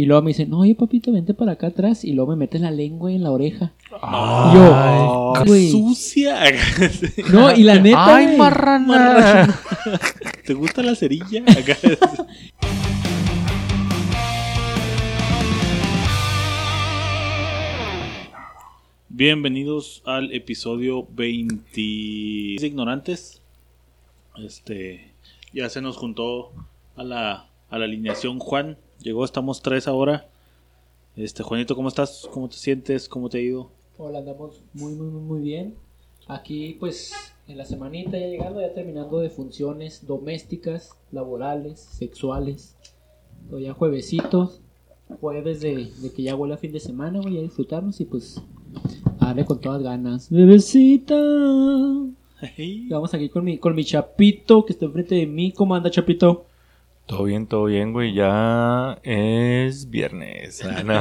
[0.00, 2.06] Y luego me dice, no, oye, papito, vente para acá atrás.
[2.06, 3.74] Y luego me metes la lengua en la oreja.
[4.00, 5.70] Ay, Yo, güey.
[5.70, 6.42] sucia.
[7.30, 9.60] No, y la neta, Ay, güey, marrana.
[10.46, 11.44] ¿Te gusta la cerilla?
[19.10, 23.42] Bienvenidos al episodio 20 de Ignorantes.
[24.38, 25.12] Este,
[25.52, 26.52] ya se nos juntó
[26.96, 28.78] a la, a la alineación Juan.
[29.02, 30.28] Llegó, estamos tres ahora.
[31.16, 32.28] Este, Juanito, ¿cómo estás?
[32.30, 33.08] ¿Cómo te sientes?
[33.08, 33.70] ¿Cómo te ha ido?
[33.96, 35.74] Hola, andamos muy, muy, muy, muy bien.
[36.28, 37.14] Aquí, pues,
[37.48, 42.76] en la semanita ya llegando, ya terminando de funciones domésticas, laborales, sexuales.
[43.48, 44.60] Todo ya juevesitos,
[45.18, 48.42] jueves de, de que ya huele a fin de semana, voy a disfrutarnos y pues,
[49.18, 50.28] a darle con todas ganas.
[50.28, 51.14] Bebecita.
[52.58, 55.52] Y Vamos aquí con mi, con mi chapito que está enfrente de mí.
[55.52, 56.49] ¿Cómo anda, chapito?
[57.10, 58.14] Todo bien, todo bien, güey.
[58.14, 60.64] Ya es viernes.
[60.64, 61.00] Ah, no.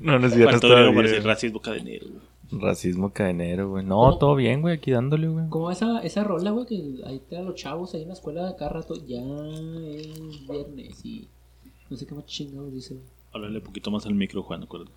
[0.00, 1.20] no, no es viernes todavía.
[1.22, 2.06] racismo cadenero.
[2.08, 2.60] güey.
[2.60, 3.84] Racismo cadenero, güey.
[3.84, 4.18] No, ¿Cómo?
[4.18, 4.74] todo bien, güey.
[4.76, 5.48] Aquí dándole, güey.
[5.48, 6.66] ¿Cómo va esa, esa rola, güey?
[6.66, 8.94] Que ahí te dan los chavos ahí en la escuela de cada rato.
[9.06, 11.28] Ya es viernes y
[11.88, 12.94] no sé qué más chingados dice.
[12.94, 13.06] güey.
[13.32, 14.92] Háblale un poquito más al micro, Juan, acuérdate.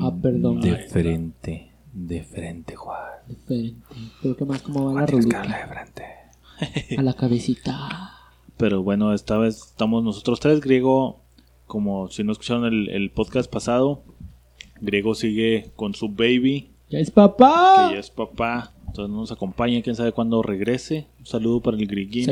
[0.00, 0.60] Ah, perdón.
[0.60, 1.72] De frente.
[1.92, 2.98] De frente, Juan.
[3.28, 3.86] Diferente.
[4.22, 5.42] Pero qué más, ¿cómo va la que rolita?
[5.42, 6.04] de frente.
[6.98, 8.12] A la cabecita.
[8.56, 10.60] Pero bueno, esta vez estamos nosotros tres.
[10.60, 11.20] Griego,
[11.66, 14.02] como si no escucharon el, el podcast pasado,
[14.80, 17.88] Griego sigue con su baby, ¡Ya es papá!
[17.88, 18.72] que ya es papá.
[18.86, 21.06] Entonces no nos acompaña, quién sabe cuándo regrese.
[21.18, 22.30] Un saludo para el que Greguito.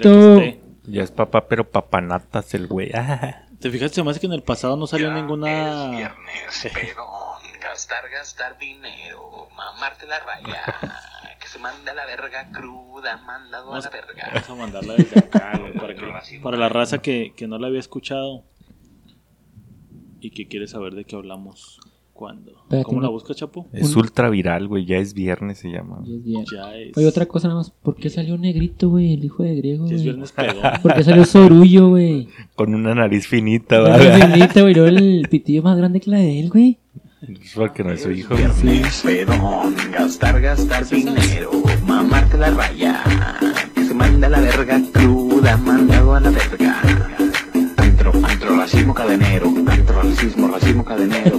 [0.00, 0.60] esté.
[0.86, 2.90] Ya es papá, pero papanatas el güey.
[2.94, 3.46] Ah.
[3.58, 4.02] ¿Te fijaste?
[4.02, 5.86] Hace que en el pasado no salió ninguna.
[5.86, 10.62] Es viernes, pedón, gastar, gastar dinero, mamarte la raya,
[11.54, 14.30] se manda a la verga cruda, mandado a la verga.
[14.34, 17.68] Vamos a mandarla desde acá, güey, para, que- para la raza que, que no la
[17.68, 18.44] había escuchado
[20.20, 21.80] y que quiere saber de qué hablamos.
[22.12, 22.52] ¿Cuándo?
[22.84, 23.66] ¿Cómo la busca, Chapo?
[23.72, 24.84] Es ultra viral, güey.
[24.84, 26.00] Ya es viernes, se llama.
[26.06, 26.50] Ya es viernes.
[26.52, 26.96] Ya es.
[26.96, 27.70] Oye, otra cosa nada más.
[27.72, 29.14] ¿Por qué salió negrito, güey?
[29.14, 30.04] El hijo de griego, Ya es güey.
[30.04, 30.62] viernes pedón.
[30.82, 32.28] ¿Por qué salió sorullo, güey?
[32.54, 34.16] Con una nariz finita, La ¿vale?
[34.28, 34.74] negrita, güey.
[34.78, 36.78] el pitillo más grande que la de él, güey.
[37.28, 38.34] Es porque no es su hijo.
[38.34, 41.50] Viernes, pedón, gastar, gastar dinero,
[41.86, 43.02] mamarte la raya,
[43.74, 46.80] que se manda a la verga cruda, mandado a la verga.
[47.76, 51.38] Antro, antro, racismo cadenero, antro, racismo, racismo cadenero.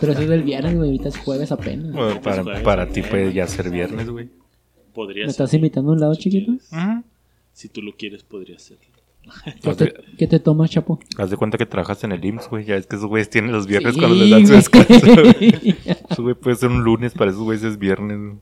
[0.00, 0.88] Pero eso es del viernes, güey.
[0.90, 1.92] Ahorita es jueves apenas.
[1.92, 4.28] Bueno, para, jueves, para ti puede ya ser viernes, güey.
[4.92, 5.42] Podría ¿Me ser.
[5.44, 6.52] estás invitando a un lado, chiquito?
[7.52, 8.78] Si tú lo quieres, podría ser.
[9.62, 10.98] ¿Qué te, de, qué te tomas, chapo?
[11.16, 12.64] haz de cuenta que trabajas en el IMSS, güey.
[12.66, 15.06] Ya es que esos güeyes tienen los viernes Sí, cuando les dan su descanso.
[15.22, 15.76] güey.
[16.10, 18.36] Eso, güey, puede ser un lunes, para esos güeyes es viernes.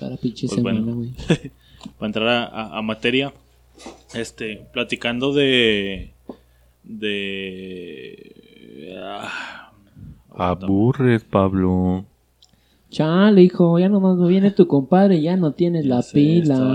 [0.00, 0.96] Para pinche Pues semana, bueno.
[0.96, 1.10] güey.
[1.98, 3.34] Para entrar a, a- a materia,
[4.14, 6.12] este, platicando de.
[6.84, 8.96] de.
[9.02, 9.72] ah,
[10.36, 12.04] Aburres, Pablo.
[12.90, 16.54] Chale, hijo, ya nomás no viene tu compadre, ya no tienes la Ya sé, está
[16.54, 16.66] pila.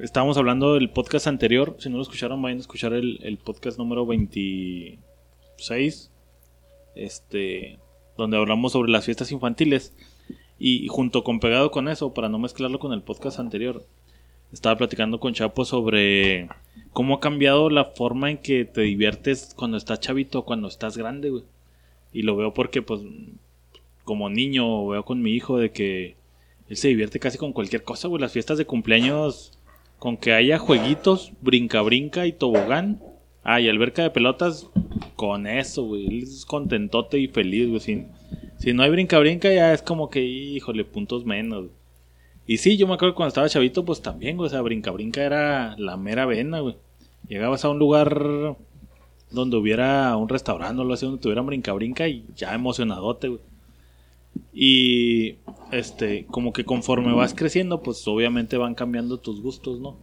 [0.00, 1.76] Estábamos hablando del podcast anterior.
[1.78, 6.10] Si no lo escucharon, vayan a escuchar el, el podcast número 26.
[6.96, 7.78] Este.
[8.16, 9.94] Donde hablamos sobre las fiestas infantiles.
[10.58, 13.86] Y junto con pegado con eso, para no mezclarlo con el podcast anterior,
[14.52, 16.48] estaba platicando con Chapo sobre
[16.92, 21.30] cómo ha cambiado la forma en que te diviertes cuando estás chavito cuando estás grande,
[21.30, 21.44] güey.
[22.12, 23.00] Y lo veo porque, pues,
[24.02, 26.16] como niño, veo con mi hijo de que
[26.68, 28.20] él se divierte casi con cualquier cosa, güey.
[28.20, 29.53] Las fiestas de cumpleaños,
[30.04, 33.00] con que haya jueguitos, brinca, brinca y tobogán.
[33.42, 34.68] Ah, y alberca de pelotas,
[35.16, 36.06] con eso, güey.
[36.06, 37.80] Él es contentote y feliz, güey.
[38.58, 41.68] Si, no hay brinca, brinca, ya es como que, híjole, puntos menos.
[42.46, 44.48] Y sí, yo me acuerdo que cuando estaba chavito, pues también, güey.
[44.48, 46.76] O sea, brinca, brinca era la mera vena, güey.
[47.26, 48.58] Llegabas a un lugar
[49.30, 53.40] donde hubiera un restaurante o lo así, donde tuvieran brinca, brinca y ya emocionadote, güey.
[54.52, 55.36] Y
[55.74, 59.96] este, como que conforme vas creciendo, pues obviamente van cambiando tus gustos, ¿no?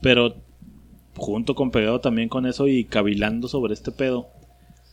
[0.00, 0.36] Pero
[1.16, 4.28] junto con pegado también con eso y cavilando sobre este pedo,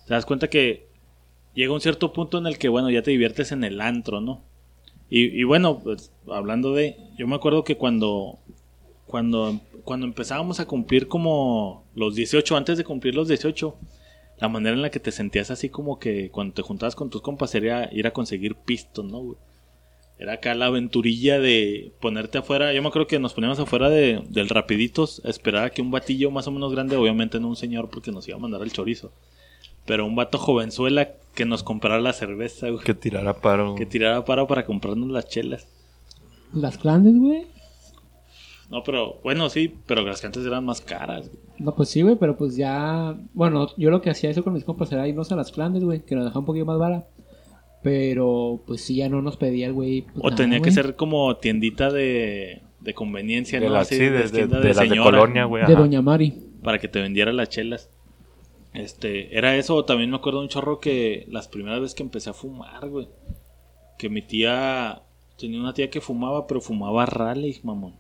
[0.08, 0.88] te das cuenta que
[1.54, 4.42] llega un cierto punto en el que, bueno, ya te diviertes en el antro, ¿no?
[5.10, 8.40] Y, bueno, pues hablando de, yo me acuerdo que cuando,
[9.06, 13.76] cuando, cuando empezábamos a cumplir como los 18, antes de cumplir los 18,
[14.40, 17.22] la manera en la que te sentías así como que cuando te juntabas con tus
[17.22, 19.36] compas era ir a conseguir pistos, ¿no?
[20.24, 22.72] Era acá la aventurilla de ponerte afuera.
[22.72, 25.92] Yo me acuerdo que nos poníamos afuera de, del Rapiditos a esperar a que un
[25.92, 28.72] batillo más o menos grande, obviamente no un señor porque nos iba a mandar el
[28.72, 29.12] chorizo,
[29.86, 32.86] pero un vato jovenzuela que nos comprara la cerveza, güey.
[32.86, 33.76] Que tirara paro.
[33.76, 35.68] Que tirara paro para comprarnos las chelas.
[36.54, 37.46] Las clandes, güey.
[38.72, 41.28] No, pero bueno, sí, pero las que antes eran más caras.
[41.28, 41.42] güey.
[41.60, 43.14] No, pues sí, güey, pero pues ya.
[43.34, 46.00] Bueno, yo lo que hacía eso con mis compas era irnos a las clandes, güey,
[46.06, 47.08] que nos dejaba un poquito más vara.
[47.84, 50.02] Pero pues sí, ya no nos pedía el güey.
[50.04, 53.74] pues, O nada, tenía que ser como tiendita de, de conveniencia, De ¿no?
[53.74, 55.66] la- Así, sí, de, de- de las colonia, güey.
[55.68, 55.76] De.
[55.76, 56.34] Doña Mari.
[56.64, 57.90] Para que te vendiera las chelas.
[58.74, 62.30] Este, era eso, o también me acuerdo un chorro que las primeras veces que empecé
[62.30, 63.08] a fumar, güey.
[64.00, 65.02] Que mi tía,
[65.38, 67.94] tenía una tía que fumaba, pero fumaba Raleigh, mamón.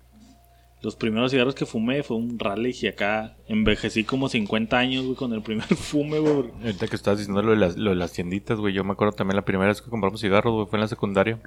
[0.84, 5.16] Los primeros cigarros que fumé fue un Raleigh y acá envejecí como 50 años, güey,
[5.16, 6.52] con el primer fume, güey.
[6.62, 8.74] Ahorita que estabas diciendo lo de, las, lo de las tienditas, güey.
[8.74, 11.40] Yo me acuerdo también la primera vez que compramos cigarros, güey, fue en la secundaria.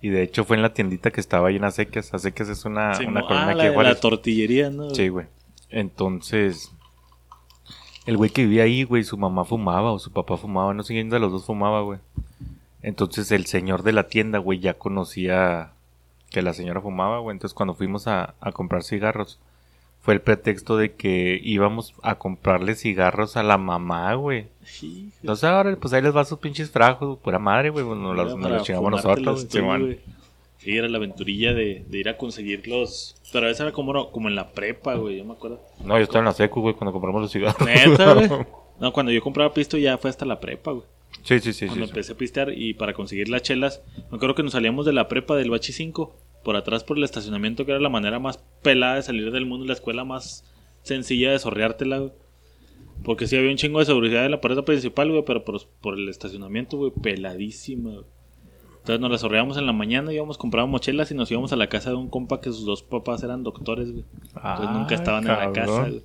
[0.00, 2.14] Y de hecho fue en la tiendita que estaba ahí en Acequias.
[2.14, 4.88] Acequias es una, Sí, una mo- colonia ah, la, tortillería, ¿no?
[4.90, 5.26] Sí, güey.
[5.68, 6.72] Entonces,
[8.06, 10.94] el güey que vivía ahí, güey, su mamá fumaba o su papá fumaba, no sé
[10.94, 11.98] quién de los dos fumaba, güey.
[12.82, 15.72] Entonces el señor de la tienda, güey, ya conocía
[16.30, 17.34] que la señora fumaba, güey.
[17.34, 19.38] Entonces cuando fuimos a, a comprar cigarros,
[20.06, 24.46] fue el pretexto de que íbamos a comprarle cigarros a la mamá, güey.
[24.62, 28.38] Sí, Entonces ahora, pues ahí les va sus pinches frajos, pura madre, güey, nos nos
[28.50, 29.98] los chingamos nosotros, güey.
[30.58, 33.16] Sí, era la aventurilla de, de ir a conseguir los...
[33.32, 35.60] Pero esa era como, como en la prepa, güey, yo me acuerdo.
[35.84, 37.66] No, yo estaba en la secu, güey, cuando compramos los cigarros.
[37.66, 38.28] Neta, güey.
[38.78, 40.84] No, cuando yo compraba pisto ya fue hasta la prepa, güey.
[41.22, 41.66] Sí, sí, sí.
[41.66, 41.90] Cuando sí.
[41.90, 45.08] empecé a pistear y para conseguir las chelas, me acuerdo que nos salíamos de la
[45.08, 48.96] prepa del Bachi 5 por atrás por el estacionamiento, que era la manera más pelada
[48.96, 50.44] de salir del mundo y la escuela más
[50.82, 52.12] sencilla de sorreártela, güey.
[53.04, 55.98] Porque sí había un chingo de seguridad en la pared principal, güey, pero por, por
[55.98, 58.04] el estacionamiento, güey, peladísima, güey.
[58.86, 61.68] Entonces nos la sorreábamos en la mañana, íbamos, comprábamos chelas y nos íbamos a la
[61.68, 64.04] casa de un compa que sus dos papás eran doctores, güey.
[64.36, 66.04] Entonces nunca estaban en la casa, güey.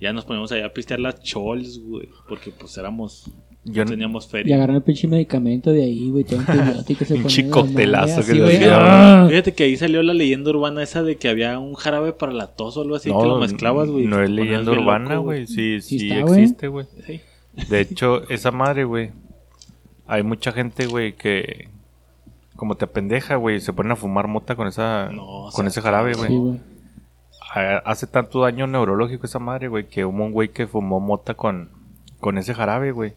[0.00, 3.30] Ya nos poníamos allá a pistear las chols, güey, porque pues éramos...
[3.64, 4.56] Yo no- teníamos Y feria.
[4.56, 7.04] agarran el pinche medicamento de ahí, güey, todo antibiótico.
[7.04, 8.70] se Pinche coctelazo que le.
[8.72, 9.26] ¡Ah!
[9.28, 12.46] Fíjate que ahí salió la leyenda urbana esa de que había un jarabe para la
[12.46, 14.06] tos o algo así que lo mezclabas, güey.
[14.06, 15.46] No es leyenda urbana, güey.
[15.46, 16.40] Sí, Sí sí, está, güey.
[16.42, 16.86] existe, güey.
[17.06, 17.20] Sí.
[17.68, 19.10] De hecho, esa madre, güey.
[20.06, 21.68] Hay mucha gente, güey, que.
[22.56, 23.60] Como te apendeja, güey.
[23.60, 25.10] Se ponen a fumar mota con esa.
[25.12, 26.34] No, con ese jarabe, güey.
[26.34, 26.60] güey.
[27.54, 29.86] Ha- Hace tanto daño neurológico esa madre, güey.
[29.86, 31.68] Que hubo un güey que fumó mota con.
[32.20, 33.12] Con ese jarabe, güey.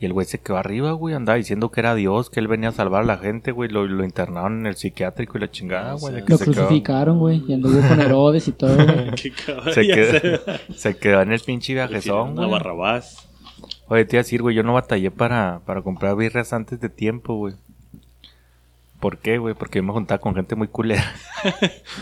[0.00, 1.14] Y el güey se quedó arriba, güey.
[1.16, 3.68] Andaba diciendo que era Dios, que él venía a salvar a la gente, güey.
[3.68, 6.14] Lo, lo internaron en el psiquiátrico y la chingada, güey.
[6.14, 9.10] sea, Lo se quedó- crucificaron, güey, y anduvo con Herodes y todo, güey.
[9.22, 10.40] Qué cabrón, Se quedó,
[10.76, 12.48] se quedó en el pinche viajezón, güey.
[12.48, 13.28] Barrabás.
[13.88, 16.88] Oye, te iba a decir, güey, yo no batallé para, para comprar birras antes de
[16.90, 17.54] tiempo, güey.
[19.00, 19.54] ¿Por qué, güey?
[19.54, 21.04] Porque yo me juntaba con gente muy culera.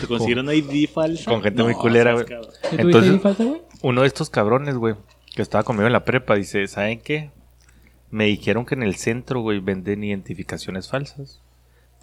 [0.00, 1.31] ¿Te consiguieron ID falsa?
[1.31, 2.25] Con gente muy culera, güey.
[2.25, 2.50] cabrón.
[2.62, 3.62] ¿Qué tuviste Entonces- ahí falta, güey?
[3.82, 4.94] Uno de estos cabrones, güey,
[5.34, 7.31] que estaba conmigo en la prepa, dice, ¿saben qué?
[8.11, 11.41] Me dijeron que en el centro, güey, venden identificaciones falsas.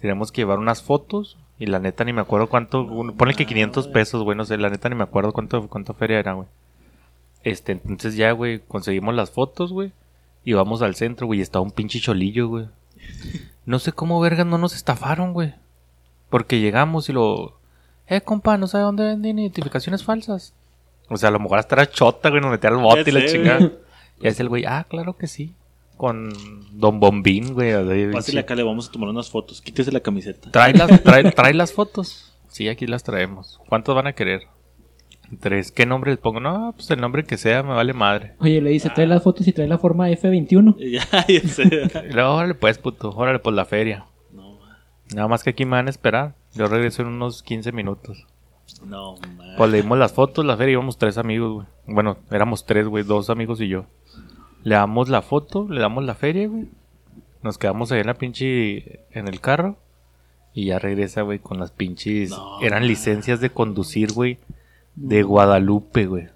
[0.00, 3.46] Tenemos que llevar unas fotos y la neta ni me acuerdo cuánto, un- ponle que
[3.46, 6.48] 500 pesos, güey, no sé, la neta ni me acuerdo cuánto, cuánto feria era, güey.
[7.42, 9.92] Este, entonces ya, güey, conseguimos las fotos, güey,
[10.44, 12.66] y vamos al centro, güey, y estaba un pinche cholillo, güey.
[13.66, 15.54] No sé cómo vergas no nos estafaron, güey.
[16.28, 17.58] Porque llegamos y lo...
[18.08, 20.52] Eh, compa, ¿no sabe dónde venden identificaciones falsas?
[21.08, 23.24] O sea, a lo mejor hasta era chota, güey, nos metía al bote y la
[23.24, 23.72] chingada.
[24.20, 25.54] Y es el güey, ah, claro que sí.
[25.96, 26.32] Con
[26.72, 27.72] Don Bombín, güey.
[28.12, 28.38] Pásale sí.
[28.38, 29.60] acá, le vamos a tomar unas fotos.
[29.60, 30.50] Quítese la camiseta.
[30.50, 32.36] Trae las, trae, trae las fotos.
[32.48, 33.60] Sí, aquí las traemos.
[33.68, 34.42] ¿Cuántos van a querer?
[35.40, 35.72] Tres.
[35.72, 36.40] ¿Qué nombre les pongo?
[36.40, 38.34] No, pues el nombre que sea, me vale madre.
[38.40, 40.76] Oye, le dice, trae las fotos y trae la forma F21.
[40.90, 42.10] Ya, ya sé.
[42.12, 43.10] Luego, órale pues, puto.
[43.10, 44.04] Órale pues la feria.
[44.32, 44.58] No,
[45.14, 46.34] Nada más que aquí me van a esperar.
[46.54, 48.26] Yo regreso en unos 15 minutos.
[48.84, 49.54] no, man.
[49.56, 51.66] Pues le dimos las fotos, la feria, íbamos tres amigos, güey.
[51.86, 53.86] Bueno, éramos tres, güey, dos amigos y yo.
[54.64, 56.66] Le damos la foto, le damos la feria, güey.
[57.42, 59.76] Nos quedamos ahí en la pinche, en el carro.
[60.54, 62.30] Y ya regresa, güey, con las pinches...
[62.30, 62.88] No, eran man.
[62.88, 64.38] licencias de conducir, güey.
[64.96, 66.28] De Guadalupe, güey.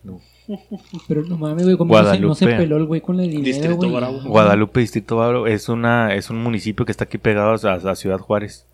[1.06, 3.44] Pero no mames, güey, como no se, no se peló el güey con el dinero,
[3.44, 3.90] Distrito.
[3.90, 4.20] Bravo.
[4.25, 8.18] Guadalupe, Distrito Bávaro, es una, es un municipio que está aquí pegado a, a Ciudad
[8.18, 8.66] Juárez.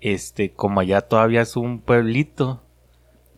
[0.00, 2.62] Este, como allá todavía es un pueblito,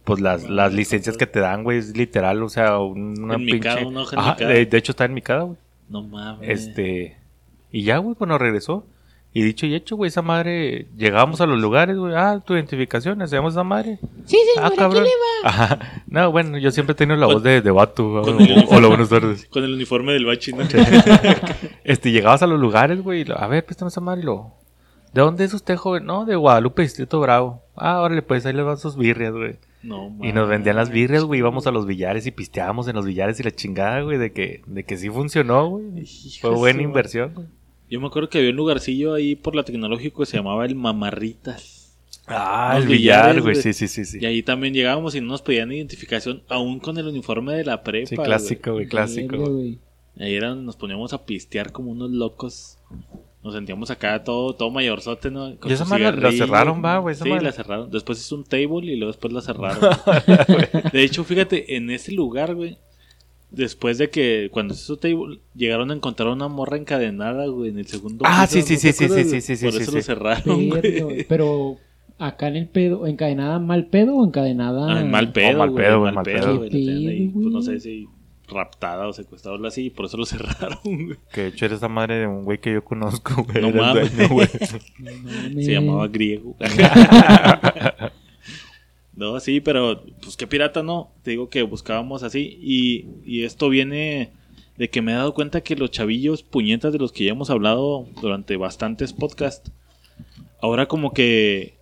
[0.04, 3.40] pues las, Bueno, las licencias que te dan, güey, es literal, o sea, una En
[3.40, 3.54] pinche...
[3.54, 4.50] Micada, una hoja en Ajá, Micada.
[4.52, 5.56] de, de hecho está en mi cara, güey.
[5.88, 6.49] No mames.
[6.49, 7.16] Este,
[7.71, 8.85] y ya, güey, cuando regresó.
[9.35, 13.23] Y dicho y hecho, güey, esa madre, llegábamos a los lugares, güey, ah, tu identificación,
[13.23, 13.99] hacemos esa madre.
[14.26, 15.04] Sí, Ah, señor, aquí cabrón.
[15.04, 15.49] le va.
[15.49, 15.78] Ajá.
[16.06, 18.52] No, bueno, yo siempre he tenido la voz de, de güey.
[18.52, 19.47] el- Hola, buenas tardes.
[19.47, 20.64] Con el uniforme del bachi, ¿no?
[21.85, 24.52] Este, llegabas a los lugares, güey, y lo- a ver, préstame esa madre y lo...
[25.14, 26.06] ¿De dónde es usted, joven?
[26.06, 27.62] No, de Guadalupe, Distrito Bravo.
[27.76, 29.56] Ah, órale, pues ahí le van sus birrias, güey.
[29.83, 33.05] No, Y nos vendían las birrias, güey, íbamos a los billares y pisteábamos en los
[33.05, 36.07] billares y la chingada, güey, de que, de que sí funcionó, güey.
[36.41, 37.47] Fue buena inversión, güey.
[37.91, 40.77] Yo me acuerdo que había un lugarcillo ahí por la tecnológico que se llamaba el
[40.77, 41.99] Mamarritas.
[42.27, 43.57] Ah, Los el billar, güey.
[43.57, 44.19] Sí, sí, sí, sí.
[44.21, 47.83] Y ahí también llegábamos y no nos pedían identificación, aún con el uniforme de la
[47.83, 48.09] prepa.
[48.09, 49.37] Sí, clásico, güey, clásico.
[50.19, 52.79] Ahí era donde nos poníamos a pistear como unos locos.
[53.43, 55.57] Nos sentíamos acá todo, todo mayorzote, ¿no?
[55.59, 57.43] Con Y esa madre la- cerraron, va, güey, Sí, madre.
[57.45, 57.91] la cerraron.
[57.91, 59.81] Después hizo un table y luego después la cerraron.
[60.93, 62.79] de hecho, fíjate, en ese lugar, güey,
[63.51, 67.79] después de que cuando se hizo table, llegaron a encontrar una morra encadenada, güey, en
[67.79, 69.97] el segundo Ah, piso, sí, sí, sí, sí, sí, sí, sí, Por sí, eso sí.
[69.97, 71.25] lo cerraron, Verga, güey.
[71.25, 71.77] Pero
[72.19, 75.01] acá en el pedo, encadenada mal pedo o encadenada.
[75.01, 77.81] Ah, mal pedo, mal güey, pedo, güey, mal mal pedo, ahí, Qué pues, no sé
[77.81, 78.07] si
[78.52, 81.16] raptada o secuestrada o algo así, y por eso lo cerraron, güey.
[81.32, 83.61] Que de hecho era esa madre de un güey que yo conozco, güey.
[83.62, 84.16] No Era el mames.
[84.16, 84.49] dueño, güey.
[84.99, 85.54] No mames.
[85.64, 86.56] Se llamaba griego.
[89.14, 91.11] no, sí, pero pues qué pirata no.
[91.23, 92.59] Te digo que buscábamos así.
[92.62, 94.30] Y, y esto viene
[94.78, 97.50] de que me he dado cuenta que los chavillos puñetas de los que ya hemos
[97.50, 99.71] hablado durante bastantes podcasts,
[100.62, 101.75] ahora como que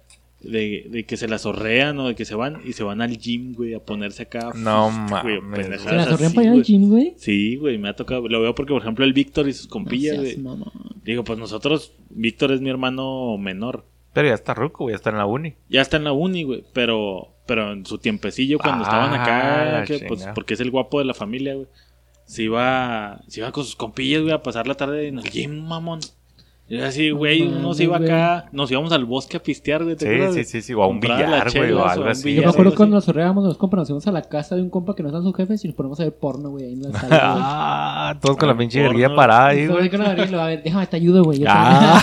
[0.43, 3.19] de, de que se las zorrean o de que se van y se van al
[3.19, 4.53] gym, güey, a ponerse acá.
[4.55, 4.91] No
[5.23, 7.15] güey, mames, ¿Se la sorrían así, para allá al gym, güey?
[7.17, 8.27] Sí, güey, me ha tocado.
[8.29, 10.59] Lo veo porque, por ejemplo, el Víctor y sus No compillas, seas güey.
[11.05, 13.85] Digo, pues nosotros, Víctor es mi hermano menor.
[14.13, 14.93] Pero ya está ruco, güey.
[14.93, 15.55] Ya está en la uni.
[15.69, 19.85] Ya está en la uni, güey, pero, pero en su tiempecillo cuando Ah, estaban acá,
[19.85, 21.67] que, pues, porque es el guapo de la familia, güey.
[22.25, 25.67] Se iba, se iba con sus compillas, güey, a pasar la tarde en el gym,
[25.67, 26.01] mamón.
[26.87, 29.97] Así, güey, No uno se iba acá, nos íbamos al bosque a pistear, güey.
[29.97, 30.75] ¿te Sí, sí, sí, sí.
[30.75, 31.73] O a un billar, güey.
[31.73, 32.35] O algo así.
[32.35, 34.95] Yo me acuerdo cuando nos sorreábamos, nos compramos, íbamos a la casa de un compa
[34.95, 36.93] que no están sus jefes y nos ponemos a ver porno, güey, ahí en la
[36.93, 37.19] sala.
[37.23, 39.89] Ah, todos con la Ah, pinche verguilla parada ahí, güey.
[39.95, 41.45] a ver, déjame, te ayudo, güey.
[41.49, 42.01] Ah.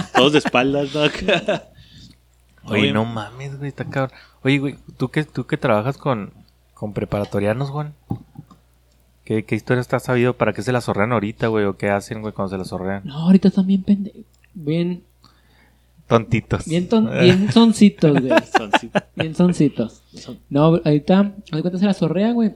[0.14, 1.00] Todos de espaldas, ¿no?
[2.70, 2.92] Oye, Oye.
[2.92, 4.16] no mames, güey, está cabrón.
[4.42, 6.32] Oye, güey, ¿tú que, tú que trabajas con,
[6.74, 7.94] con preparatorianos, Juan?
[9.30, 10.34] ¿Qué, ¿Qué historias te has sabido?
[10.36, 11.64] ¿Para qué se las sorrean ahorita, güey?
[11.64, 13.02] ¿O qué hacen, güey, cuando se las sorrean?
[13.04, 14.22] No, ahorita están bien pendejos.
[14.54, 15.04] Bien,
[16.08, 16.66] Tontitos.
[16.66, 18.32] bien, ton- bien soncitos, güey.
[19.14, 20.02] Bien soncitos.
[20.14, 22.54] son- No, ahorita, cuenta se la sorrea, güey.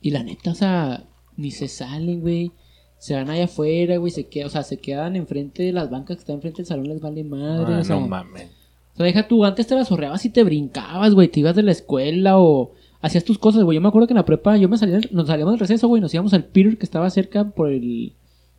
[0.00, 1.04] Y la neta, o sea,
[1.36, 2.52] ni se salen, güey.
[2.98, 4.10] Se van allá afuera, güey.
[4.10, 6.88] Se quedan, o sea, se quedan enfrente de las bancas que están enfrente del salón,
[6.88, 7.74] les vale madre.
[7.74, 8.48] Ah, o sea, no mames.
[8.94, 11.28] O sea, deja tú, antes te la sorreabas y te brincabas, güey.
[11.28, 12.72] Te ibas de la escuela o
[13.06, 13.76] hacías tus cosas, güey.
[13.76, 16.00] Yo me acuerdo que en la prepa yo me salía, nos salíamos del receso, güey.
[16.02, 18.12] Nos íbamos al Peter que estaba cerca por el,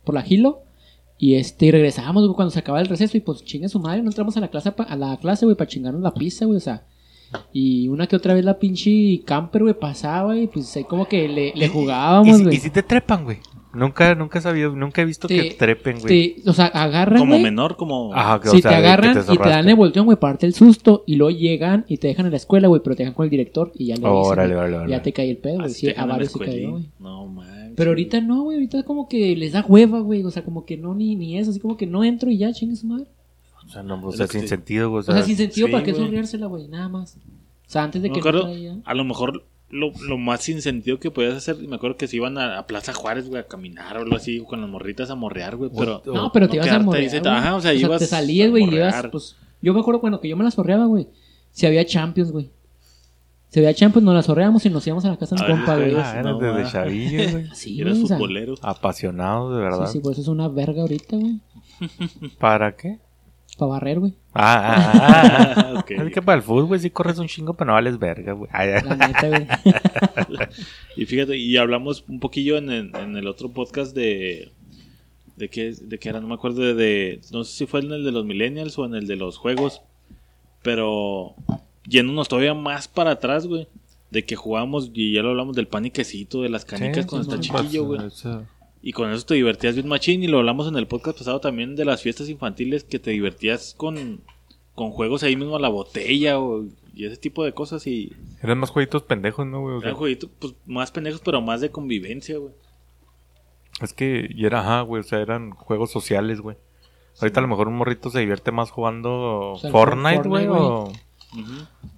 [0.04, 0.62] por la Gilo.
[1.20, 3.16] Y este, y regresábamos, güey, cuando se acababa el receso.
[3.16, 5.56] Y pues chinga su madre, no entramos a la clase, pa- a la clase, güey,
[5.56, 6.56] para chingarnos la pizza, güey.
[6.56, 6.84] O sea,
[7.52, 11.28] y una que otra vez la pinche camper, güey, pasaba, y pues ahí como que
[11.28, 12.56] le, le ¿Y, jugábamos, güey.
[12.56, 13.38] y si te trepan, güey?
[13.78, 16.34] Nunca, nunca he sabido, nunca he visto que trepen, güey.
[16.42, 18.12] Te- o sea, agarran, Como menor, como...
[18.14, 20.46] Ajá, que, o Si sea, te que agarran y te dan el volteón, güey, parte
[20.46, 21.04] el susto.
[21.06, 23.30] Y luego llegan y te dejan en la escuela, güey, pero te dejan con el
[23.30, 24.90] director y ya le dicen, Órale, órale, órale.
[24.90, 25.70] Ya te cae el pedo, güey.
[25.70, 26.88] Sí, a varios se cayó, güey.
[26.98, 27.72] No, man.
[27.76, 28.56] Pero ahorita no, güey.
[28.56, 30.24] Ahorita como que les da hueva, güey.
[30.24, 31.50] O sea, como que no, ni, ni eso.
[31.52, 33.06] Así como que no entro y ya, chingue su madre.
[33.64, 35.00] O sea, no, o sea sin te- sentido, güey.
[35.00, 36.66] O sea, sin sentido, sí, ¿para qué sonreársela, güey?
[36.68, 37.16] Nada más.
[37.16, 40.62] O sea, antes de que acuerdo, no traía- a lo mejor lo, lo más sin
[40.62, 43.46] sentido que podías hacer, me acuerdo que se iban a, a Plaza Juárez, güey, a
[43.46, 46.02] caminar o algo así, con las morritas a morrear, güey, pero...
[46.06, 47.34] O- No, pero te no ibas a morrear, güey.
[47.34, 49.36] Ajá, o sea, ibas te salías, güey, y ibas, pues...
[49.60, 51.08] Yo me acuerdo cuando que yo me la sorreaba, güey.
[51.50, 52.50] Si había Champions, güey.
[53.50, 55.48] Si había Champions, nos la sorreamos y nos íbamos a la casa de un A
[55.48, 55.94] ver, compa, güey.
[55.96, 57.48] Ah, eres No, desde güey.
[57.50, 58.04] Así, Eras güey.
[58.04, 58.54] o sea, futbolero.
[58.62, 59.86] Apasionado, de verdad.
[59.86, 61.40] Sí, sí, por eso es una verga ahorita, güey.
[62.38, 62.98] ¿Para qué?
[63.58, 64.14] Para barrer, güey.
[64.32, 65.74] Ah, ah, ah, ah.
[65.80, 65.90] Ok.
[65.90, 68.50] Es que para el fútbol, güey, sí corres un chingo, pero no vales verga, güey.
[68.52, 69.46] La neta, güey.
[70.96, 74.52] Y fíjate, y hablamos un poquillo en el, en el otro podcast de...
[75.36, 76.20] ¿De qué, de qué era?
[76.20, 78.84] No me acuerdo de, de- No sé si fue en el de los millennials o
[78.84, 79.82] en el de los juegos.
[80.62, 81.34] Pero
[81.86, 83.68] yéndonos todavía más para atrás, güey.
[84.10, 87.08] De que jugábamos, y ya lo hablamos del pan y quesito, de las canicas Sí,
[87.10, 88.00] cuando sí, está no, chiquillo, güey.
[88.00, 88.44] Pues, eso-
[88.82, 90.22] Y con eso te divertías bien machín.
[90.22, 93.74] Y lo hablamos en el podcast pasado también de las fiestas infantiles que te divertías
[93.76, 94.20] con,
[94.74, 97.86] con juegos ahí mismo a la botella o, y ese tipo de cosas.
[97.86, 99.76] Y Eran más jueguitos pendejos, ¿no, güey?
[99.76, 102.52] O sea, eran jueguitos pues, más pendejos, pero más de convivencia, güey.
[103.80, 106.56] es que, y era, ajá, güey, o sea, eran juegos sociales, güey.
[107.20, 110.46] Ahorita a lo mejor un morrito se divierte más jugando O sea, el Fortnite, güey,
[110.46, 110.92] o,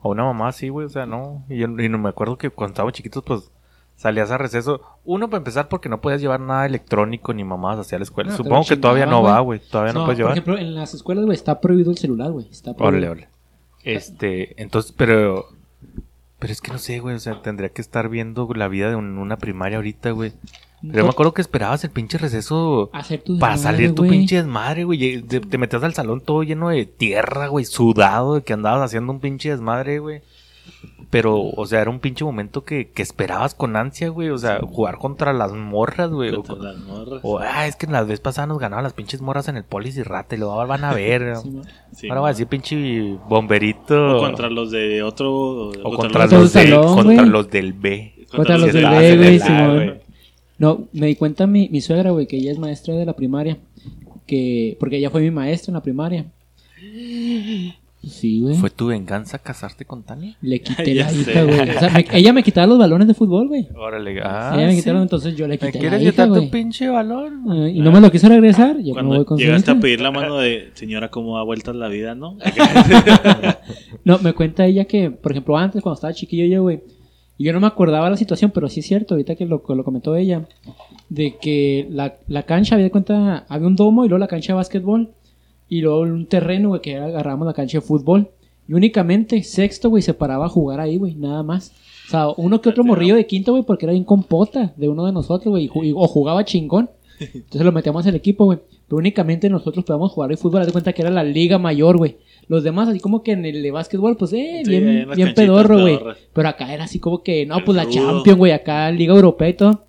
[0.03, 1.45] o una mamá así, güey, o sea, no.
[1.51, 3.51] Y, yo- y no me acuerdo que cuando estábamos chiquitos, pues,
[4.01, 4.81] salías a receso.
[5.05, 8.31] Uno, para empezar, porque no podías llevar nada electrónico ni mamadas hacia la escuela.
[8.31, 9.61] No, Supongo que todavía no va, güey.
[9.61, 10.33] todavía no, No, puedes por llevar.
[10.33, 12.47] ejemplo, en las escuelas, güey, está prohibido el celular, güey.
[12.51, 13.11] Está prohibido.
[13.13, 13.29] Órale, órale.
[13.85, 15.47] Este, entonces, pero.
[16.39, 17.15] Pero es que no sé, güey.
[17.17, 20.33] O sea, tendría que estar viendo la vida de un- una primaria ahorita, güey.
[20.83, 24.37] Pero yo me acuerdo que esperabas el pinche receso Hacer tu para salir tu pinche
[24.37, 25.21] desmadre, güey.
[25.23, 27.67] Te metías al salón todo lleno de tierra, güey.
[27.67, 30.23] Sudado, de que andabas haciendo un pinche desmadre, güey.
[31.11, 34.29] Pero, o sea, era un pinche momento que, que esperabas con ansia, güey.
[34.31, 36.33] O sea, jugar contra las morras, güey.
[36.33, 37.21] O, Contra las morras.
[37.25, 39.97] o, ah, es que la vez pasada nos ganaban las pinches morras en el polis
[39.97, 41.35] y rata y lo van a ver.
[41.43, 41.63] Sí, ¿no?
[41.93, 44.19] Sí, Ahora va a decir pinche bomberito.
[44.19, 45.71] O contra los de otro.
[45.71, 47.29] o contra los los, del salón, contra güey.
[47.29, 48.27] los del B.
[48.31, 50.01] Contra los Sí, del estaba B, güey.
[50.59, 53.59] No, me di cuenta mi, mi suegra, güey, que ella es maestra de la primaria.
[54.29, 56.27] Que, porque ella fue mi maestra en la primaria.
[58.03, 58.55] Sí, güey.
[58.55, 60.35] ¿Fue tu venganza casarte con Tania?
[60.41, 61.61] Le quité la hija, güey.
[61.69, 63.69] O sea, me- ella me quitaba los balones de fútbol, güey.
[63.77, 64.79] Órale, ah, ella me sí.
[64.79, 67.45] quitaron, entonces yo le ¿Me quité la quieres hija, quitar tu pinche balón?
[67.67, 68.79] Eh, Y no me lo quiso regresar.
[68.79, 71.43] Yo me Cuando voy con su llegaste a pedir la mano de señora, ¿cómo da
[71.43, 72.39] vueltas la vida, no?
[74.05, 76.81] No, me cuenta ella que, por ejemplo, antes, cuando estaba chiquillo yo, güey,
[77.37, 79.75] y yo no me acordaba la situación, pero sí es cierto, ahorita que lo, que
[79.75, 80.47] lo comentó ella,
[81.09, 84.53] de que la, la cancha, había de cuenta, había un domo y luego la cancha
[84.53, 85.11] de básquetbol,
[85.71, 88.29] y luego un terreno, güey, que agarramos la cancha de fútbol.
[88.69, 91.73] Y únicamente sexto, güey, se paraba a jugar ahí, güey, nada más.
[92.09, 95.07] O sea, uno que otro morrillo de quinto, güey, porque era bien compota de uno
[95.07, 96.91] de nosotros, güey, y o jugaba chingón.
[97.21, 98.59] Entonces lo metíamos al equipo, güey.
[98.89, 100.63] Pero únicamente nosotros podíamos jugar el fútbol.
[100.63, 102.17] Haz de cuenta que era la liga mayor, güey.
[102.49, 105.81] Los demás, así como que en el de básquetbol, pues, eh, Sí, bien, bien pedorro,
[105.81, 106.01] güey.
[106.33, 107.89] Pero acá era así como que, no, El pues la.
[107.89, 109.85] Champions, güey, acá Liga Europea y todo.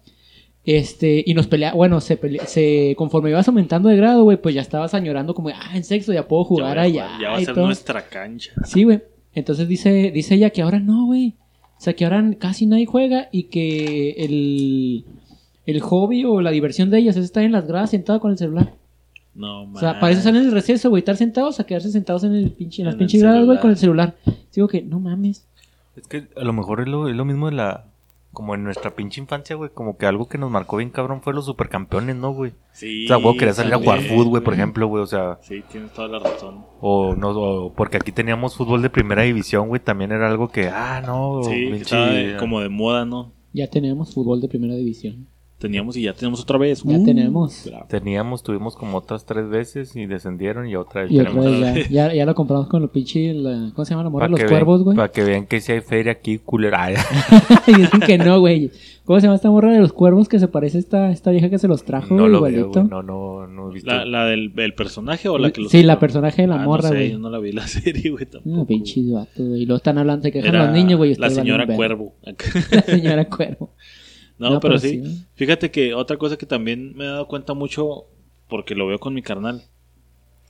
[0.64, 4.54] Este, y nos pelea, bueno, se, pelea, se conforme ibas aumentando de grado, güey, pues
[4.54, 7.04] ya estabas añorando como, ah, en sexto ya puedo jugar Ya allá.
[7.08, 7.66] jugar, Ya va a ser todo.
[7.66, 8.52] nuestra cancha.
[8.66, 9.02] Sí, güey.
[9.34, 11.36] Entonces dice, dice ella que ahora no, güey.
[11.78, 15.04] O sea, que ahora casi nadie juega y que el,
[15.66, 18.38] el hobby o la diversión de ellas es estar en las gradas sentado con el
[18.38, 18.74] celular.
[19.34, 22.24] No, O sea, para eso están en el receso, güey, estar sentados a quedarse sentados
[22.26, 24.16] en, el pinche, en las pinches gradas, güey, con el celular.
[24.54, 25.48] Digo que, no mames.
[25.96, 27.86] Es que a lo mejor es lo, es lo mismo de la...
[28.34, 29.70] Como en nuestra pinche infancia, güey.
[29.74, 32.54] Como que algo que nos marcó bien cabrón fue los supercampeones, ¿no, güey?
[32.72, 35.04] Sí, O sea, güey, quería salir a jugar fútbol, por ejemplo, güey.
[35.04, 36.66] O sea, Sí, tienes toda la razón.
[36.80, 39.82] o no, o porque aquí teníamos fútbol de primera división, güey.
[39.82, 43.34] También era algo que, ah, no, Sí, pinche- estaba de- como de moda, ¿no?
[43.54, 45.28] Ya tenemos fútbol de primera división.
[45.62, 46.84] Teníamos y ya tenemos otra vez.
[46.84, 47.64] Ya Uh, tenemos.
[47.66, 47.86] bravo.
[47.88, 52.08] Teníamos, tuvimos como otras tres veces y descendieron y otra vez Y otra vez ya,
[52.08, 54.28] ya, ya lo compramos con los pinche, la- ¿cómo se llama la morra?
[54.28, 54.98] Los cuervos, güey.
[54.98, 56.90] para que vean que si hay feria aquí, culera.
[57.68, 58.72] Y dicen que no, güey.
[59.06, 61.50] ¿Cómo se llama esta morra de los cuervos que se parece a esta, esta vieja
[61.50, 62.72] que se los trajo, no lo veo.
[62.90, 63.90] No, no, no he visto.
[63.92, 66.66] ¿La, la del el personaje o la que los Sí, la personaje de la Ah,
[66.66, 67.12] morra, no sé, güey.
[67.12, 68.56] yo no la vi la serie, güey, tampoco.
[68.56, 69.64] No, pinches vatos, güey.
[69.64, 71.16] Y luego están hablando, se quejan Era los niños, güey.
[71.16, 71.66] La señora.
[71.68, 72.14] Cuervo.
[72.72, 73.72] La señora Cuervo.
[74.42, 75.02] No, No, pero, pero sí.
[75.06, 75.26] sí.
[75.36, 78.06] Fíjate que otra cosa que también me he dado cuenta mucho,
[78.48, 79.64] porque lo veo con mi carnal.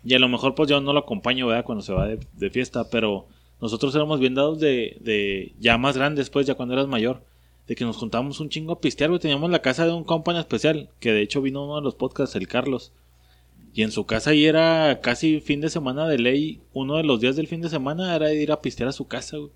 [0.04, 1.66] Y a lo mejor pues yo no lo acompaño, ¿verdad?
[1.66, 3.28] Cuando se va de, de fiesta, pero
[3.62, 7.24] nosotros éramos bien dados de, de ya más grandes, pues, ya cuando eras mayor.
[7.68, 9.20] De que nos juntábamos un chingo a pistear, güey.
[9.20, 11.96] Teníamos la casa de un compa en especial, que de hecho vino uno de los
[11.96, 12.92] podcasts, el Carlos.
[13.74, 16.60] Y en su casa ahí era casi fin de semana de ley.
[16.74, 19.38] Uno de los días del fin de semana era ir a pistear a su casa,
[19.38, 19.52] güey.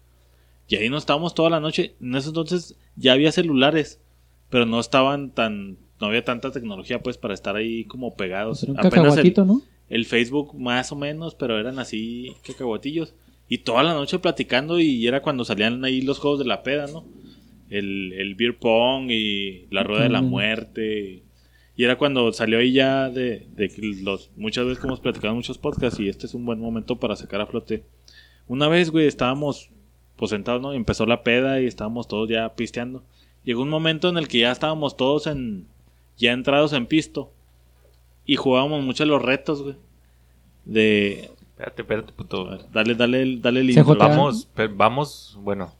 [0.67, 1.95] Y ahí nos estábamos toda la noche.
[1.99, 3.99] En ese entonces ya había celulares,
[4.55, 5.75] pero no estaban tan.
[5.99, 8.63] No había tanta tecnología, pues, para estar ahí como pegados.
[8.63, 9.61] Era un Apenas el, ¿no?
[9.89, 13.15] el Facebook más o menos, pero eran así cacahuatillos.
[13.49, 16.87] Y toda la noche platicando y era cuando salían ahí los juegos de la peda,
[16.87, 17.03] ¿no?
[17.69, 21.23] El, el beer pong y la rueda de la muerte.
[21.75, 25.31] Y era cuando salió ahí ya de, de que los muchas veces que hemos platicado
[25.33, 27.83] en muchos podcasts y este es un buen momento para sacar a flote.
[28.47, 29.69] Una vez, güey, estábamos
[30.15, 30.73] pues sentados, ¿no?
[30.73, 33.03] Y empezó la peda y estábamos todos ya pisteando.
[33.45, 35.67] Llegó un momento en el que ya estábamos todos en
[36.17, 37.31] ya entrados en pisto
[38.25, 39.75] y jugábamos mucho a los retos, güey.
[40.65, 42.57] De Espérate, espérate, puto.
[42.73, 43.95] dale, dale, dale el intro.
[43.95, 45.73] Vamos, vamos, bueno.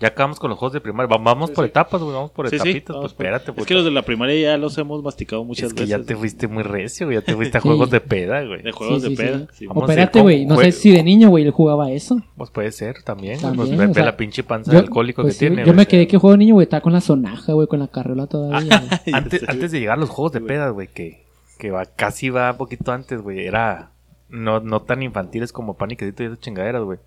[0.00, 1.08] Ya acabamos con los juegos de primaria.
[1.08, 1.70] Va- Vamos Sí, por sí.
[1.70, 2.14] etapas, güey.
[2.14, 2.88] Vamos por Sí, etapitas.
[2.94, 3.66] vamos pues por- espérate, Es puto.
[3.66, 5.98] que los de la primaria ya los hemos masticado muchas Es que veces.
[5.98, 7.18] ya te fuiste muy recio, güey.
[7.18, 7.66] Ya te fuiste a Sí.
[7.68, 8.62] juegos de peda, güey.
[8.62, 9.46] De juegos Sí, de peda.
[9.50, 10.46] espérate, güey.
[10.46, 12.20] No sé si de niño, güey, él jugaba eso.
[12.36, 13.40] Pues puede ser también.
[13.40, 15.66] También, Pues ve, la pinche panza Yo, de alcohólico pues que sí, tiene.
[15.66, 16.64] Yo me quedé que juego de niño, güey.
[16.64, 18.58] Estaba con la sonaja, güey, con la carriola todavía.
[19.12, 21.24] Antes, de llegar a los juegos de peda, güey, que,
[21.58, 23.44] que va, casi va un poquito antes, güey.
[23.46, 23.90] Era
[24.28, 27.00] no, no tan infantiles como paniquecito y esas chingaderas, güey.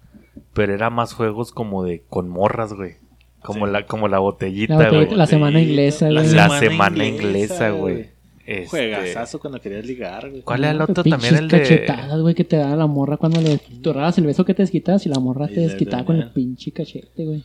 [0.53, 2.95] Pero era más juegos como de con morras, güey.
[3.41, 3.71] Como, Sí.
[3.71, 5.17] la, como la botellita, La botellita, güey.
[5.17, 6.33] la semana inglesa, La güey.
[6.33, 8.09] La semana semana inglesa, inglesa, güey.
[8.45, 10.41] Este, Juegazazo cuando querías ligar, güey.
[10.41, 11.35] ¿Cuál era el otro también?
[11.35, 11.59] El de...
[11.59, 15.05] cachetadas, güey, que te daba la morra cuando le torrabas el beso que te desquitabas
[15.05, 17.43] y la morra Y te le desquitaba con el pinche cachete, güey.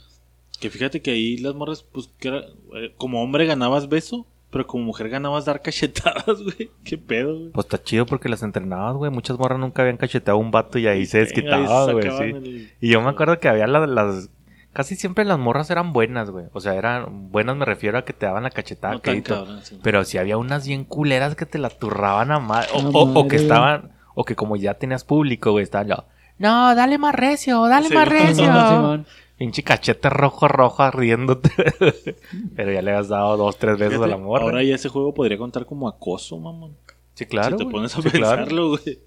[0.60, 4.66] Que fíjate que ahí las morras, pues, que era, eh, como hombre ganabas beso, pero
[4.66, 6.70] como mujer ganabas dar cachetadas, güey.
[6.84, 7.50] Qué pedo, güey.
[7.50, 9.10] Pues está chido porque las entrenabas, güey.
[9.10, 12.22] Muchas morras nunca habían cacheteado a un vato y ahí se Ahí desquitaba, güey, sí.
[12.22, 14.30] el- Y yo me acuerdo que había la- las...
[14.72, 16.46] Casi siempre las morras eran buenas, güey.
[16.52, 18.92] O sea, eran buenas me refiero a que te daban la cachetada.
[18.94, 19.34] No tan quedito.
[19.34, 19.80] cabrón, sí.
[19.82, 22.68] Pero si había unas bien culeras que te la turraban a madre.
[22.74, 23.92] O, o- o que estaban...
[24.14, 26.04] O que como ya tenías público, güey, estaban ya...
[26.38, 28.44] No, dale más recio, dale Sí, más recio.
[28.68, 29.06] Simón.
[29.38, 31.50] Pinche cachete rojo, rojo, riéndote.
[32.56, 34.44] Pero ya le has dado dos, tres besos a la Fíjate, morra.
[34.44, 36.72] Ahora ya ese juego podría contar como acoso, mamón.
[37.14, 37.50] Sí, claro.
[37.50, 37.74] si te güey.
[37.74, 38.36] pones a Sí, claro.
[38.36, 38.98] pensarlo, güey.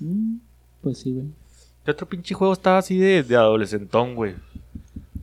[0.00, 0.36] Mm,
[0.82, 1.26] Pues sí, güey.
[1.84, 4.34] ¿Qué otro pinche juego estaba así de, de adolescentón, güey?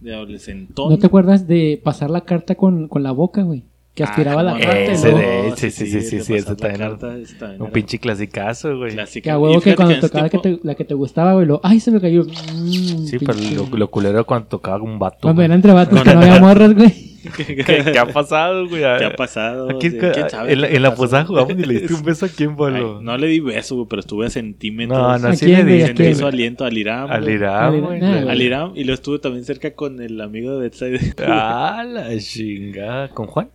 [0.01, 0.89] De adolescentón.
[0.91, 3.63] ¿No te acuerdas de pasar la carta con, con la boca, güey?
[3.95, 6.33] Que aspiraba Ah, la carta y no, Ese de- sí, sí, sí, sí, de sí,
[6.33, 8.93] ese la también carta, ese también Un era pinche clasicazo, güey.
[8.93, 9.23] clásico.
[9.23, 11.45] Que a huevo que cuando ese tocaba que tiempo- te- la que te gustaba, güey,
[11.45, 12.23] lo, ay, se me cayó.
[12.23, 13.33] Mm, Sí, pero
[13.69, 15.19] lo, lo culero cuando tocaba un vato.
[15.21, 15.45] Cuando güey.
[15.45, 17.13] era entre vatos que no había morras, güey.
[17.37, 17.55] ¿Qué,
[17.93, 18.81] qué ha pasado, güey?
[18.81, 19.69] ¿Qué ha pasado?
[19.69, 22.25] Aquí, Sí, ¿quién sabe en la, en la posada jugamos y le diste un beso
[22.25, 22.99] a quién, boludo.
[23.01, 24.97] no le di beso, güey, pero estuve a centímetros.
[24.99, 25.55] No, no, ¿A sí le?
[25.57, 25.95] ¿A diste.
[25.95, 27.09] Sentí su aliento al Iram.
[27.11, 27.29] Al.
[27.29, 27.97] Irán, Al güey.
[27.99, 28.71] Irán, Al Iram.
[28.75, 31.13] Y lo estuve también cerca con el amigo de Bedside.
[31.27, 33.07] Ah, la chingada.
[33.09, 33.49] ¿Con Juan?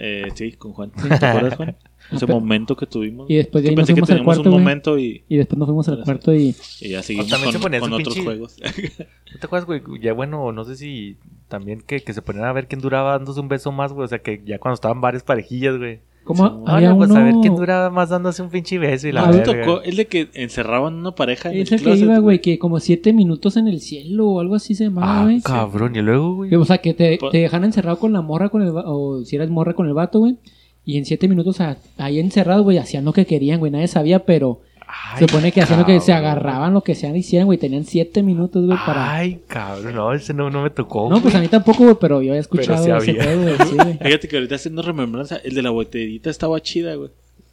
[0.00, 0.92] Eh, sí, con Juan.
[0.92, 1.76] ¿Te acuerdas, Juan?
[2.12, 3.28] Ese Pero- momento que tuvimos.
[3.28, 4.60] Y después de Yo ahí nos pensé que fuimos al cuarto, un güey.
[4.62, 6.54] momento y, Y después nos fuimos al cuarto y...
[6.80, 8.56] y ya seguimos también se con, ponía con otros pinche- juegos.
[8.60, 9.82] ¿No te acuerdas, güey?
[10.00, 11.16] Ya bueno, no sé si
[11.48, 14.04] también que, que se ponían a ver quién duraba dándose un beso más, güey.
[14.04, 16.00] O sea, que ya cuando estaban varias parejillas, güey.
[16.28, 16.62] ¿Cómo?
[16.66, 17.20] Ah, había no, pues uno...
[17.20, 19.96] a ver quién duraba más dándose un pinche beso y la Ah, ¿No tocó el
[19.96, 22.78] de que encerraban una pareja en Es el el que closet, iba, güey, que como
[22.80, 25.40] siete minutos en el cielo o algo así se llamaba, Ah, güey.
[25.40, 25.96] cabrón.
[25.96, 26.54] Y luego, güey.
[26.54, 29.48] O sea, que te, te dejan encerrado con la morra, con el o si eras
[29.48, 30.36] morra con el vato, güey.
[30.84, 33.72] Y en siete minutos a- ahí encerrado, güey, hacían lo que querían, güey.
[33.72, 37.14] Nadie sabía, pero Ay, se supone que hacían lo que se agarraban, lo que sean
[37.14, 37.58] hicieran, güey.
[37.58, 39.12] Tenían siete minutos, güey, para...
[39.16, 39.94] Ay, cabrón.
[39.94, 41.10] No, ese no, no me tocó.
[41.10, 43.22] no, pues a mí tampoco, güey, pero yo había escuchado sí ese había.
[43.22, 43.68] pedo, güey.
[43.68, 43.98] Sí, güey.
[44.02, 47.10] Fíjate que ahorita haciendo remembranza, el de la botellita estaba chida, güey.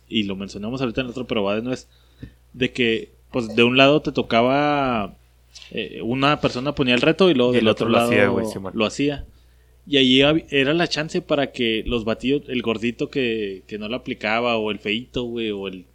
[0.08, 1.90] Y lo mencionamos ahorita en el otro, pero va de nuez.
[2.54, 5.18] De que, pues, de un lado te tocaba.
[5.72, 8.12] eh, una persona ponía el reto y luego Y el del otro otro, lo lado
[8.12, 9.26] hacía, güey, lo hacía.
[9.88, 13.98] Y allí era la chance para que los batidos, el gordito que, que no lo
[13.98, 15.86] aplicaba, o el feito, güey, o el,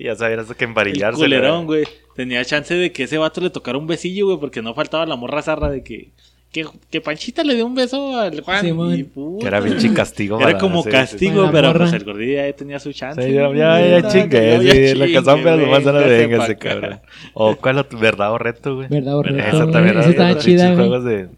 [0.00, 1.18] Sí, ya sabías que el embarillarse.
[1.20, 1.84] culerón, güey.
[2.16, 5.16] Tenía chance de que ese vato le tocara un besillo, güey, porque no faltaba la
[5.16, 6.08] morra zarra de que.
[6.52, 8.64] Que, que Panchita le dio un beso al Juan.
[8.64, 8.98] Simón.
[8.98, 10.40] y puta, Que era pinche castigo.
[10.40, 10.96] era como sí, sí, sí.
[10.96, 13.22] castigo, la pero pues el gordillo ya tenía su chance.
[13.22, 16.56] Sí, ya, ya, ya chingue, sí, la cazón, pero nomás no la véngase venga ese
[16.56, 17.00] cabrón.
[17.34, 18.88] O cuál otro, verdad o reto, güey.
[18.88, 21.28] Verdad o reto, Esa también era estaba chida, juegos de,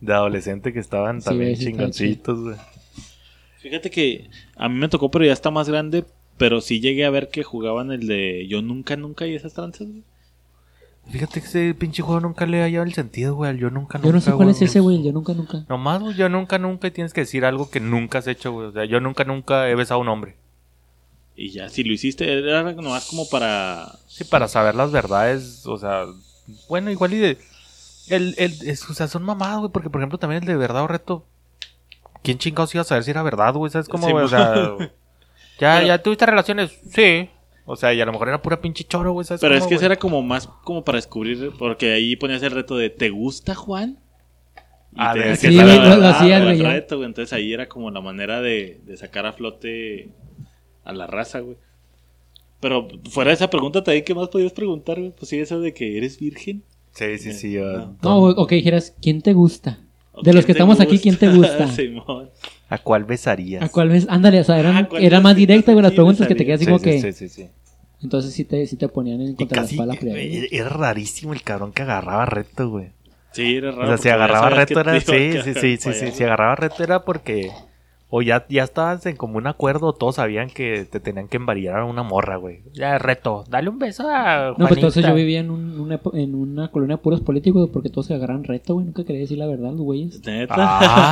[0.00, 2.56] de adolescente que estaban Sí, también sí chingoncitos, güey.
[3.58, 6.04] Fíjate que a mí me tocó, pero ya está más grande.
[6.38, 9.88] Pero sí llegué a ver que jugaban el de Yo Nunca Nunca y esas tranzas,
[9.88, 10.02] güey.
[11.10, 13.50] Fíjate que ese pinche juego nunca le ha hallado el sentido, güey.
[13.50, 15.02] al Yo nunca, Yo no sé nunca, cuál es ese, güey.
[15.02, 15.64] Yo nunca, nunca.
[15.68, 18.66] Nomás, güey, yo nunca, nunca y tienes que decir algo que nunca has hecho, güey.
[18.68, 20.36] O sea, yo nunca, nunca he besado a un hombre.
[21.34, 23.90] Y ya, si lo hiciste, era nomás como para.
[24.06, 26.04] Sí, para saber las verdades, o sea,
[26.68, 27.38] bueno, igual y de...
[28.08, 30.82] El, el, es- o sea, son mamadas, güey, porque por ejemplo también el de verdad
[30.82, 31.24] o reto...
[32.22, 33.70] ¿Quién chingados iba a saber si era verdad, güey?
[33.70, 34.24] ¿Sabes cómo, Sí, güey?
[34.24, 34.90] O mo- sea,
[35.58, 36.78] ¿ya, Pero- ¿ya tuviste relaciones?
[36.90, 37.28] Sí.
[37.70, 39.74] O sea, y a lo mejor era pura pinche choro, güey, ¿sabes Pero es que
[39.74, 41.52] ese era como más como para descubrir.
[41.58, 43.98] Porque ahí ponías el reto de ¿Te gusta, Juan?
[44.92, 46.96] Y Ah, de tenías decir que la saber verdad, la lo hacían, del güey, reto,
[46.96, 47.06] güey.
[47.08, 50.08] Entonces ahí era como la manera de, de sacar a flote
[50.84, 51.58] a la raza, güey.
[52.60, 55.12] Pero fuera de esa pregunta, también, ¿qué más podías preguntar, güey?
[55.12, 56.64] Pues sí, eso de que eres virgen.
[56.92, 57.58] Sí, sí, sí.
[57.58, 59.78] ah, No, o o que dijeras, ¿quién te gusta?
[60.12, 61.68] ¿O De los que estamos aquí, ¿quién te gusta?
[61.72, 62.30] Simón.
[62.68, 63.62] ¿A cuál besarías?
[63.62, 64.06] ¿A cuál vez?
[64.10, 66.60] Ándale, o sea, eran, Ah, ¿cuál era más directa, güey, las preguntas que te quedas
[66.60, 67.00] así como sí, que...
[67.00, 67.48] sí, sí, sí.
[68.02, 70.48] Entonces sí te, sí te ponían en contra casi, la espalda güey.
[70.52, 72.90] era rarísimo el cabrón que agarraba reto, güey.
[73.32, 73.84] Sí, era raro.
[73.84, 75.00] O sea, si agarraba reto era...
[75.00, 77.50] Sí, sí, sí, sí, Si agarraba reto era porque...
[78.10, 81.80] O ya, ya estabas en como un acuerdo, todos sabían que te tenían que embarillar
[81.80, 82.60] a una morra, güey.
[82.72, 85.08] Ya, reto, dale un beso a No, pues entonces Juanita.
[85.10, 88.44] yo vivía en, un- una, en una colonia de puros políticos porque todos se agarran
[88.44, 88.86] reto, güey.
[88.86, 90.24] Nunca quería decir la verdad, los güeyes.
[90.24, 90.54] Neta.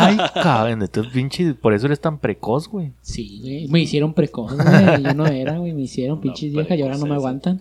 [0.06, 2.92] Ay, cabrón, entonces pinche, por eso eres tan precoz, güey.
[3.02, 3.68] Sí, güey.
[3.68, 5.02] Me hicieron precoz, güey.
[5.02, 5.74] Yo no era, güey.
[5.74, 7.60] Me hicieron No, pinches viejas y ahora no me aguantan.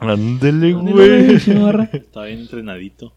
[0.00, 1.88] Pinche morra.
[1.92, 3.12] Estaba bien entrenadito.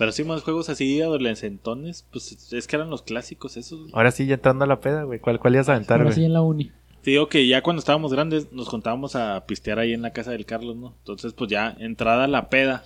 [0.00, 3.80] Pero sí, más juegos así, adolescentones, pues es que eran los clásicos esos.
[3.80, 3.92] güey.
[3.94, 5.18] Ahora sí, ya entrando a la peda, güey.
[5.18, 6.26] ¿Cuál, cuál ibas a aventar, Ahora sí güey?
[6.28, 6.72] en la uni.
[7.02, 10.30] Te digo que ya cuando estábamos grandes nos contábamos a pistear ahí en la casa
[10.30, 10.94] del Carlos, ¿no?
[11.00, 12.82] Entonces, pues ya entrada la peda,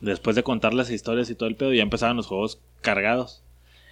[0.00, 3.42] después de contar las historias y todo el pedo, ya empezaban los juegos cargados.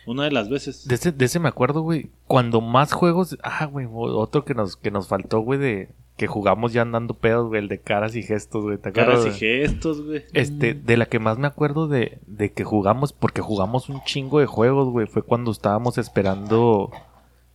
[0.07, 0.89] Una de las veces.
[0.89, 2.09] De ese, de ese me acuerdo, güey.
[2.27, 3.37] Cuando más juegos.
[3.43, 3.87] Ah, güey.
[3.93, 7.63] Otro que nos, que nos faltó, güey, de que jugamos ya andando pedos, güey.
[7.63, 8.77] El de caras y gestos, güey.
[8.77, 9.21] ¿Te acuerdas?
[9.21, 10.25] Caras y gestos, güey.
[10.35, 14.41] Este, de la que más me acuerdo de, de que jugamos, porque jugamos un chingo
[14.41, 16.91] de juegos, güey, fue cuando estábamos esperando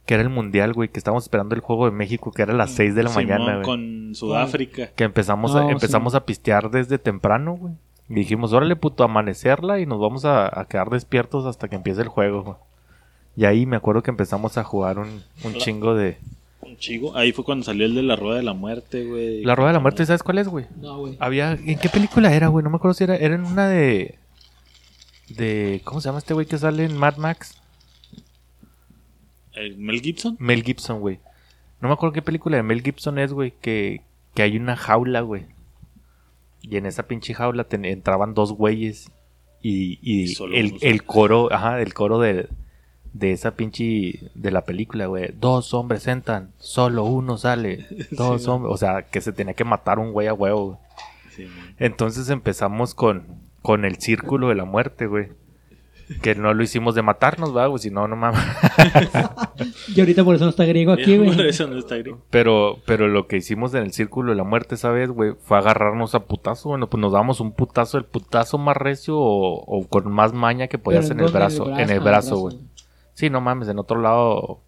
[0.06, 2.56] que era el mundial, güey, que estábamos esperando el juego de México, que era a
[2.56, 3.66] las 6 de la Simón mañana, güey.
[3.66, 4.88] Con Sudáfrica.
[4.96, 7.74] Que empezamos, a, empezamos a pistear desde temprano, güey.
[8.10, 12.02] Y dijimos, órale, puto, amanecerla y nos vamos a, a quedar despiertos hasta que empiece
[12.02, 12.58] el juego, güey.
[13.36, 16.18] Y ahí me acuerdo que empezamos a jugar un, un chingo de...
[16.66, 17.16] Un chico.
[17.16, 19.44] Ahí fue cuando salió el de la rueda de la muerte, güey.
[19.44, 20.66] La Rueda de la Muerte, ¿sabes cuál es, güey?
[20.82, 21.18] No, güey.
[21.20, 21.52] Había.
[21.54, 22.64] ¿En qué película era, güey?
[22.64, 23.16] No me acuerdo si era.
[23.16, 24.18] Era en una de.
[25.30, 25.82] De.
[25.84, 27.60] ¿Cómo se llama este güey que sale en Mad Max?
[29.54, 30.36] ¿El Mel Gibson?
[30.40, 31.20] Mel Gibson, güey.
[31.80, 33.54] No me acuerdo qué película de Mel Gibson es, güey.
[33.62, 34.02] Que,
[34.34, 35.46] que hay una jaula, güey.
[36.62, 39.12] Y en esa pinche jaula ten- entraban dos güeyes.
[39.62, 42.50] Y, y el, el coro, ajá, el coro de,
[43.14, 44.32] de esa pinche.
[44.36, 45.34] de la película, güey.
[45.40, 47.86] Dos hombres entran, solo uno sale.
[48.12, 48.74] Dos Sí, hombres.
[48.74, 50.78] O sea, que se tenía que matar un güey a huevo, güey.
[51.36, 51.76] Sí, man.
[51.80, 53.24] Entonces empezamos con,
[53.62, 55.30] con el círculo de la muerte, güey.
[56.22, 57.82] Que no lo hicimos de matarnos, va, güey.
[57.82, 58.40] Si no, no mames.
[59.96, 61.50] Y ahorita por eso no está griego aquí, Por güey.
[61.50, 62.22] eso no está gringo.
[62.30, 65.58] Pero, pero lo que hicimos en el círculo de la muerte esa vez, güey, fue
[65.58, 66.70] agarrarnos a putazo.
[66.70, 70.68] Bueno, pues nos damos un putazo, el putazo más recio o, o con más maña
[70.68, 71.78] que podías Pero en el brazo.
[71.80, 72.58] En el brazo, güey.
[73.14, 74.62] Sí, no mames, en otro lado,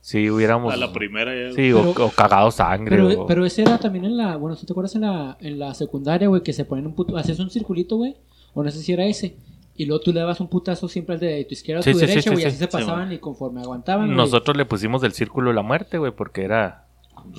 [0.00, 0.72] sí hubiéramos.
[0.72, 1.52] A la primera ya.
[1.54, 2.96] Sí, o, Pero- o cagado sangre.
[2.96, 5.58] Pero, o- pero ese era también en la, bueno, si te acuerdas en la, en
[5.58, 8.16] la secundaria, güey, que se ponen un puto, haces un circulito, güey,
[8.54, 9.36] o no sé si era ese,
[9.76, 11.98] y luego tú le dabas un putazo siempre al de tu izquierda a Sí, tu
[11.98, 12.48] sí, sí, derecha, güey, sí.
[12.48, 14.14] así se Sí, pasaban y conforme aguantaban.
[14.14, 16.84] Nosotros le pusimos el círculo de la muerte, güey, porque era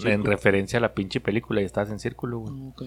[0.06, 2.54] en referencia a la pinche película y estabas en círculo, güey.
[2.56, 2.84] Ah, ok.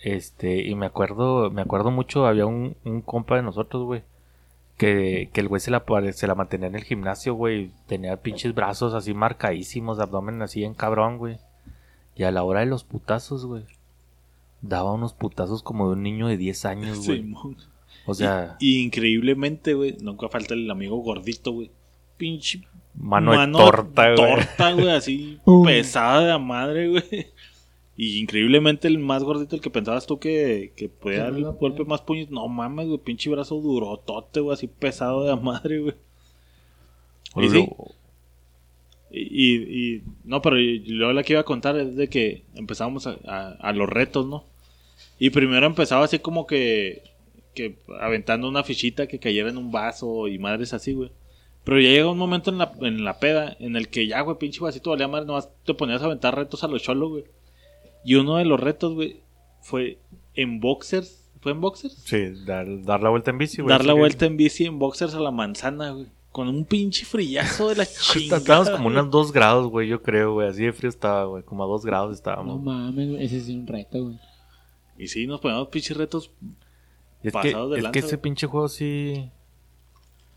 [0.00, 4.02] Este, y me acuerdo, me acuerdo mucho, había un, un compa de nosotros, güey,
[4.78, 8.54] que, que el güey se la, se la mantenía en el gimnasio, güey, tenía pinches
[8.54, 11.38] brazos así marcadísimos, abdomen así en cabrón, güey.
[12.16, 13.64] Y a la hora de los putazos, güey,
[14.62, 17.34] daba unos putazos como de un niño de 10 años, güey.
[18.06, 21.70] O sea, Y, y increíblemente, güey, nunca falta el amigo gordito, güey.
[22.16, 22.62] Pinche
[22.94, 24.16] mano, de torta, güey.
[24.16, 27.32] Torta, güey, así pesada de la madre, güey.
[27.98, 31.84] Y increíblemente el más gordito, el que pensabas tú que, que podía dar el golpe
[31.84, 32.30] más puños.
[32.30, 35.94] No mames, güey, pinche brazo durotote, güey, así pesado de la madre, güey.
[37.36, 37.68] Y sí.
[39.10, 43.06] Y, y- y- no, pero luego la que iba a contar es de que empezábamos
[43.06, 44.44] a, a- a los retos, ¿no?
[45.18, 47.02] Y primero empezaba así como que,
[47.54, 51.10] que aventando una fichita que cayera en un vaso y madres así, güey.
[51.64, 54.38] Pero ya llega un momento en la, en la peda en el que ya, güey,
[54.38, 57.24] pinche vasito valía madre, nomás te ponías a aventar retos a los cholos, güey.
[58.04, 59.20] Y uno de los retos, güey,
[59.60, 59.98] fue
[60.34, 61.30] en boxers.
[61.40, 61.94] ¿Fue en boxers?
[62.04, 63.70] Sí, dar, dar la vuelta en bici, güey.
[63.70, 66.06] Dar la vuelta en bici en boxers a la manzana, güey.
[66.32, 68.38] Con un pinche frillazo de la chingada.
[68.38, 70.48] Estábamos como unos 2 grados, güey, yo creo, güey.
[70.48, 71.42] Así de frío estaba, güey.
[71.42, 72.62] Como a 2 grados No estábamos.
[72.62, 74.18] mames, güey, ese sí es un reto, güey.
[74.98, 76.30] Y sí, nos poníamos pinches retos.
[77.22, 78.22] Y es que, pasados de es lanza, que ese güey.
[78.22, 79.30] pinche juego sí.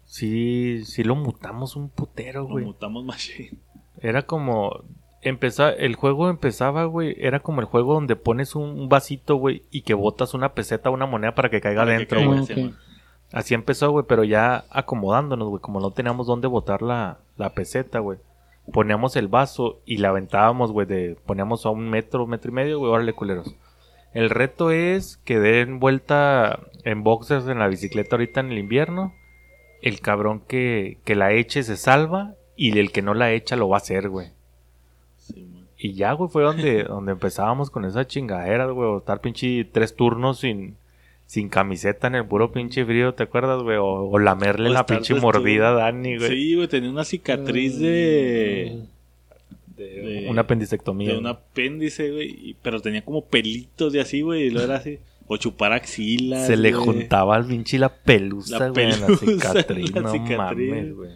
[0.06, 2.65] Sí, sí lo mutamos un putero, Lo güey.
[2.65, 3.58] mutamos machine.
[4.02, 4.84] Era como.
[5.22, 7.16] Empeza, el juego empezaba, güey.
[7.20, 11.06] Era como el juego donde pones un, vasito, güey, y que botas una peseta, una
[11.06, 12.40] moneda para que caiga adentro, güey.
[12.50, 12.72] Ah.
[13.32, 15.62] Así empezó, güey, pero ya acomodándonos, güey.
[15.62, 18.18] Como no teníamos dónde botar la, la peseta, güey.
[18.74, 21.18] Poníamos el vaso y la aventábamos, güey, de...
[21.26, 22.92] Poníamos a un metro, metro y medio, güey.
[22.92, 23.56] Órale, culeros.
[24.14, 29.14] El reto es que den vuelta en boxers en la bicicleta ahorita en el invierno.
[29.82, 33.70] El cabrón que, que la eche se salva y el que no la echa lo
[33.70, 34.32] va a hacer, güey.
[35.84, 38.88] Y ya, güey, fue donde, donde empezábamos con esa chingadera, güey.
[38.89, 40.76] O estar pinche tres turnos sin,
[41.26, 43.78] sin camiseta en el puro pinche frío, ¿te acuerdas, güey?
[43.78, 45.74] O, o lamerle O la pinche mordida a.
[45.74, 46.30] Dani, güey.
[46.30, 48.82] Sí, güey, tenía una cicatriz de.
[49.76, 51.13] De de- una apendicectomía.
[51.13, 52.56] De un apéndice, güey.
[52.62, 54.44] Pero tenía como pelitos de así, güey.
[54.44, 55.00] Y lo era así.
[55.28, 56.46] O chupar axilas.
[56.46, 59.91] Se le juntaba al pinche la pelusa, La güey, en la pelusa, cicatriz.
[59.96, 60.38] la no cicatriz.
[60.70, 61.10] mames, güey.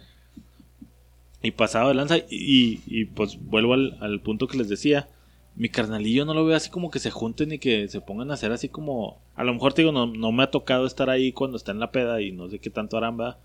[1.42, 2.18] Y pasaba de lanza.
[2.18, 5.08] Y, y, pues vuelvo al, al punto que les decía.
[5.54, 8.34] Mi carnalillo no lo veo así como que se junten y que se pongan a
[8.34, 9.22] hacer así como.
[9.34, 11.80] A lo mejor te digo, no, no me ha tocado estar ahí cuando está en
[11.80, 13.38] la peda y no sé qué tanto ¿verdad?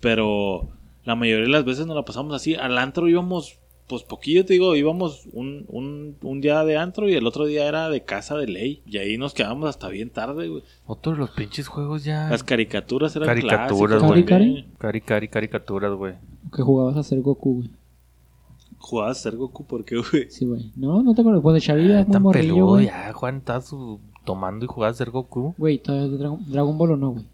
[0.00, 0.68] Pero
[1.04, 2.54] la mayoría de las veces nos la pasamos así.
[2.54, 3.58] Al antro íbamos,
[3.90, 7.66] pues poquillo te digo, íbamos un, un, un día de antro y el otro día
[7.68, 8.82] era de casa de ley.
[8.86, 10.62] Y ahí nos quedamos hasta bien tarde, güey.
[10.86, 12.30] Otro de los pinches juegos ya.
[12.30, 14.64] Las caricaturas eran Caricaturas, clásicas, güey.
[14.78, 16.14] Cari, cari, caricaturas, güey.
[16.56, 17.70] Que jugabas a ser Goku, güey.
[18.78, 20.30] Jugabas a ser Goku porque, güey.
[20.30, 20.72] Sí, güey.
[20.76, 21.42] No, no te acuerdas.
[21.42, 22.86] Pues de Chavilla, muy Tan morrillo, peludo, güey.
[22.86, 25.54] ya, Juan, estás su- tomando y jugando a ser Goku.
[25.58, 27.24] Güey, todavía Dragon, Dragon Ball o no, güey.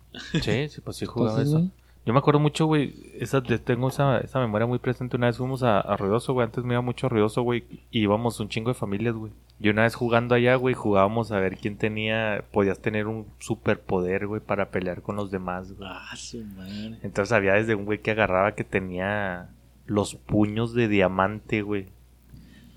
[0.42, 1.70] Sí, sí, pues sí jugaba Entonces, eso.
[2.06, 5.16] Yo me acuerdo mucho, güey, esa, tengo esa, esa memoria muy presente.
[5.16, 8.02] Una vez fuimos a, a Ruidoso, güey, antes me iba mucho a Ruidoso, güey, y
[8.02, 9.32] íbamos un chingo de familias, güey.
[9.58, 14.28] Y una vez jugando allá, güey, jugábamos a ver quién tenía, podías tener un superpoder,
[14.28, 15.88] güey, para pelear con los demás, güey.
[15.90, 17.00] Ah, su madre.
[17.02, 19.48] Entonces había desde un güey que agarraba que tenía
[19.86, 21.88] los puños de diamante, güey.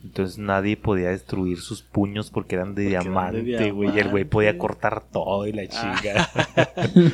[0.01, 3.95] Entonces nadie podía destruir sus puños porque eran de eran de diamante, güey.
[3.95, 5.95] Y el güey podía cortar todo y la Ah.
[6.01, 6.29] chinga.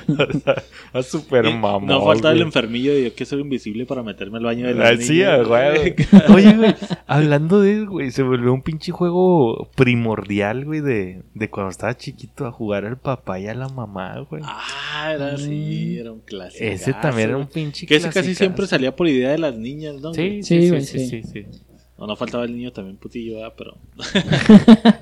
[0.36, 1.88] o sea, a super mamón.
[1.88, 4.90] no falta el enfermillo de yo que soy invisible para meterme al baño de la
[4.90, 5.96] Ah, sí, güey.
[6.36, 6.76] Oye, güey,
[7.08, 11.98] hablando de eso, güey, se volvió un pinche juego primordial, güey, de, de cuando estaba
[11.98, 14.44] chiquito a jugar al papá y a la mamá, güey.
[14.46, 16.64] Ah, era así, era un clásico.
[16.64, 19.96] Ese también era un pinche Que ese casi siempre salía por idea de las niñas,
[20.02, 20.14] ¿no?
[20.14, 21.24] Sí, Sí, sí, sí, sí.
[21.24, 21.46] sí,
[21.98, 23.54] no faltaba el niño también putillo, ¿verdad?
[23.58, 23.78] pero...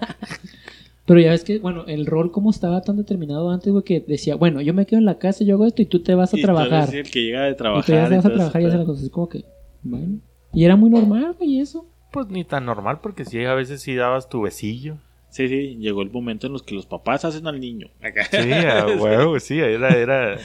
[1.06, 4.36] Pero ya ves que, bueno, el rol como estaba tan determinado antes, güey, que decía,
[4.36, 6.38] bueno, yo me quedo en la casa, yo hago esto y tú te vas a
[6.38, 6.95] Y tú eres trabajar.
[6.95, 8.77] el que llega de Y tú ya vas a trabajar y hacer pedo.
[8.77, 9.03] las cosas.
[9.03, 9.43] Es como que,
[9.82, 10.19] bueno.
[10.53, 11.86] Y era muy normal, güey, eso.
[12.12, 14.97] Pues ni tan normal, porque sí, a veces sí dabas tu besillo.
[15.29, 17.88] Sí, sí, llegó el momento en los que los papás hacen al niño.
[18.32, 20.38] Sí, huevo, sí, era, era...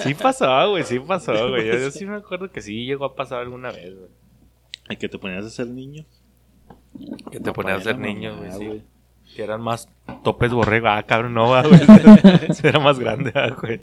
[0.00, 1.66] Sí pasó, güey, sí pasó, güey.
[1.68, 4.10] Yo, yo sí me acuerdo que sí llegó a pasar alguna vez, güey.
[4.88, 6.04] Ay, que te ponías a ser niño.
[7.30, 8.82] Que te ponías a ser y niño, güey, sí.
[9.34, 9.88] Que eran más
[10.22, 10.88] topes borrego.
[10.88, 11.80] Ah, cabrón, no, va, güey.
[12.62, 13.80] Era más grande, ah, güey.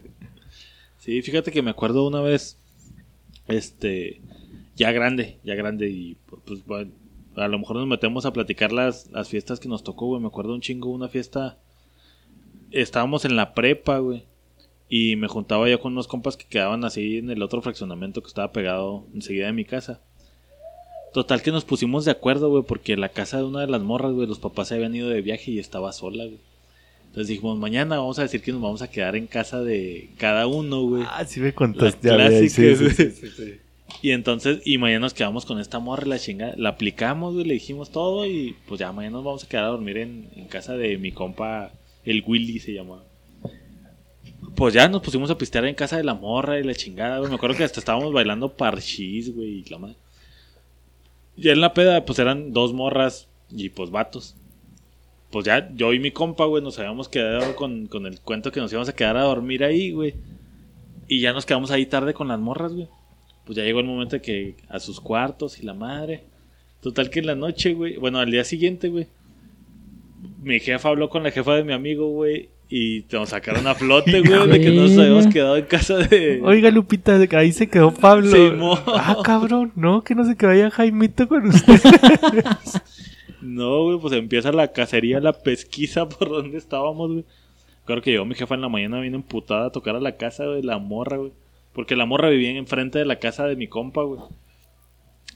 [0.97, 2.59] Sí, fíjate que me acuerdo una vez,
[3.47, 4.21] este,
[4.75, 6.91] ya grande, ya grande y pues bueno,
[7.35, 10.21] a lo mejor nos metemos a platicar las, las fiestas que nos tocó, güey.
[10.21, 11.57] Me acuerdo un chingo una fiesta,
[12.69, 14.25] estábamos en la prepa, güey.
[14.89, 18.27] Y me juntaba yo con unos compas que quedaban así en el otro fraccionamiento que
[18.27, 20.01] estaba pegado enseguida de mi casa.
[21.13, 24.13] Total que nos pusimos de acuerdo, güey, porque la casa de una de las morras,
[24.13, 26.39] güey, los papás se habían ido de viaje y estaba sola, güey.
[27.07, 30.47] Entonces dijimos, mañana vamos a decir que nos vamos a quedar en casa de cada
[30.47, 31.03] uno, güey.
[31.05, 32.07] Ah, sí me contaste.
[32.07, 33.57] La ya, güey, sí, sí.
[34.01, 36.53] Y entonces, y mañana nos quedamos con esta morra, la chingada.
[36.55, 39.69] La aplicamos, güey, le dijimos todo y pues ya mañana nos vamos a quedar a
[39.69, 41.73] dormir en, en casa de mi compa,
[42.05, 43.03] el Willy se llamaba.
[44.55, 47.29] Pues ya nos pusimos a pistear en casa de la morra y la chingada, güey.
[47.29, 49.95] Me acuerdo que hasta estábamos bailando parchís, güey, y la madre.
[51.41, 54.35] Ya en la peda, pues eran dos morras y pues vatos.
[55.31, 58.59] Pues ya yo y mi compa, güey, nos habíamos quedado con, con el cuento que
[58.59, 60.13] nos íbamos a quedar a dormir ahí, güey.
[61.07, 62.87] Y ya nos quedamos ahí tarde con las morras, güey.
[63.43, 66.25] Pues ya llegó el momento de que a sus cuartos y la madre.
[66.79, 67.97] Total que en la noche, güey.
[67.97, 69.07] Bueno, al día siguiente, güey.
[70.43, 72.49] Mi jefa habló con la jefa de mi amigo, güey.
[72.73, 76.41] Y nos sacaron a flote, güey, de que nos habíamos quedado en casa de.
[76.41, 78.79] Oiga, Lupita, ahí se quedó Pablo.
[78.87, 81.81] Ah, cabrón, no, que no se que vaya Jaimito con usted.
[83.41, 87.25] No, güey, pues empieza la cacería, la pesquisa por donde estábamos, güey.
[87.85, 90.45] Claro que llegó mi jefa en la mañana, vino emputada a tocar a la casa
[90.45, 91.33] de la morra, güey.
[91.73, 94.21] Porque la morra vivía enfrente de la casa de mi compa, güey.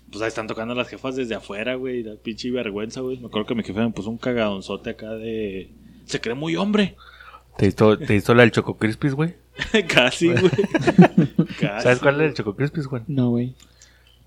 [0.09, 2.03] Pues ahí están tocando las jefas desde afuera, güey.
[2.03, 3.17] La pinche vergüenza, güey.
[3.17, 5.71] Me acuerdo que mi jefa me puso un cagadonzote acá de.
[6.05, 6.95] Se cree muy hombre.
[7.57, 9.35] ¿Te hizo, te hizo la del Choco Crispis, güey?
[9.87, 10.51] Casi, güey.
[11.81, 13.03] ¿Sabes cuál es el Choco Crispis, güey?
[13.07, 13.55] No, güey.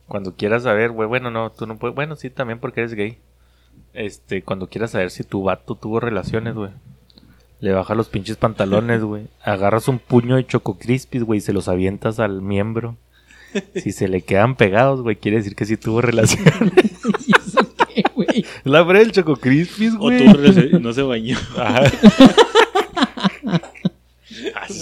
[0.07, 1.95] Cuando quieras saber, güey, bueno, no, tú no puedes.
[1.95, 3.19] Bueno, sí, también porque eres gay.
[3.93, 6.71] Este, cuando quieras saber si tu vato tuvo relaciones, güey.
[7.61, 9.27] Le bajas los pinches pantalones, güey.
[9.43, 12.97] Agarras un puño de Choco Crispis, güey, y se los avientas al miembro.
[13.75, 16.53] Si se le quedan pegados, güey, quiere decir que sí tuvo relaciones.
[17.27, 17.61] ¿Y eso
[17.95, 18.45] qué, güey?
[18.65, 20.25] La verdad del Choco Crispis, O güey.
[20.25, 21.37] tú relación- y no se bañó.
[21.59, 21.83] Ajá.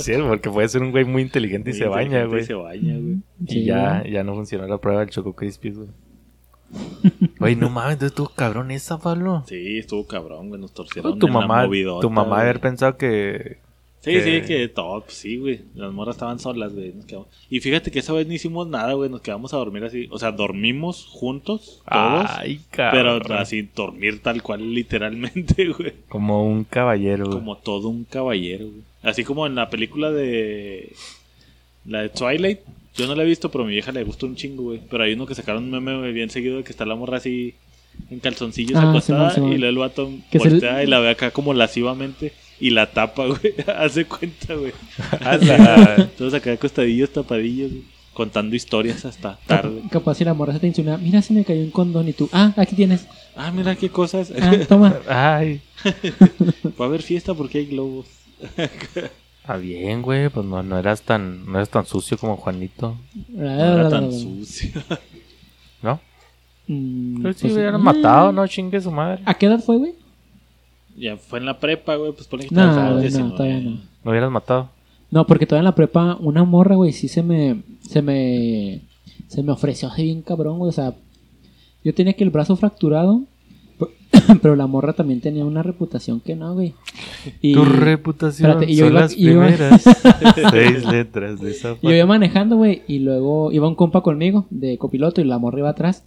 [0.00, 2.42] Es, porque puede ser un güey muy inteligente y se baña, güey.
[2.42, 3.16] Y se baña, güey.
[3.46, 4.12] Y Sí, ya, güey.
[4.12, 5.88] ya no funcionó la prueba del Choco Crispis, güey.
[7.38, 9.44] Güey, no mames, entonces estuvo cabrón esa, Pablo.
[9.46, 10.60] Sí, estuvo cabrón, güey.
[10.60, 11.18] Nos torcieron.
[11.18, 12.40] Tu en la mamá, movidota, tu mamá güey.
[12.42, 13.58] haber pensado que...
[14.02, 15.60] Sí, que- sí, que todo, pues sí, güey.
[15.74, 16.92] Las morras estaban solas, güey.
[16.92, 19.10] nos quedamos- Y fíjate que esa vez no hicimos nada, güey.
[19.10, 20.06] Nos quedamos a dormir así.
[20.12, 22.26] O sea, dormimos juntos, todos.
[22.38, 23.38] Ay, pero cabrón.
[23.38, 25.92] así, dormir tal cual, literalmente, güey.
[26.08, 27.38] Como un caballero, güey.
[27.38, 28.82] Como todo un caballero, güey.
[29.02, 30.92] Así como en la película de.
[31.84, 32.60] La de Twilight.
[32.96, 34.80] Yo no la he visto, pero a mi vieja le gustó un chingo, güey.
[34.90, 37.54] Pero hay uno que sacaron un meme bien seguido de que está la morra así
[38.10, 42.32] en calzoncillos Ah, acostada y luego el vato voltea y la ve acá como lascivamente
[42.60, 43.54] y la tapa, güey.
[43.76, 44.72] Hace cuenta, güey.
[45.20, 46.10] Ala.
[46.16, 49.82] Todos acá acostadillos, tapadillos, güey, contando historias hasta tarde.
[49.90, 52.28] Capaz si la morra se te insinúa, mira, se me cayó un condón y tú,
[52.32, 53.06] ah, aquí tienes.
[53.36, 54.32] Ah, mira qué cosas.
[54.40, 54.96] Ah, toma.
[55.08, 55.60] Ay.
[56.80, 58.06] Va a haber fiesta porque hay globos.
[59.44, 60.28] Ah, bien, güey.
[60.30, 62.96] Pues no, no eras tan, no eras tan sucio como Juanito,
[63.28, 64.70] No era tan sucio.
[65.82, 66.00] ¿no?
[66.66, 67.84] Mm, Pero sí pues, hubieran eh.
[67.84, 68.46] matado, ¿no?
[68.46, 69.22] Chingue su madre.
[69.24, 69.94] ¿A qué edad fue, güey?
[70.96, 72.12] Ya fue en la prepa, güey.
[72.12, 73.28] Pues ponle que No, 19.
[73.30, 73.70] no, todavía no.
[74.04, 74.70] No hubieras matado.
[75.10, 77.62] No, porque todavía en la prepa, una morra, güey, sí se me.
[77.88, 78.80] Se me.
[79.28, 80.68] Se me ofreció así bien cabrón, güey.
[80.68, 80.94] O sea,
[81.84, 83.22] yo tenía que el brazo fracturado.
[84.42, 86.74] pero- la morra también tenía una reputación que no, güey.
[87.42, 89.82] Y, Tu reputación espérate, y yo son iba- las y primeras
[90.50, 92.82] seis letras de esa y yo iba manejando, güey.
[92.88, 96.04] Y luego iba un compa conmigo de copiloto y la morra iba atrás.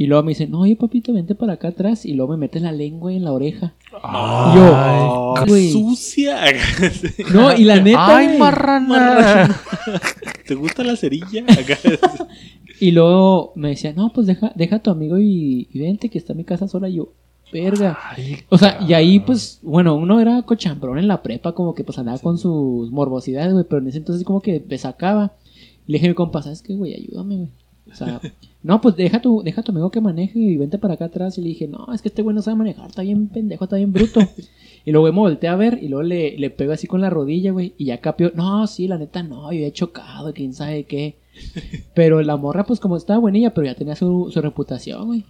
[0.00, 2.06] Y luego me dice, no, oye, papito, vente para acá atrás.
[2.06, 3.74] Y luego me mete la lengua en la oreja.
[4.54, 6.38] Yo, ¡Qué sucia!
[7.34, 8.16] No, y la neta.
[8.16, 8.38] ¡Ay, güey.
[8.38, 9.60] marrana!
[10.46, 11.44] ¿Te gusta la cerilla?
[12.80, 16.18] Y luego me decía, no, pues deja, deja a tu amigo y, y vente, que
[16.18, 16.88] está en mi casa sola.
[16.88, 17.12] Y yo,
[17.52, 17.98] verga.
[18.00, 21.82] Ay, O sea, y ahí, pues, bueno, uno era cochambrón en la prepa, como que
[21.82, 25.32] pues andaba con sus morbosidades, güey, pero en ese entonces como que me sacaba.
[25.88, 26.94] Y le dije a mi compa, ¿sabes qué, güey?
[26.94, 27.48] Ayúdame, güey.
[27.90, 28.20] O sea,
[28.62, 31.38] no, pues deja tu, deja a tu amigo que maneje y vente para acá atrás.
[31.38, 33.76] Y le dije, no, es que este güey no sabe manejar, está bien pendejo, está
[33.76, 34.20] bien bruto.
[34.84, 37.52] Y luego me volteé a ver y luego le, le pego así con la rodilla,
[37.52, 41.18] güey, y ya capió, no, sí, la neta no, yo he chocado, quién sabe qué.
[41.94, 45.24] Pero la morra, pues como estaba buenilla, pero ya tenía su, su reputación, güey.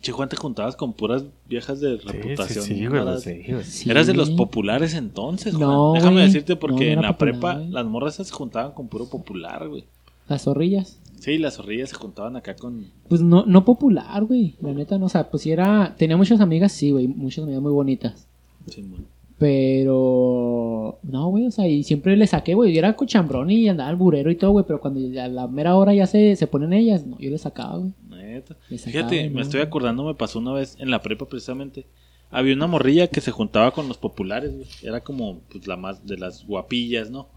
[0.00, 2.64] Che, Juan, te juntabas con puras viejas de Sí, reputación.
[2.64, 3.22] sí, sí, güey, malas.
[3.24, 3.64] sí, güey.
[3.64, 3.90] Sí.
[3.90, 5.68] Eras de los populares entonces, Juan.
[5.68, 6.26] No, Déjame güey.
[6.26, 7.68] decirte porque no en la popular, prepa güey.
[7.68, 9.84] las morras esas se juntaban con puro popular, güey.
[10.28, 10.98] Las zorrillas.
[11.20, 12.86] Sí, las zorrillas se juntaban acá con...
[13.08, 14.56] Pues no, no popular, güey.
[14.60, 15.06] La neta, no.
[15.06, 15.94] O sea, pues sí era.
[15.98, 17.08] Tenía muchas amigas, sí, güey.
[17.08, 18.26] Muchas amigas muy bonitas.
[18.66, 19.06] sí, man.
[19.38, 20.98] Pero.
[21.02, 21.46] No, güey.
[21.46, 22.72] O sea, y siempre le saqué, güey.
[22.72, 24.64] Yo era cochambrón y andaba al burero y todo, güey.
[24.66, 27.76] Pero cuando a la mera hora ya se, se ponen ellas, no, yo le sacaba,
[27.76, 27.92] güey.
[28.08, 28.54] Neta.
[28.54, 29.36] Sacaba, Fíjate, ¿no?
[29.36, 31.86] me estoy acordando, me pasó una vez en la prepa precisamente.
[32.30, 34.68] Había una morrilla que se juntaba con los populares, güey.
[34.82, 37.28] Era como pues, la más de las guapillas, ¿no?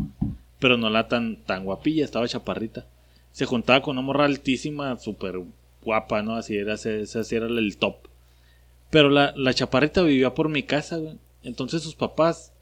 [0.60, 2.86] Pero no la tan, tan guapilla, estaba chaparrita.
[3.34, 5.42] Se juntaba con una morra altísima, súper
[5.84, 6.36] guapa, ¿no?
[6.38, 6.90] Así era, así
[7.36, 7.96] era el top.
[8.90, 11.18] Pero la, la chaparrita vivía por mi casa, güey.
[11.44, 12.54] Entonces sus papás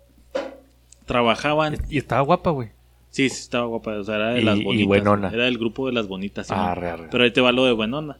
[1.05, 1.77] trabajaban.
[1.89, 2.69] Y estaba guapa, güey.
[3.09, 3.91] Sí, sí, estaba guapa.
[3.99, 4.87] O sea, era de Y- las y bonitas.
[4.87, 5.29] buenona.
[5.33, 6.47] Era del grupo de las bonitas.
[6.47, 7.07] sí, arre.
[7.11, 8.17] Pero ahí te va lo de buenona.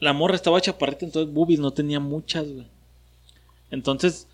[0.00, 2.66] La morra estaba chaparrita, entonces boobies no tenía muchas, güey.
[3.70, 4.26] Entonces,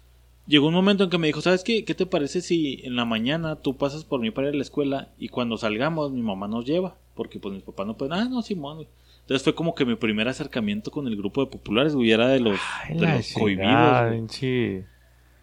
[0.49, 1.85] llegó un momento en que me dijo, ¿sabes qué?
[1.85, 4.63] ¿Qué te parece si en la mañana tú pasas por mí para ir a la
[4.63, 6.97] escuela y cuando salgamos mi mamá nos lleva?
[7.15, 8.15] Porque pues mis papás no pueden...
[8.15, 8.89] Ah, no, Simón, güey.
[9.21, 12.41] Entonces fue como que mi primer acercamiento con el grupo de populares, güey, era de
[12.41, 14.19] los, Ay, de los chingada, cohibidos, güey.
[14.19, 14.47] pinche.
[14.49, 14.87] De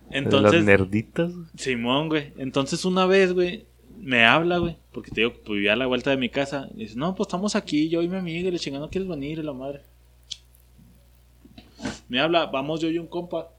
[0.10, 1.32] Entonces, Los nerditas.
[1.56, 2.34] Simón, güey.
[2.38, 3.68] Entonces una vez, güey,
[4.00, 4.78] me habla, güey.
[4.92, 6.70] Porque te digo, que vivía a la vuelta de mi casa.
[6.76, 9.08] Y dice, no, pues estamos aquí, yo y mi amiga, y le chingada, no quieres
[9.08, 9.82] venir, y la madre.
[12.10, 13.50] Me habla, vamos yo y un compa.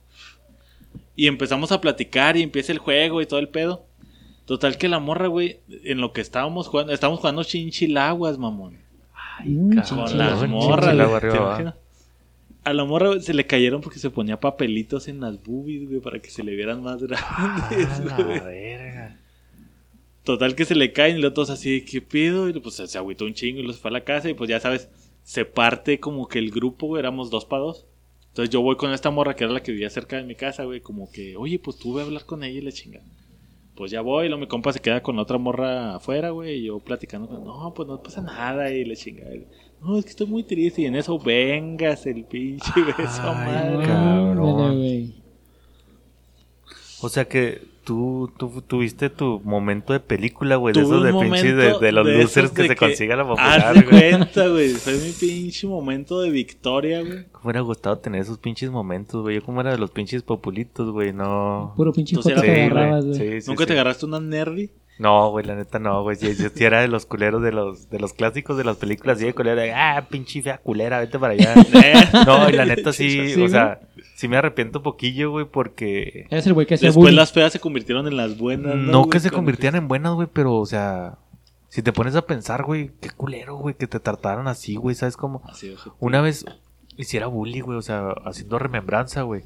[1.17, 3.83] Y empezamos a platicar y empieza el juego y todo el pedo.
[4.45, 8.77] Total que la morra, güey, en lo que estábamos jugando, estábamos jugando chinchilaguas, mamón.
[9.43, 10.17] Mm, cabrón.
[10.17, 11.75] Las morras, arriba.
[12.63, 16.19] A la morra se le cayeron porque se ponía papelitos en las boobies, güey, para
[16.19, 17.69] que se le vieran más grandes, Ah,
[18.05, 19.19] la verga.
[20.23, 22.47] Total que se le caen y los dos así, ¿qué pido?
[22.47, 24.59] Y pues se agüitó un chingo y los fue a la casa y pues ya
[24.59, 24.89] sabes,
[25.23, 27.87] se parte como que el grupo, güey, éramos dos para dos.
[28.37, 30.63] Entonces yo voy con esta morra que era la que vivía cerca de mi casa,
[30.63, 33.01] güey, como que, oye, pues tú ve a hablar con ella y le chinga.
[33.73, 36.59] Pues ya voy, y luego mi compa se queda con la otra morra afuera, güey,
[36.59, 39.25] y yo platicando con, no, pues no pasa nada, y le chinga.
[39.81, 43.87] No, es que estoy muy triste, y en eso vengas el pinche beso, Ay, madre.
[43.87, 45.13] cabrón.
[47.01, 50.73] O sea que tú, tú tuviste tu momento de película, güey.
[50.73, 53.25] De esos de pinche de, de los de losers que de se que- consiga la
[53.25, 54.11] popular, güey.
[54.11, 54.69] cuenta, güey.
[54.71, 57.23] Fue mi pinche momento de victoria, güey.
[57.31, 59.35] ¿Cómo hubiera gustado tener esos pinches momentos, güey?
[59.35, 61.73] Yo como era de los pinches populitos, güey, no...
[61.77, 63.17] Puro pinche te agarrabas, güey.
[63.17, 63.67] Sí, sí, ¿Nunca sí.
[63.67, 64.69] te agarraste una nerdy?
[64.99, 66.17] No, güey, la neta no, güey.
[66.17, 69.19] Yo, yo sí era de los culeros de los, de los clásicos de las películas.
[69.19, 69.61] Sí, de culera.
[69.61, 71.53] de, Ah, pinche fea culera, vete para allá.
[72.25, 73.79] no, y la neta sí, Sí, o sea,
[74.15, 76.25] sí me arrepiento un poquillo, güey, porque...
[76.29, 77.15] Eres el güey que Después bullying.
[77.15, 78.75] las feas se convirtieron en las buenas.
[78.75, 79.09] No, No, güey?
[79.11, 81.17] que se convirtieran en buenas, güey, pero, o sea...
[81.69, 85.17] Si te pones a pensar, güey, qué culero, güey, que te trataran así, güey, ¿sabes
[85.17, 85.43] cómo?
[85.45, 85.75] Así.
[85.99, 86.45] Una vez
[86.95, 89.43] hiciera bully, güey, o sea, haciendo remembranza, güey.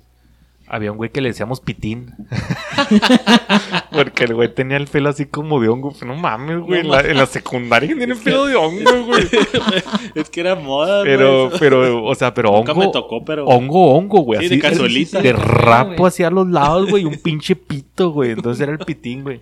[0.74, 2.13] Había un güey que le decíamos pitín.
[3.91, 5.93] Porque el güey tenía el pelo así como de hongo.
[6.05, 6.80] No mames, güey.
[6.80, 9.28] en, la, en la secundaria tiene pelo de hongo, güey.
[10.15, 11.59] es que era moda, Pero, güey.
[11.59, 12.86] pero, o sea, pero Nunca hongo.
[12.86, 13.45] me tocó, pero.
[13.47, 14.47] Hongo, hongo, güey.
[14.47, 15.22] Sí, así de.
[15.22, 16.07] De rapo güey.
[16.07, 17.03] hacia los lados, güey.
[17.03, 18.32] y Un pinche pito, güey.
[18.32, 19.41] Entonces era el pitín, güey.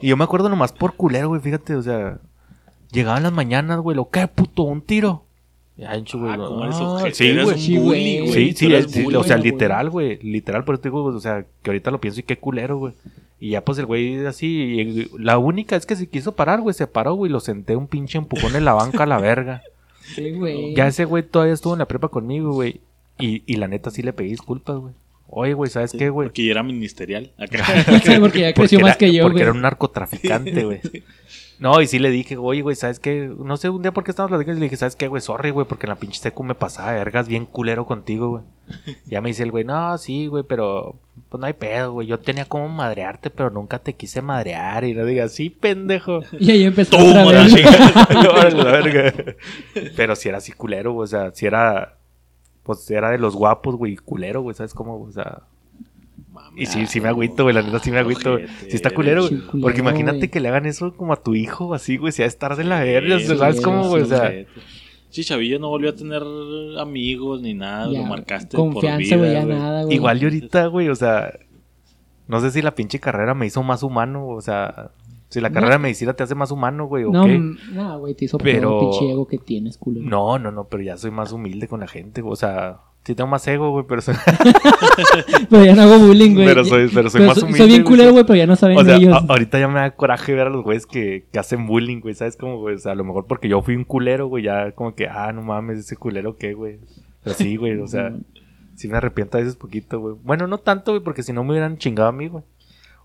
[0.00, 1.42] Y yo me acuerdo nomás por culero, güey.
[1.42, 2.20] Fíjate, o sea.
[2.90, 3.94] Llegaban las mañanas, güey.
[3.94, 5.26] Lo que puto, un tiro.
[5.76, 6.30] Ya, hincho, güey.
[6.32, 7.14] Ah, no, ¿cómo eres ah, ojete?
[7.14, 7.58] sí, güey.
[7.58, 8.32] Sí, bully, güey.
[8.32, 9.16] Sí, sí, es- bully.
[9.16, 9.50] o sea, güey.
[9.50, 10.18] literal, güey.
[10.22, 12.94] Literal, por eso digo, o sea, que ahorita lo pienso y qué culero, güey.
[13.40, 15.08] Y ya, pues el güey así.
[15.18, 16.74] la única es que se quiso parar, güey.
[16.74, 17.30] Se paró, güey.
[17.30, 19.62] Lo senté un pinche empujón en la banca a la verga.
[20.14, 20.74] Sí, güey.
[20.74, 22.80] Ya ese güey todavía estuvo en la prepa conmigo, güey.
[23.18, 24.94] Y, y la neta sí le pedí disculpas, güey.
[25.28, 26.28] Oye, güey, ¿sabes Sí, qué, güey?
[26.28, 27.32] Porque yo era ministerial.
[27.36, 27.64] Acá.
[28.04, 29.42] Sí, porque ya creció Porque más era- que yo, Porque güey.
[29.42, 30.80] era un narcotraficante, güey.
[31.58, 33.32] No, y sí le dije, oye, güey, ¿sabes qué?
[33.38, 35.22] No sé, un día por qué estamos platicando y le dije, ¿sabes qué, güey?
[35.22, 38.42] Sorry, güey, porque en la pinche secu me pasaba vergas bien culero contigo, güey.
[39.06, 40.96] Ya me dice el güey, no, sí, güey, pero
[41.28, 42.06] pues no hay pedo, güey.
[42.06, 44.84] Yo tenía como madrearte, pero nunca te quise madrear.
[44.84, 46.20] Y no digas, sí, pendejo.
[46.38, 48.54] Y ahí empezó Toma otra vez.
[48.54, 49.12] la verga.
[49.96, 51.98] Pero si era así culero, güey, o sea, si era.
[52.62, 55.00] Pues era de los guapos, güey, culero, güey, ¿sabes cómo?
[55.02, 55.42] O sea.
[56.56, 58.32] Y sí, sí me agüito, güey, la neta sí me agüito.
[58.32, 58.46] güey.
[58.68, 59.40] Sí está culero, güey.
[59.62, 60.30] Porque imagínate güey.
[60.30, 62.64] que le hagan eso como a tu hijo, así, güey, si ha de estar de
[62.64, 64.02] la verga, Sí, ¿sabes cómo, güey?
[64.02, 64.32] O sea,
[65.10, 66.22] Sí, Chavillo no volvió a tener
[66.78, 69.56] amigos ni nada, Ya, lo marcaste por Confianza, vida, güey, ya güey.
[69.58, 69.94] nada, güey.
[69.96, 71.38] igual yo ahorita, güey, o sea,
[72.26, 74.90] no sé si la pinche carrera me hizo más humano, o sea,
[75.28, 75.54] si la No.
[75.54, 77.38] carrera de medicina te hace más humano, güey, o No, qué.
[77.72, 78.80] no, güey, te hizo Pero- pero...
[78.80, 80.00] pinche ego que tienes, culo.
[80.02, 83.14] No, no, no, pero ya soy más humilde con la gente, güey, o sea, sí
[83.14, 84.14] tengo más ego, güey, pero soy,
[85.50, 86.46] Pero ya no hago bullying, güey.
[86.46, 87.58] pero soy, pero soy Pero más humilde.
[87.58, 89.12] soy bien culero, güey, pero ya no saben O sea, ellos.
[89.14, 92.14] a- ahorita ya me da coraje ver a los güeyes que, que hacen bullying, güey,
[92.14, 92.76] ¿sabes cómo, güey?
[92.76, 95.32] O sea, a lo mejor porque yo fui un culero, güey, ya como que, ah,
[95.32, 96.78] no mames, ese culero qué, güey.
[97.22, 98.12] Pero sí, güey, o sea,
[98.74, 100.14] sí me arrepiento a veces poquito, güey.
[100.22, 102.44] Bueno, no tanto, güey, porque si no me hubieran chingado a mí, güey.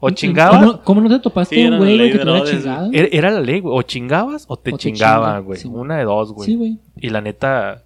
[0.01, 2.89] O chingaba, ¿Cómo, cómo no te topaste Sí, un güey, que te hubiera chingado?
[2.93, 3.77] era, era la ley, güey.
[3.77, 5.59] O chingabas o te O te chingan, güey.
[5.59, 5.67] sí.
[5.67, 6.45] Una de dos, güey.
[6.45, 6.77] Sí, güey.
[6.95, 7.83] Y la neta,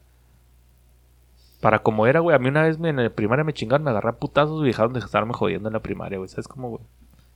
[1.64, 3.90] para como era, güey, a mí una vez me- en la primaria me chingaron, me
[3.92, 6.30] agarré a putazos y dejaron de estarme jodiendo en la primaria, güey.
[6.30, 6.84] ¿Sabes cómo, güey?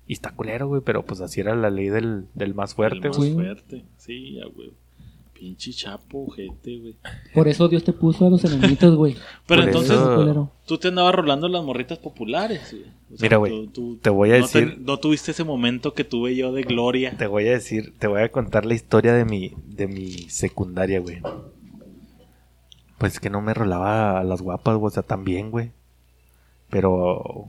[0.06, 3.08] Y está culero, güey, pero pues así era la ley del, del más El fuerte,
[3.08, 3.30] más güey.
[3.30, 3.36] Sí.
[3.36, 3.86] fuerte.
[3.98, 4.72] Sí, ya, güey.
[5.34, 6.96] Pinche chapo, gente, güey.
[7.34, 9.16] Por eso Dios te puso a los enanitos, güey.
[9.48, 12.84] Pero Por entonces, eso- tú te andabas rolando las morritas populares, güey.
[13.14, 15.94] O sea, Mira, güey, tú- tú te voy a no decir- no tuviste ese momento
[15.94, 17.16] que tuve yo de gloria.
[17.18, 21.00] Te voy a decir, te voy a contar la historia de mi, de mi secundaria,
[21.00, 21.22] güey.
[22.98, 25.72] Pues que no me rolaba a las guapas, güey, o sea, también, güey.
[26.70, 27.48] Pero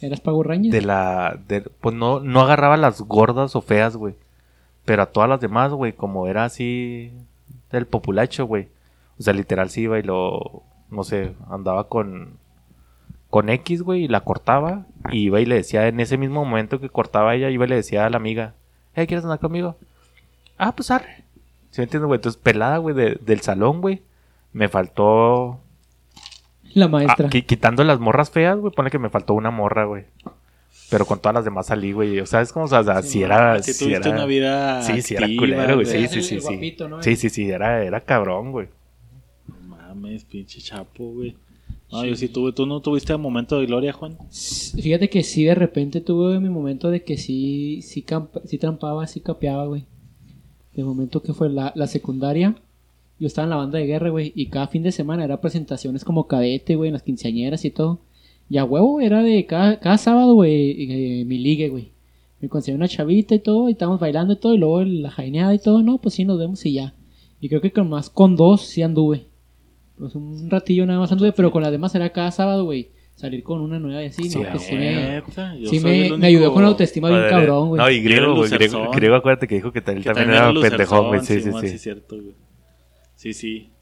[0.00, 0.72] ¿Eras Pago Rañas?
[0.72, 4.14] de la, de- pues no, no agarraba a las gordas o feas, güey.
[4.84, 7.12] Pero a todas las demás, güey, como era así
[7.70, 8.68] del populacho, güey.
[9.18, 12.38] O sea, literal sí iba y lo, no sé, andaba con,
[13.28, 14.86] con X, güey, y la cortaba.
[15.10, 17.76] Y iba y le decía, en ese mismo momento que cortaba ella, iba y le
[17.76, 18.54] decía a la amiga,
[18.94, 19.76] hey, ¿quieres andar conmigo?
[20.56, 21.24] Ah, pues arre.
[21.70, 22.16] ¿Sí me entiendes, güey?
[22.18, 24.02] Entonces, pelada, güey, de- del salón, güey.
[24.52, 25.60] Me faltó
[26.74, 27.28] La Ah, maestra.
[27.30, 30.04] qui- quitando las morras feas, güey, pone que me faltó una morra, güey.
[30.90, 32.18] Pero con todas las demás salí, güey.
[32.20, 33.62] O sea, es como, o sea, si era...
[33.62, 34.82] Si si tuviste era- una vida.
[34.82, 35.86] Sí, sí, era activa, culero, güey.
[35.86, 36.46] Sí, sí, el- sí, el sí.
[36.48, 37.02] guapito, ¿no?
[37.02, 38.68] Sí, sí, sí, era, era cabrón, güey.
[39.48, 41.36] No mames, pinche chapo, güey.
[41.90, 42.52] No, yo sí tuve.
[42.52, 44.16] ¿Tú no tuviste momento de gloria, Juan?
[44.30, 49.06] Fíjate que sí, de repente tuve mi momento de que sí, sí, camp- sí trampaba,
[49.06, 49.84] sí capeaba, güey.
[50.74, 52.54] De momento que fue la, la secundaria,
[53.18, 56.04] yo estaba en la banda de guerra, güey, y cada fin de semana era presentaciones
[56.04, 58.00] como cadete, güey, en las quinceañeras y todo.
[58.48, 61.92] Y a huevo era de cada, cada sábado, güey, eh, mi ligue, güey.
[62.40, 65.52] Me conseguí una chavita y todo, y estábamos bailando y todo, y luego la jaineada
[65.54, 66.94] y todo, no, pues sí, nos vemos y ya.
[67.40, 69.26] Y creo que con más, con dos sí anduve.
[69.98, 72.90] Pues un ratillo nada más anduve, pero con las demás era cada sábado, güey.
[73.16, 74.52] Salir con una nueva y así, Sí, ¿no?
[74.52, 75.22] Que sí me,
[75.66, 77.82] sí me, ayudó con la autoestima bien Madre, cabrón, güey.
[77.82, 78.50] No, y griego, Era güey.
[78.50, 81.20] Griego, griego, acuérdate que dijo que él también era pendejón, güey.
[81.22, 81.68] Sí, sí, sí.
[81.68, 82.34] sí, cierto, güey.
[83.18, 83.72] Sí, sí.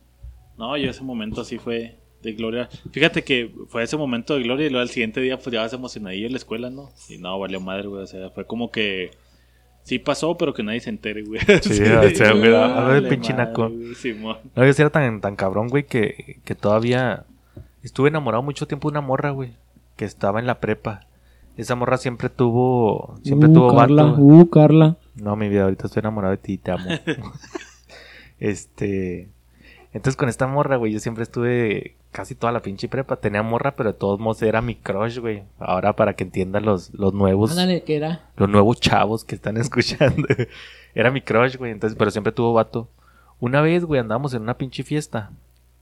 [0.56, 2.70] No, yo ese momento sí fue de gloria.
[2.90, 5.74] Fíjate que fue ese momento de gloria y luego al siguiente día pues ya vas
[5.74, 6.88] emocionadillo en la escuela, ¿no?
[7.10, 8.02] Y no, valió madre, güey.
[8.02, 9.10] O sea, fue como que
[9.82, 11.38] sí pasó, pero que nadie se entere, güey.
[11.62, 13.68] Sí, o sea, güey, a ver, pinche naco.
[13.68, 17.26] No, yo sí era tan, tan cabrón, güey, que, que todavía
[17.82, 19.52] estuve enamorado mucho tiempo de una morra, güey,
[19.96, 21.06] que estaba en la prepa.
[21.58, 24.22] Esa morra siempre tuvo, siempre uh, tuvo Carla, vato.
[24.22, 24.96] uh, Carla.
[25.14, 26.88] No, mi vida, ahorita estoy enamorado de ti, te amo.
[28.40, 29.28] este.
[29.92, 33.16] Entonces con esta morra, güey, yo siempre estuve casi toda la pinche prepa.
[33.16, 35.44] Tenía morra, pero de todos modos era mi crush, güey.
[35.58, 38.28] Ahora para que entiendan los, los nuevos, Ándale, que era.
[38.36, 40.26] los nuevos chavos que están escuchando.
[40.94, 41.72] era mi crush, güey.
[41.72, 42.88] Entonces, pero siempre tuvo vato.
[43.40, 45.30] Una vez, güey, andábamos en una pinche fiesta.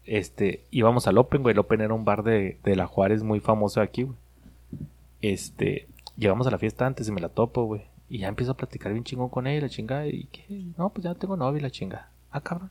[0.04, 1.52] Este, íbamos al Open, güey.
[1.52, 4.16] El Open era un bar de, de la Juárez muy famoso aquí, güey.
[5.22, 7.82] Este, llegamos a la fiesta antes y me la topo, güey.
[8.08, 10.06] Y ya empiezo a platicar bien chingón con ella, la chingada.
[10.06, 10.44] Y que,
[10.76, 12.10] no, pues ya tengo novia, la chingada.
[12.34, 12.70] Ah, cabrón.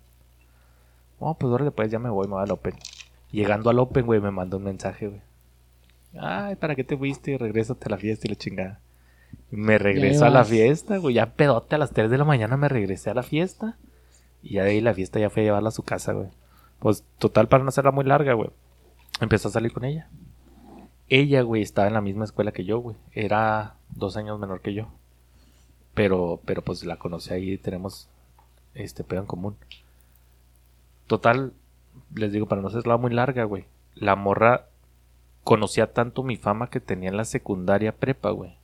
[1.21, 2.75] No, pues ahora después ya me voy, me voy al Open.
[3.31, 5.21] Llegando al Open, güey, me mandó un mensaje, güey.
[6.19, 7.37] Ay, ¿para qué te fuiste?
[7.37, 8.81] Regrésate a la fiesta y la chingada.
[9.51, 11.15] Me regreso a la fiesta, güey.
[11.15, 13.77] Ya pedote a las 3 de la mañana me regresé a la fiesta.
[14.41, 16.27] Y ya de ahí la fiesta ya fue a llevarla a su casa, güey.
[16.79, 18.49] Pues total, para no hacerla muy larga, güey.
[19.21, 20.09] Empezó a salir con ella.
[21.07, 22.97] Ella, güey, estaba en la misma escuela que yo, güey.
[23.13, 24.89] Era dos años menor que yo.
[25.93, 28.09] Pero, pero pues la conocí ahí, tenemos
[28.75, 29.55] este pedo en común.
[31.07, 31.53] Total,
[32.15, 33.65] les digo, para no hacerla muy larga, güey.
[33.95, 34.67] La morra
[35.43, 38.55] conocía tanto mi fama que tenía en la secundaria prepa, güey.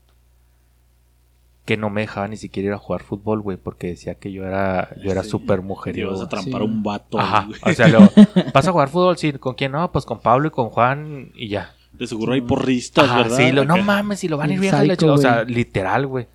[1.65, 4.43] que no me dejaba ni siquiera ir a jugar fútbol, güey, porque decía que yo
[4.43, 5.29] era, yo era Sí.
[5.29, 6.19] súper Te ibas mujeriego.
[6.23, 6.67] a trampar Sí.
[6.67, 7.19] un vato.
[7.19, 7.59] Ajá, güey.
[7.61, 8.07] o sea, luego,
[8.55, 9.17] ¿vas a jugar fútbol?
[9.19, 9.73] Sí, ¿con quién?
[9.73, 11.75] No, pues con Pablo y con Juan y ya.
[11.93, 13.37] De seguro hay porristas, Ajá, ¿verdad?
[13.37, 16.25] sí, lo, no mames, si lo van a ir la chica, O sea, literal, güey.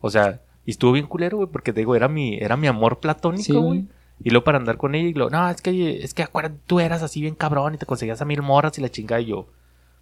[0.00, 0.40] O sea,
[0.70, 3.86] y estuvo bien culero, güey, porque te digo, era mi, era mi amor platónico, güey.
[4.22, 6.78] Y luego para andar con ella y lo, no, es que, es que acuérdate, tú
[6.78, 9.48] eras así bien cabrón y te conseguías a mil morras y la chingada y yo.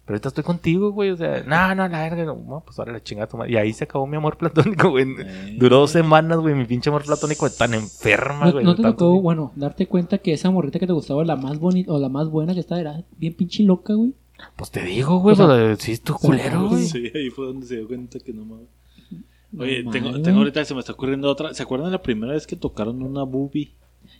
[0.05, 1.09] Pero ahorita estoy contigo, güey.
[1.09, 2.23] O sea, no, no, la verga.
[2.25, 3.51] No, pues ahora la chingada tu madre.
[3.51, 5.07] Y ahí se acabó mi amor platónico, güey.
[5.17, 5.55] Eh.
[5.57, 6.53] Duró dos semanas, güey.
[6.53, 8.63] Mi pinche amor platónico de tan enferma, ¿No, güey.
[8.63, 9.23] no te tanto tocó, así.
[9.23, 12.29] bueno, darte cuenta que esa morrita que te gustaba, la más bonita o la más
[12.29, 14.13] buena que estaba, era bien pinche loca, güey?
[14.55, 15.33] Pues te digo, güey.
[15.33, 16.85] O sea, pues, sí, es tu culero, güey.
[16.85, 18.67] Sí, ahí fue donde se dio cuenta que no mames.
[19.57, 21.53] Oye, No tengo, tengo ahorita, se me está ocurriendo otra.
[21.53, 23.71] ¿Se acuerdan de la primera vez que tocaron una boobie?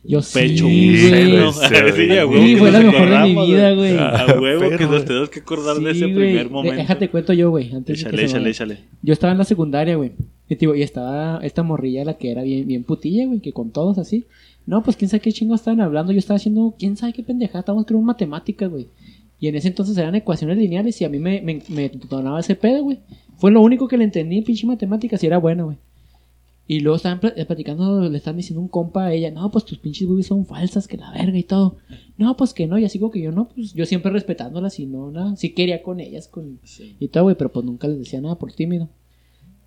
[0.04, 1.52] Yo Pecho, sí, güey.
[1.52, 1.60] Sí,
[1.96, 3.98] Sí, a huevo Sí, que fue la nos mejor de mi vida, güey.
[3.98, 6.78] A huevo que nos tenemos que acordar de ese primer momento.
[6.78, 7.74] Déjate cuento yo, güey.
[7.74, 8.80] Antes de que Échale, me échale, échale.
[9.02, 10.14] Yo estaba en la secundaria, güey.
[10.48, 13.72] Y, tío, y estaba esta morrilla, la que era bien, bien putilla, güey, que con
[13.72, 14.26] todos así.
[14.66, 16.12] No, pues quién sabe qué chingo estaban hablando.
[16.12, 17.60] Yo estaba haciendo, quién sabe qué pendejada.
[17.60, 18.88] Estábamos creo matemáticas, güey.
[19.40, 22.56] Y en ese entonces eran ecuaciones lineales y a mí me, me, me detonaba ese
[22.56, 23.00] pedo, güey.
[23.38, 25.78] Fue lo único que le entendí, pinche matemáticas, y era bueno, güey.
[26.68, 29.80] Y luego estaban pla- platicando, le estaban diciendo un compa a ella, no, pues tus
[29.80, 31.78] pinches boobies son falsas, que la verga y todo.
[32.18, 34.86] No, pues que no, y así como que yo no, pues yo siempre respetándolas y
[34.86, 36.96] no, nada, sí quería con ellas, con, Sí.
[37.00, 38.90] y todo, güey, pero pues nunca les decía nada por tímido.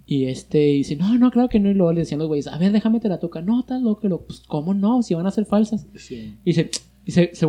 [0.07, 2.47] Y este, y dice, no, no, claro que no, y luego le decían los güeyes,
[2.47, 3.41] a ver, déjame te la toca.
[3.41, 5.03] No, estás loco, luego, pues, ¿cómo no?
[5.03, 5.87] Si van a ser falsas.
[5.97, 6.35] Sí.
[6.45, 6.70] Y se,
[7.05, 7.47] y se, se,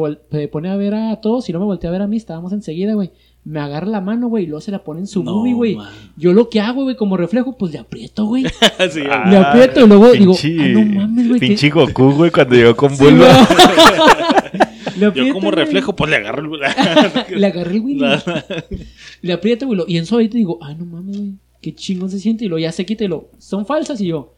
[0.47, 2.93] pone a ver a todos, y no me volteé a ver a mí, estábamos enseguida,
[2.93, 3.11] güey.
[3.45, 5.77] Me agarra la mano, güey, y luego se la pone en su No, boobie, güey.
[6.15, 8.43] Yo lo que hago, güey, como reflejo, pues le aprieto, güey.
[8.89, 11.39] Sí, Ah, Le aprieto y luego digo, pinche- ah, no mames, güey.
[11.41, 13.25] Pinche Goku, güey, cuando llegó con Sí, Bulma.
[13.27, 15.11] güey.
[15.13, 15.65] Yo como güey.
[15.65, 16.61] reflejo, pues le agarro el...
[17.39, 17.95] Le agarré, güey.
[17.95, 18.23] La-
[19.21, 19.81] Le aprieto, güey.
[19.87, 21.33] Y en su ahorita digo, ay, no mames, güey.
[21.61, 22.45] Qué chingón se siente.
[22.45, 23.29] Y lo ya se quita y lo.
[23.39, 23.99] Son falsas.
[24.01, 24.35] Y yo,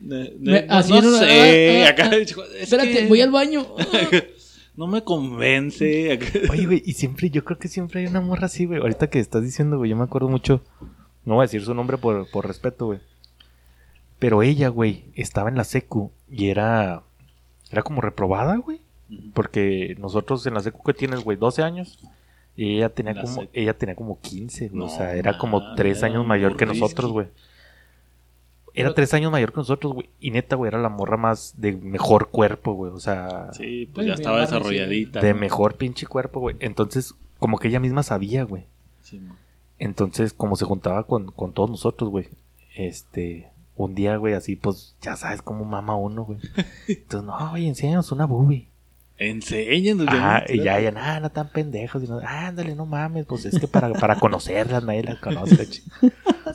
[0.00, 2.16] Ne- Me- ne- no, así no una- sé, ah, ah, acá, ah.
[2.16, 3.66] es espérate, que voy al baño.
[4.78, 6.20] No me convence.
[6.52, 8.80] Oye, güey, y siempre, yo creo que siempre hay una morra así, güey.
[8.80, 10.62] Ahorita que estás diciendo, güey, yo me acuerdo mucho.
[11.24, 13.00] No voy a decir su nombre por, por respeto, güey.
[14.20, 17.02] Pero ella, güey, estaba en la secu y era.
[17.72, 18.80] Era como reprobada, güey.
[19.34, 21.98] Porque nosotros en la secu que tienes, güey, 12 años.
[22.54, 23.50] Y ella tenía La como, secu.
[23.54, 24.78] ella tenía como 15, güey.
[24.78, 27.26] No o sea, era como mames, 3 era años mayor que nosotros, güey.
[28.74, 30.08] Era 3 años mayor que nosotros, güey.
[30.20, 32.92] Y neta, güey, era la morra más de mejor cuerpo, güey.
[32.92, 35.20] O sea, Sí, pues Ay, ya estaba desarrolladita.
[35.20, 35.40] de ¿no?
[35.40, 36.56] mejor pinche cuerpo, güey.
[36.60, 38.64] Entonces, como que ella misma sabía, güey.
[39.02, 39.20] Sí.
[39.78, 42.28] Entonces, como se juntaba con, con todos nosotros, güey.
[42.76, 46.38] Este, un día, güey, así, pues, ya sabes cómo mama uno, güey.
[46.88, 48.67] Entonces, no, oye, enséñanos una boobie.
[49.18, 50.06] Enséñanos.
[50.10, 52.02] Ah, y ya, ya, nada, no tan pendejos.
[52.04, 55.68] Y no, ándale, no mames, pues es que para, para conocerlas, nadie las conoce.
[55.68, 55.82] chi-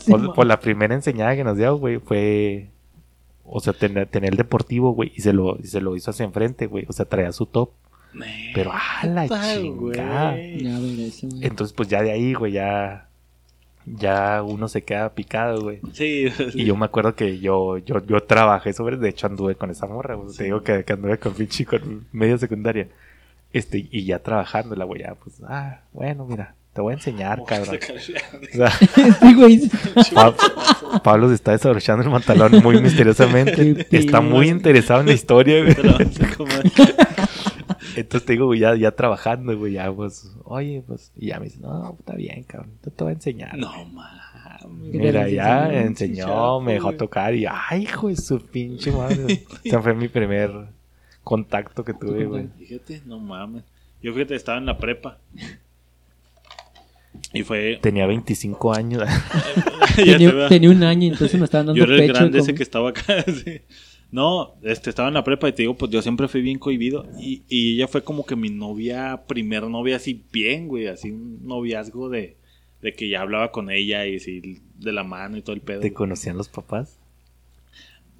[0.08, 2.70] pues, pues, la primera enseñada que nos dio, güey, fue.
[3.46, 6.24] O sea, tener, tener el deportivo, güey, y se lo, y se lo hizo hacia
[6.24, 6.86] enfrente, güey.
[6.88, 7.72] O sea, traía su top.
[8.56, 10.32] Pero, ah, la chingada.
[10.32, 10.64] güey.
[10.64, 11.46] Ya, ver eso, güey.
[11.46, 13.10] Entonces, pues ya de ahí, güey, ya.
[13.86, 15.80] Ya uno se queda picado, güey.
[15.94, 19.70] Sí, Y yo me acuerdo que yo, yo, yo trabajé sobre, de hecho anduve con
[19.72, 20.36] esa morra, güey.
[20.36, 22.88] Te digo que, que anduve con pinche con media secundaria.
[23.52, 27.78] Este, y ya trabajándola, güey, ya, pues, ah, bueno, mira, te voy a enseñar, cabrón.
[27.78, 28.72] O sea,
[29.22, 29.70] Sí, güey.
[30.16, 30.34] Pa-
[31.04, 33.86] Pablo se está desabrochando el pantalón muy misteriosamente.
[33.92, 35.76] Está muy interesado en la historia, güey.
[35.76, 36.64] Te lo vas a comer.
[37.96, 41.46] Entonces te digo, güey, ya, ya trabajando, güey, ya, pues, oye, pues, y ya me
[41.46, 43.58] dice, no, está bien, cabrón, yo te voy a enseñar.
[43.58, 44.24] No mames.
[44.68, 46.98] Mira, ya enseñó, me dejó güey.
[46.98, 49.44] tocar y, ay, hijo de su pinche madre.
[49.64, 50.52] Ese fue mi primer
[51.24, 52.48] contacto que tuve, güey.
[52.58, 53.64] Fíjate, no mames.
[54.02, 55.18] Yo fíjate, estaba en la prepa.
[57.34, 57.80] Y fue.
[57.82, 59.04] Tenía 25 años.
[60.50, 62.14] Tenía, un año, entonces me estaban dando Yo era el pecho.
[62.14, 63.24] grande como- ese que estaba acá.
[63.24, 63.62] sí.
[64.14, 67.08] No, este, estaba en la prepa y te digo, pues yo siempre fui bien cohibido.
[67.20, 70.86] Y, y ella fue como que mi novia, primer novia, así bien, güey.
[70.86, 72.38] Así un noviazgo de,
[72.84, 75.80] de que ya hablaba con ella y así de la mano y todo el pedo.
[75.80, 75.96] ¿Te güey.
[75.96, 77.00] conocían los papás?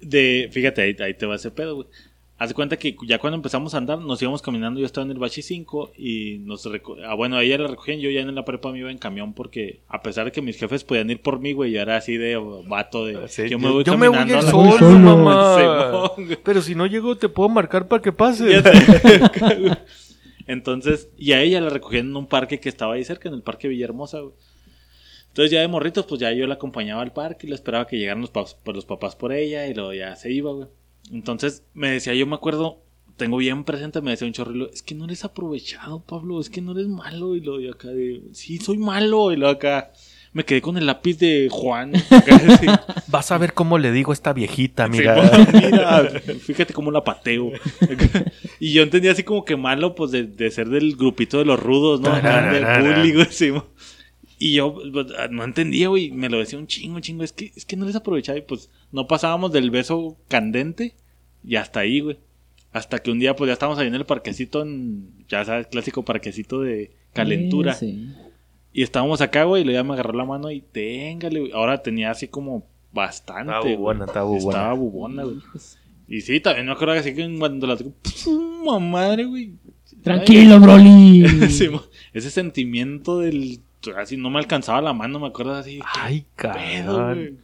[0.00, 1.88] De, fíjate, ahí, ahí te va ese pedo, güey.
[2.36, 5.12] Haz de cuenta que ya cuando empezamos a andar, nos íbamos caminando, yo estaba en
[5.12, 6.68] el Bachi 5 y nos
[7.06, 9.34] ah, bueno, a ella la recogían, yo ya en la prepa me iba en camión
[9.34, 12.16] porque a pesar de que mis jefes podían ir por mí, güey, yo era así
[12.16, 14.98] de vato de Sí, yo me voy yo me voy caminando a la sol, casa".
[14.98, 16.12] mamá.
[16.42, 18.60] Pero si no llego, te puedo marcar para que pase.
[20.46, 23.42] Entonces, y a ella la recogían en un parque que estaba ahí cerca, en el
[23.42, 24.34] Parque Villahermosa, güey.
[25.28, 27.96] Entonces ya de morritos, pues ya yo la acompañaba al parque y le esperaba que
[27.98, 30.68] llegaran los, pa- pues, los papás por ella y luego ya se iba, güey.
[31.12, 32.82] Entonces me decía, yo me acuerdo,
[33.16, 36.60] tengo bien presente, me decía un chorrilo, es que no eres aprovechado, Pablo, es que
[36.60, 37.36] no eres malo.
[37.36, 39.30] Y luego yo acá de, sí, soy malo.
[39.32, 39.92] Y luego acá,
[40.32, 41.92] me quedé con el lápiz de Juan.
[43.08, 45.14] Vas a ver cómo le digo a esta viejita, Sí, mira.
[45.14, 47.52] bueno, mira, fíjate cómo la pateo.
[48.58, 51.60] y yo entendía así como que malo, pues, de, de ser del grupito de los
[51.60, 52.12] rudos, ¿no?
[52.12, 52.64] Acá del.
[54.44, 56.10] Y yo pues, no entendía, güey.
[56.10, 57.24] Me lo decía un chingo, un chingo.
[57.24, 60.94] Es que, es que no les aprovechaba y pues no pasábamos del beso candente
[61.42, 62.18] y hasta ahí, güey.
[62.70, 66.04] Hasta que un día, pues ya estábamos ahí en el parquecito, en, ya sabes, clásico
[66.04, 67.72] parquecito de calentura.
[67.72, 68.12] Sí,
[68.74, 71.52] Y estábamos acá, güey, y luego ya me agarró la mano y téngale, güey.
[71.52, 73.50] Ahora tenía así como bastante.
[73.50, 74.58] Estaba bubona, estaba bubona.
[74.58, 75.36] Estaba bubona, güey.
[76.06, 77.94] Y sí, también me acuerdo que así que cuando la tengo,
[78.78, 79.54] madre, güey.
[80.02, 81.24] Tranquilo, Broly.
[82.12, 83.60] Ese sentimiento del.
[83.96, 85.80] Así no me alcanzaba la mano, me acuerdo así.
[85.94, 87.38] Ay, cabrón.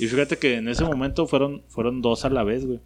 [0.00, 2.80] Y fíjate que en ese momento fueron, fueron dos a la vez, güey.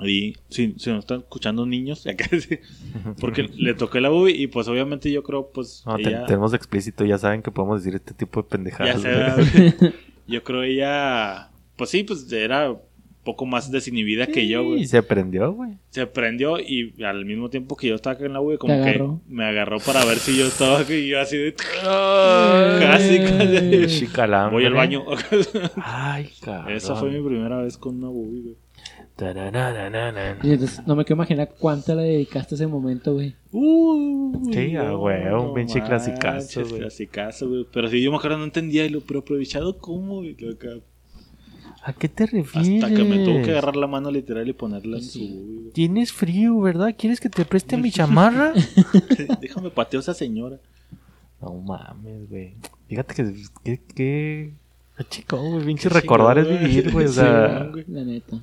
[0.00, 2.04] Y si, si nos están escuchando niños,
[3.20, 5.84] porque le toqué la boobie y pues obviamente yo creo, pues.
[5.86, 9.02] No, te- tenemos explícito, ya saben que podemos decir este tipo de ya pendejadas.
[9.02, 9.70] güey.
[9.78, 9.92] güey.
[10.26, 11.50] Yo creo ella.
[11.76, 12.74] Pues sí, pues era
[13.24, 14.86] poco más desinhibida que yo, Y güey.
[14.86, 15.72] se prendió, güey.
[15.90, 19.02] Se prendió y al mismo tiempo que yo estaba acá en la boobie, como que
[19.26, 21.54] me agarró para ver si yo estaba aquí y yo así de.
[22.80, 23.86] Casi, casi.
[23.98, 24.54] Chicalambre.
[24.56, 25.04] Voy al baño.
[25.76, 26.72] Ay, cabrón.
[26.72, 28.56] Esa fue mi primera vez con una güey.
[29.16, 30.38] Tararararara.
[30.42, 33.34] Y entonces, no me quiero imaginar cuánto le dedicaste a ese momento, güey.
[33.52, 36.80] Uh, Sí, huevo, un pinche clasicazo, güey.
[36.80, 37.66] clasicazo, güey.
[37.72, 40.36] Pero si yo me acuerdo no entendía, y lo, pero aprovechado cómo, güey.
[40.38, 40.56] Lo.
[41.86, 42.82] ¿A qué te refieres?
[42.82, 45.70] Hasta que me tuvo que agarrar la mano literal y ponerla en su.
[45.74, 46.94] Tienes frío, ¿verdad?
[46.96, 48.52] ¿Quieres que te preste mi chamarra?
[49.40, 50.58] Déjame pateo a esa señora.
[51.42, 52.54] no mames, güey.
[52.88, 53.34] Fíjate que...
[53.62, 54.54] que, que...
[54.96, 55.66] Qué chico, güey.
[55.66, 57.06] Pinche recordar es vivir, güey.
[57.06, 57.68] O sea...
[57.70, 57.84] güey.
[57.88, 58.40] La neta.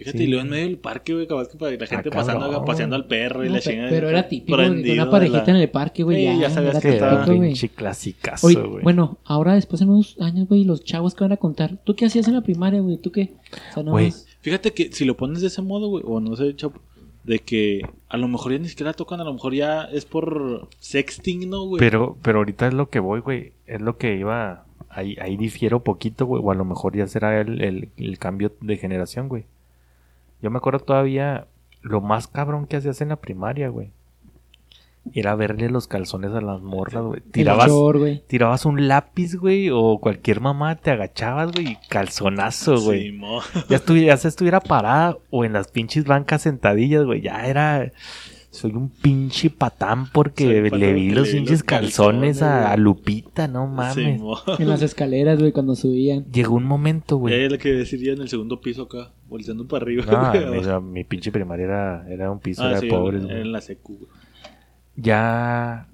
[0.00, 0.24] Fíjate, Sí.
[0.24, 2.64] y luego en medio del parque, güey, capaz que para la gente Ah, pasando, cabrón.
[2.64, 3.90] paseando al perro y No, la chingada.
[3.90, 6.16] pero era típico de prendido una parejita la- en el parque, güey.
[6.16, 8.82] Sí, ya, ya sabías era que era pinche clasicazo, güey.
[8.82, 11.76] bueno, ahora después en unos años, güey, los chavos que van a contar.
[11.84, 12.96] ¿Tú qué hacías en la primaria, güey?
[12.96, 13.34] ¿Tú qué?
[13.70, 16.18] O sea, no Güey, más- Fíjate que si lo pones de ese modo, güey, o
[16.18, 16.80] no sé, chapo,
[17.24, 20.68] de que a lo mejor ya ni siquiera tocan, a lo mejor ya es por
[20.78, 21.78] sexting, ¿no, güey?
[21.78, 23.52] Pero, pero ahorita es lo que voy, güey.
[23.66, 24.64] Es lo que iba.
[24.88, 26.42] Ahí, ahí difiero poquito, güey.
[26.44, 29.44] O a lo mejor ya será el, el, el cambio de generación, güey.
[30.42, 31.46] Yo me acuerdo todavía
[31.82, 33.90] lo más cabrón que hacías en la primaria, güey.
[35.14, 37.20] Era verle los calzones a las morras, güey.
[37.20, 39.70] Tirabas, short, tirabas un lápiz, güey.
[39.70, 41.68] O cualquier mamá te agachabas, güey.
[41.68, 43.06] Y calzonazo, güey.
[43.06, 43.40] Sí, mo.
[43.68, 47.22] Ya, ya se estuviera parada o en las pinches bancas sentadillas, güey.
[47.22, 47.90] Ya era.
[48.50, 52.76] Soy un pinche patán porque le vi que los pinches calzones, calzones, a.
[52.76, 54.20] Lupita, no mames.
[54.58, 56.24] En las escaleras, güey, cuando subían.
[56.32, 57.44] Llegó un momento, Ya güey.
[57.44, 60.04] es lo que decía en el segundo piso acá, volteando para arriba.
[60.04, 63.32] No, mi, o mi pinche primaria era, era un piso ah, de sí, pobres, era
[63.34, 63.42] güey.
[63.42, 64.10] en la secu, güey.
[64.96, 65.86] Ya.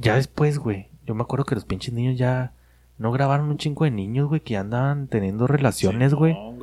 [0.00, 0.88] Ya después, güey.
[1.06, 2.52] Yo me acuerdo que los pinches niños ya.
[2.98, 6.34] No grabaron un chingo de niños, güey, que ya andaban teniendo relaciones, güey.
[6.34, 6.57] Güey.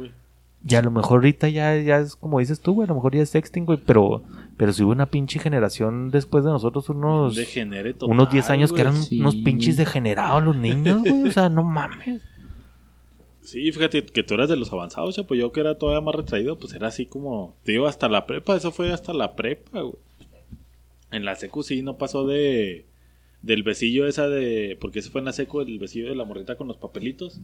[0.67, 2.85] Y a lo mejor ahorita ya, ya es como dices tú, güey.
[2.85, 3.79] A lo mejor ya es sexting, güey.
[3.85, 4.23] Pero,
[4.57, 8.81] pero si hubo una pinche generación después de nosotros, unos, total, unos 10 años que
[8.81, 9.19] eran sí.
[9.19, 11.27] unos pinches degenerados los niños, güey.
[11.27, 12.21] O sea, no mames.
[13.41, 16.57] Sí, fíjate que tú eras de los avanzados, pues yo que era todavía más retraído,
[16.57, 19.99] pues era así como, te digo, hasta la prepa, eso fue hasta la prepa, güey.
[21.11, 22.87] En la secu sí no pasó de
[23.43, 26.55] del besillo esa de, porque ese fue en la secu el besillo de la morrita
[26.55, 27.39] con los papelitos.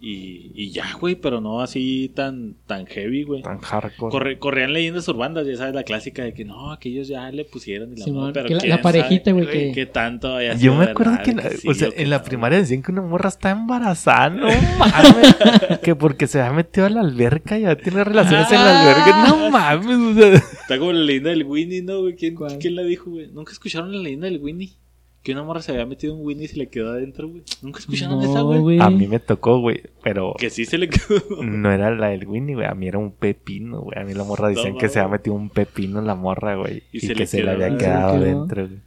[0.00, 3.42] Y, y ya, güey, pero no así tan tan heavy, güey.
[3.42, 4.12] Tan hardcore.
[4.12, 7.92] Corre- corrían leyendas urbanas, ya sabes, la clásica de que no, aquellos ya le pusieron
[7.92, 11.24] y la pero que la- parejita, güey, que- qué tanto haya Yo me acuerdo verdad,
[11.24, 12.24] que, en la- sí o sea, o que en la no.
[12.24, 14.46] primaria decían que una morra está embarazada, no
[14.78, 15.78] mames.
[15.82, 19.26] que porque se había metido a la alberca y ya tiene relaciones en la alberca.
[19.28, 20.34] No mames, o sea.
[20.34, 22.14] Está como la leyenda del Winnie, ¿no, güey?
[22.14, 22.36] ¿Quién.
[22.60, 23.26] ¿Quién la dijo, güey?
[23.32, 24.74] ¿Nunca escucharon la leyenda del Winnie?
[25.22, 27.42] Que una morra se había metido un Winnie y se le quedó adentro, güey.
[27.60, 28.60] ¿Nunca escucharon esa, No, güey?
[28.60, 28.80] güey.
[28.80, 31.42] A mí me tocó, güey, pero Que sí se le quedó.
[31.42, 32.66] no era la del Winnie, güey.
[32.66, 33.98] A mí era un pepino, güey.
[34.00, 36.54] A mí la morra decían No, que se había metido un pepino en la morra,
[36.56, 36.82] güey.
[36.92, 37.78] Y Y, se que le se le había ¿no?
[37.78, 38.78] quedado adentro, güey.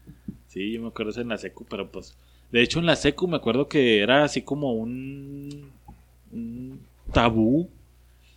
[0.47, 2.17] Sí, yo me acuerdo eso en la secu, pero pues...
[2.51, 5.69] De hecho, en la secu me acuerdo que era así como un...
[6.31, 6.79] Un
[7.13, 7.69] tabú.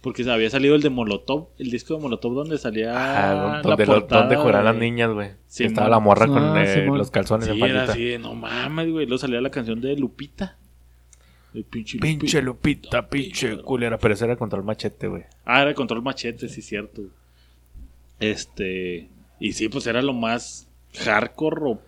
[0.05, 3.87] Porque había salido el de Molotov, el disco de Molotov donde salía Ah, la donde,
[3.87, 5.31] lo- portada donde jugaban las niñas, güey.
[5.47, 8.19] Sí, Que estaba la morra con Ah, eh, los calzones Sí, en era así de,
[8.19, 9.07] no mames, güey.
[9.07, 10.59] Luego salía la canción de Lupita.
[11.55, 13.97] El pinche Pinche Lupita, pinche culera.
[13.99, 15.23] Pero eso era contra el machete, güey.
[15.47, 17.03] Ah, era control machete, sí, cierto.
[18.21, 19.09] Este.
[19.41, 20.69] Y sí, pues era lo más
[21.05, 21.81] hardcore o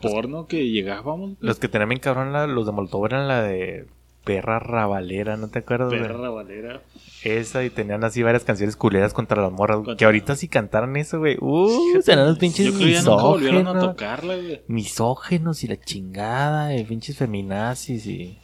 [0.00, 1.36] porno que llegábamos.
[1.40, 3.86] Los que tenían bien cabrón, la- los de Molotov eran la de
[4.24, 5.90] perra rabalera, ¿no te acuerdas?
[5.92, 6.80] Perra Valera.
[7.22, 9.76] Esa y tenían así varias canciones culeras contra las morras.
[9.78, 11.36] Contra- Que ahorita si cantaran eso, güey.
[11.40, 13.96] Uh, serán los pinches Yo creo nunca volvieron a misógenos.
[13.96, 14.60] tocarla, güey.
[14.68, 18.38] Misógenos y la chingada, y pinches feminazis y...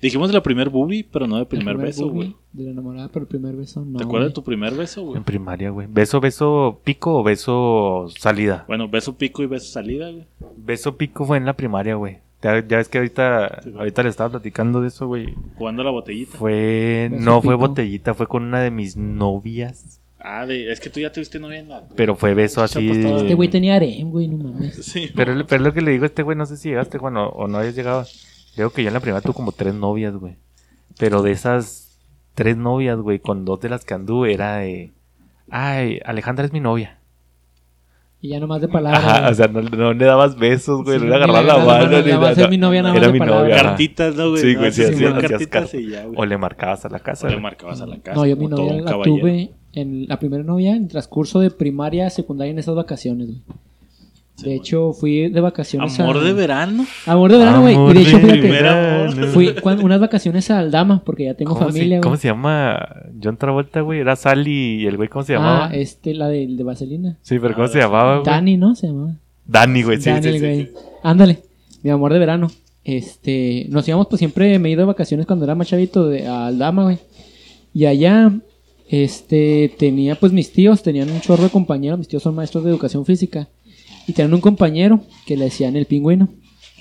[0.00, 2.34] Dijimos de la primer boobie, pero no de primer beso, güey.
[2.52, 3.98] De la enamorada, pero el primer beso no.
[3.98, 5.16] ¿Te acuerdas de tu primer beso, güey?
[5.16, 5.86] En primaria, güey.
[5.88, 8.64] ¿Beso, beso pico o beso salida?
[8.66, 10.26] Bueno, beso pico y beso salida, güey.
[10.56, 12.18] Beso pico fue en la primaria, güey.
[12.42, 15.34] Ya, ya ves que ahorita, Sí, ahorita le estaba platicando de eso, güey.
[15.56, 16.36] Jugando la botellita.
[16.36, 20.00] Fue, no fue botellita, fue con una de mis novias.
[20.18, 21.82] Ah, de, es que tú ya tuviste novia en la...
[21.96, 22.88] Pero fue beso así.
[22.90, 24.74] Este güey tenía harem, güey, no mames.
[24.76, 25.10] Sí.
[25.16, 27.28] Pero, pero lo que le digo a este güey, no sé si llegaste, Juan, o,
[27.28, 28.04] o no hayas llegado.
[28.56, 30.36] Digo que yo en la primera tuve como tres novias, güey.
[30.98, 31.98] Pero de esas
[32.34, 34.92] tres novias, güey, con dos de las que anduve era de...
[35.50, 36.98] Ay, Alejandra es mi novia.
[38.24, 39.02] Y ya nomás de palabras.
[39.04, 39.32] Ajá, güey.
[39.32, 41.66] o sea, no, no le dabas besos, güey, Sí, no le agarrabas la mano.
[41.66, 42.34] mano, ni la va a nada.
[42.36, 43.56] ser mi novia nada más Era mi novia.
[43.62, 44.40] Cartitas, ¿no, güey?
[44.42, 46.14] Sí, No, güey, sí, sí, sí, hacías- cartitas car- y ya, güey.
[46.18, 47.26] O le marcabas a la casa.
[47.26, 48.16] O le marcabas a la casa.
[48.16, 49.16] No, yo mi novia la caballero.
[49.18, 53.42] tuve en la primera novia en transcurso de primaria, secundaria en esas vacaciones, güey.
[54.34, 56.20] Sí, De hecho, fui de vacaciones Amor a...
[56.20, 56.86] de verano.
[57.06, 57.74] Amor de verano, güey.
[57.74, 62.02] Y de hecho, fíjate, fui unas vacaciones a Aldama, porque ya tengo ¿Cómo, familia, se.
[62.02, 62.78] ¿Cómo se llama?
[63.22, 64.00] John Travolta, güey.
[64.00, 65.66] Era Sally y el güey, ¿cómo se llamaba?
[65.66, 67.18] Ah, este, la de, de Vaselina.
[67.22, 68.24] Sí, pero ¿cómo se llamaba, güey?
[68.24, 68.74] Dani, ¿no?
[68.74, 69.14] Se llamaba.
[69.46, 70.00] Dani, güey.
[70.00, 70.70] Sí, Dani, sí, sí.
[71.02, 71.40] Ándale,
[71.82, 72.48] mi amor de verano.
[72.84, 76.26] Este, nos íbamos, pues siempre me he ido de vacaciones cuando era más chavito de,
[76.26, 76.98] a Aldama, güey.
[77.74, 78.32] Y allá,
[78.88, 82.70] este, tenía pues mis tíos, tenían un chorro de compañeros, mis tíos son maestros de
[82.70, 83.48] educación física.
[84.06, 86.28] Y tenían un compañero que le decían el pingüino.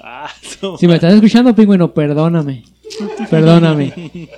[0.01, 0.30] Ah,
[0.61, 0.78] no.
[0.78, 2.63] Si me estás escuchando, pingüino, perdóname.
[3.30, 4.30] Perdóname.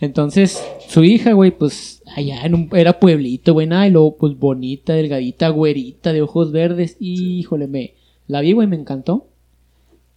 [0.00, 4.36] Entonces, su hija, güey, pues allá en un, era pueblito, güey, nada, y luego, pues
[4.36, 6.96] bonita, delgadita, güerita, de ojos verdes.
[6.98, 7.94] Y, híjole, me
[8.26, 9.28] la vi, güey, me encantó.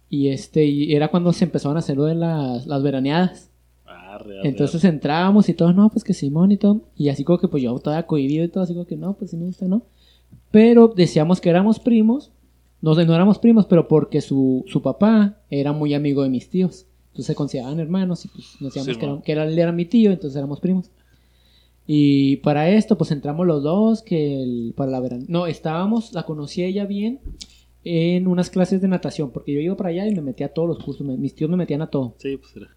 [0.08, 3.50] Y este, y era cuando se empezaron a hacer lo de las, las veraneadas.
[3.86, 6.82] Ah, real, Entonces entrábamos y todos, no, pues que Simón y todo.
[6.96, 9.30] Y así como que pues yo todavía cohibido y todo, así como que no, pues
[9.30, 9.82] sí me gusta, ¿no?
[10.56, 12.32] Pero decíamos que éramos primos.
[12.80, 16.86] No, no éramos primos, pero porque su, su papá era muy amigo de mis tíos.
[17.08, 19.72] Entonces se consideraban hermanos y pues nos decíamos Sí, que, era, que era- él era
[19.72, 20.90] mi tío, entonces éramos primos.
[21.86, 25.24] Y para esto, pues entramos los dos, que el- para la verano.
[25.28, 27.20] No, estábamos, la conocí ella bien
[27.84, 30.68] en unas clases de natación, porque yo iba para allá y me metía a todos
[30.68, 32.14] los cursos, me- mis tíos me metían a todo.
[32.16, 32.68] Sí, pues era.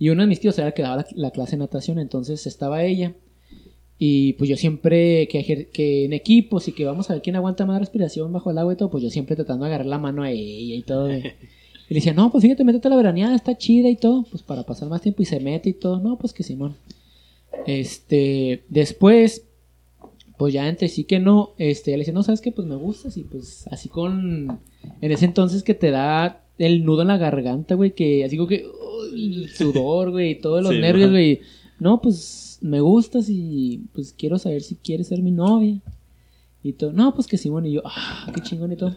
[0.00, 2.44] Y uno de mis tíos era el que daba la, la clase de natación, entonces
[2.48, 3.14] estaba ella.
[4.02, 7.66] Y pues yo siempre, que, que en equipos y que vamos a ver quién aguanta
[7.66, 10.22] más respiración bajo el agua y todo, pues yo siempre tratando de agarrar la mano
[10.22, 11.10] a ella y todo.
[11.90, 14.44] Y le decía, no, pues fíjate, métete a la veraneada, está chida y todo, pues
[14.44, 15.98] para pasar más tiempo y se mete y todo.
[15.98, 16.76] No, pues que Simón.
[17.66, 19.44] Este, después,
[20.38, 22.52] pues ya entre sí que no, este, le decía, no, ¿sabes qué?
[22.52, 24.60] Pues me gustas y pues así con,
[25.00, 28.48] en ese entonces que te da el nudo en la garganta, güey, que así como
[28.48, 28.64] que,
[29.12, 31.40] uy, el sudor, güey, y todos los Sí, nervios, güey.
[31.80, 35.80] No, pues me gustas y pues quiero saber si quieres ser mi novia.
[36.62, 38.94] Y todo, no, pues que Simón y yo, ah, qué chingón y todo.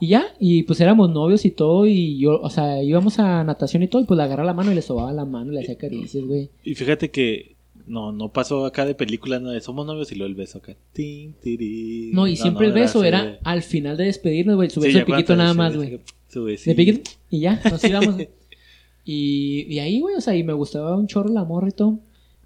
[0.00, 3.82] Y ya, y pues éramos novios y todo, y yo, o sea, íbamos a natación
[3.82, 5.60] y todo, y pues le agarraba la mano y le sobaba la mano y le
[5.62, 6.48] hacía caricias, güey.
[6.64, 7.56] Y fíjate que
[7.86, 10.74] no, no pasó acá de película, no, de somos novios y luego el beso acá.
[10.92, 12.12] Tin, tiri.
[12.14, 14.98] No, y siempre el beso era de- al final de despedirnos, güey, su Sí, beso
[15.00, 15.98] de piquito nada más, güey.
[16.28, 18.14] Su De piquito, y ya, nos íbamos.
[19.04, 21.98] y, y ahí, güey, o sea, y me gustaba un chorro la morra y todo.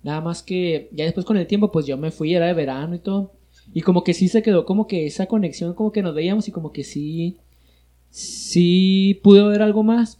[0.05, 2.95] Nada más que ya después con el tiempo, pues yo me fui, era de verano
[2.95, 3.33] y todo.
[3.73, 6.53] Y como que sí se quedó como que esa conexión, como que nos veíamos y
[6.53, 7.39] como que sí,
[8.11, 10.19] sí pude ver algo más.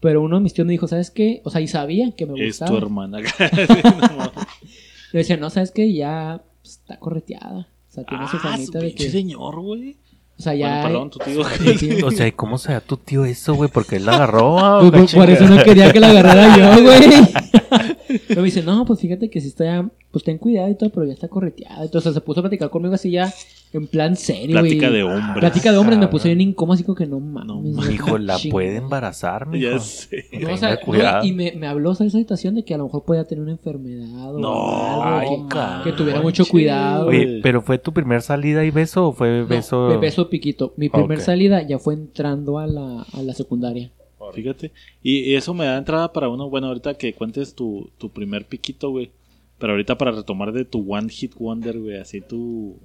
[0.00, 1.40] Pero uno de mis tíos me dijo, ¿sabes qué?
[1.44, 2.78] O sea, y sabía que me Es tu gustaba.
[2.78, 3.18] hermana.
[5.12, 5.92] Le decía, no, ¿sabes qué?
[5.92, 7.66] Ya pues, está correteada.
[7.90, 9.10] O sea, tiene su ah, su famita de que...
[9.10, 9.96] señor, güey.
[10.38, 10.82] O sea, ya...
[10.82, 11.44] Bueno, perdón, tu tío.
[11.78, 12.02] Sí, sí.
[12.02, 13.70] O sea, ¿y ¿cómo se da tu tío eso, güey?
[13.72, 14.58] Porque él la agarró.
[14.58, 17.93] ah, Pues, la por, por eso no quería que la agarrara yo, güey.
[18.28, 20.90] Pero me dice, no, pues fíjate que sí está ya, pues ten cuidado y todo,
[20.90, 21.84] pero ya está correteada.
[21.84, 23.32] Entonces se puso a platicar conmigo así ya,
[23.72, 24.58] en plan serio.
[24.60, 25.38] Plática de hombres.
[25.40, 26.10] Plática de hombres me Cabrón.
[26.12, 27.46] puso bien incómodo, así como que no mames.
[27.74, 29.72] No, Hijo, la puede embarazar, mijo.
[29.72, 30.24] Ya sé.
[30.32, 31.24] No, Tenga o sea, no, cuidado.
[31.26, 34.34] y me, me habló esa situación de que a lo mejor podía tener una enfermedad
[34.34, 37.06] o No, algo, que- ay, que, tuviera mucho cuidado.
[37.08, 39.88] Oye, ¿pero fue tu primer salida y beso o fue beso?
[39.88, 40.72] me beso piquito.
[40.76, 43.90] Mi primer salida ya fue entrando a la, a la secundaria.
[44.32, 44.72] Fíjate.
[45.02, 46.48] Y, eso me da entrada para uno.
[46.48, 49.10] Bueno, ahorita que cuentes tu, tu primer piquito, güey.
[49.58, 51.98] Pero ahorita para retomar de tu One Hit Wonder, güey.
[51.98, 52.78] Así tu.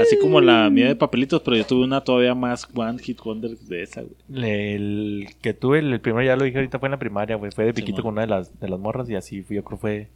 [0.00, 3.50] Así como la mía de papelitos, pero yo tuve una todavía más One Hit Wonder
[3.58, 4.14] de esa, güey.
[4.50, 7.52] El que tuve, el primero ya lo dije ahorita fue en la primaria, güey.
[7.52, 9.78] Fue de piquito con una de las, de las morras y así fui, yo creo
[9.78, 10.08] fue.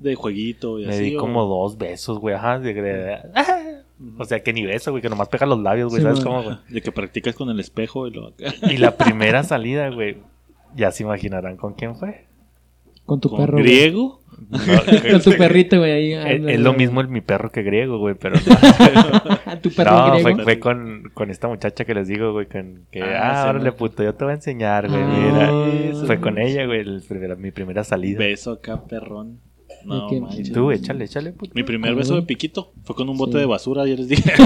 [0.00, 1.04] De jueguito y Me así.
[1.10, 2.34] di o- como dos besos, güey.
[2.34, 2.58] Ajá.
[2.58, 3.18] de- de-
[4.18, 6.00] o sea, que ni beso, güey, que nomás pega los labios, güey.
[6.00, 6.26] Sí, ¿Sabes man.
[6.26, 6.56] cómo, güey?
[6.68, 8.32] De que practicas con el espejo y lo.
[8.70, 10.18] Y la primera salida, güey.
[10.74, 12.26] Ya se imaginarán con quién fue.
[13.06, 13.58] Con tu con perro.
[13.58, 14.20] griego.
[14.50, 14.58] No,
[15.12, 15.92] Con tu perrito, güey.
[15.92, 16.34] ahí.
[16.50, 16.78] es, lo güey.
[16.78, 19.58] mismo el mi perro que griego, güey, pero no.
[19.60, 20.22] tu perro No, griego.
[20.34, 23.48] fue, fue con, con esta muchacha que les digo, güey, con que, Ah, ah, sí,
[23.50, 23.76] órale, ¿no?
[23.76, 25.90] puto, yo te voy a enseñar, güey, Ah, mira.
[25.90, 26.04] eso.
[26.06, 27.02] Fue con ella, güey, el
[27.38, 28.18] mi primera salida.
[28.18, 29.38] Beso acá, perrón.
[29.86, 30.20] No, ¿De qué?
[30.20, 30.52] manches.
[30.52, 31.52] Tú, échale, échale, puto.
[31.54, 33.38] Mi primer beso de piquito fue con un bote Sí.
[33.38, 34.32] de basura, ya les dije.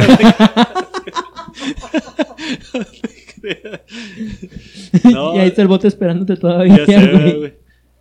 [5.12, 7.38] No, y ahí está el bote esperándote todavía, ya sé, güey.
[7.38, 7.54] güey.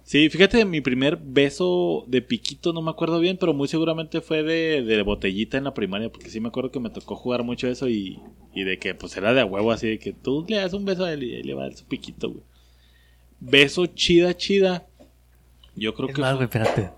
[0.03, 4.41] Sí, fíjate, mi primer beso de piquito no me acuerdo bien, pero muy seguramente fue
[4.41, 7.67] de, de botellita en la primaria, porque sí me acuerdo que me tocó jugar mucho
[7.67, 8.19] eso y,
[8.55, 10.83] y de que pues era de a huevo así, de que tú le das un
[10.83, 12.43] beso a él y él le va a dar su piquito, güey.
[13.39, 14.87] Beso chida, chida.
[15.75, 16.89] Yo creo Es que más, güey, espérate.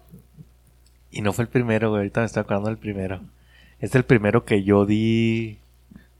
[1.12, 3.20] Y no fue el primero, güey, ahorita me estoy acordando del primero.
[3.80, 5.58] Es el primero que yo di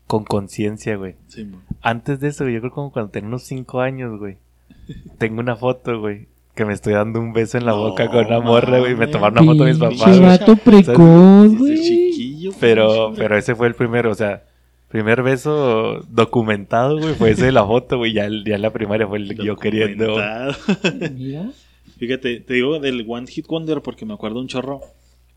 [0.06, 1.14] con conciencia, güey.
[1.28, 1.48] Sí.
[1.80, 4.36] Antes de eso, yo creo como cuando tenía unos 5 años, güey.
[5.18, 6.26] Tengo una foto, güey.
[6.54, 8.94] Que me estoy dando un beso en la No, boca con una morra, güey.
[8.94, 11.76] Me tomaron una foto mis Pinche papás, vato precoz, Ese güey.
[11.80, 12.50] chiquillo.
[12.60, 14.42] Pero, pero ese fue el primero, o sea,
[14.88, 18.12] primer beso documentado, güey, fue ese de la foto, güey.
[18.12, 20.16] Ya, el- ya en la primaria fue el yo queriendo.
[21.14, 21.46] Mira.
[22.02, 24.80] Fíjate, te digo del One Hit Wonder porque me acuerdo un chorro.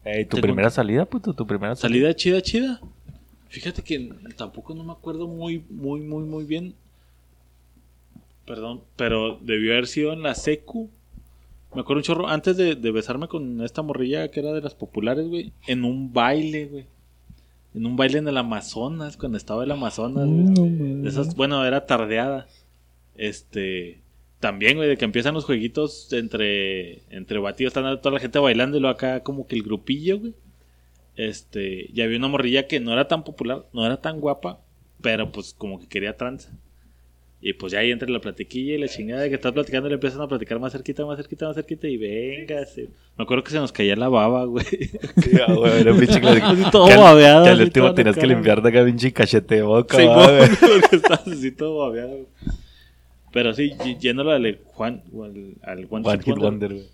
[0.03, 1.31] Ey, ¿Tu primera salida, puto?
[1.35, 2.07] ¿Tu primera salida?
[2.07, 2.81] Salida chida, chida.
[3.49, 6.73] Fíjate que tampoco no me acuerdo muy, muy, muy, muy bien.
[8.47, 10.89] Perdón, pero debió haber sido en la secu.
[11.75, 14.73] Me acuerdo un chorro, antes de, de besarme con esta morrilla que era de las
[14.73, 15.53] populares, güey.
[15.67, 16.85] En un baile, güey.
[17.75, 20.45] En un baile en el Amazonas, cuando estaba el Amazonas, güey.
[20.45, 22.47] No, esas, bueno, era tardeada.
[23.15, 24.01] Este.
[24.45, 28.77] También, güey, de que empiezan los jueguitos entre, entre batidos, están toda la gente bailando
[28.77, 30.35] y luego acá como que el grupillo, güey.
[31.15, 34.59] Este, y había una morrilla que no era tan popular, no era tan guapa,
[35.01, 36.51] pero pues como que quería tranza.
[37.41, 39.95] Y pues ya ahí entre la platiquilla y la chingada de que estás platicando le
[39.95, 42.67] empiezan a platicar más cerquita, más cerquita, más cerquita y venga.
[43.17, 44.63] Me acuerdo que se nos caía la baba, güey.
[44.65, 46.45] Sí, ah, güey, era un pinche clásico.
[46.45, 49.61] Así todo Que babeado, Que al último tenías que limpiar de acá pinche cachete de
[49.63, 52.27] boca, Sí, porque estabas así todo babeado.
[53.35, 53.43] Güey.
[53.43, 56.85] Pero sí, yéndolo al Juan, al, al One, One Hit Wonder, Wonder, güey.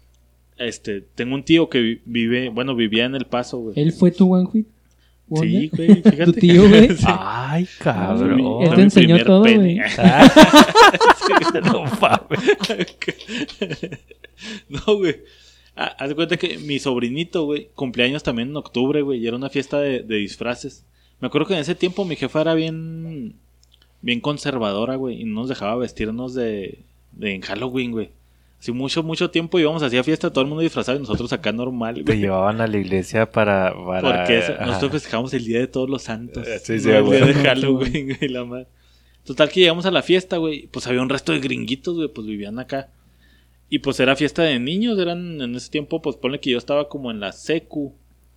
[0.58, 3.80] Este, tengo un tío que vi- vive, bueno, vivía en El Paso, güey.
[3.80, 4.68] ¿Él fue tu One Hit?
[5.40, 6.26] Sí, güey, fíjate.
[6.26, 6.90] ¿Tu tío, güey?
[6.98, 7.06] Sí.
[7.08, 8.38] Ay, Él cabrón.
[8.38, 9.82] te Fue mi enseñó todo, pene.
[11.66, 12.40] no mames.
[14.70, 15.16] no, güey.
[15.76, 19.38] Ah, haz de cuenta que mi sobrinito, güey, cumpleaños también en octubre, güey, y era
[19.38, 20.86] una fiesta de, de disfraces.
[21.22, 23.36] Me acuerdo que en ese tiempo mi jefa era bien,
[24.02, 26.80] bien conservadora, güey, y no nos dejaba vestirnos de,
[27.12, 28.10] de en Halloween, güey.
[28.60, 31.96] Así mucho, mucho tiempo íbamos a fiesta, todo el mundo disfrazado y nosotros acá normal,
[31.96, 32.20] Te güey.
[32.20, 33.74] llevaban a la iglesia para.
[33.86, 36.48] para Porque eso- nosotros festejamos el día de todos los santos.
[36.48, 38.68] Eh, sí, no sí, el día de Halloween, güey, la madre.
[39.26, 40.68] Total que llegamos a la fiesta, güey.
[40.68, 42.90] Pues había un resto de gringuitos, güey, pues vivían acá.
[43.70, 46.88] Y pues era fiesta de niños, eran en ese tiempo, pues ponle que yo estaba
[46.88, 47.94] como en la secu.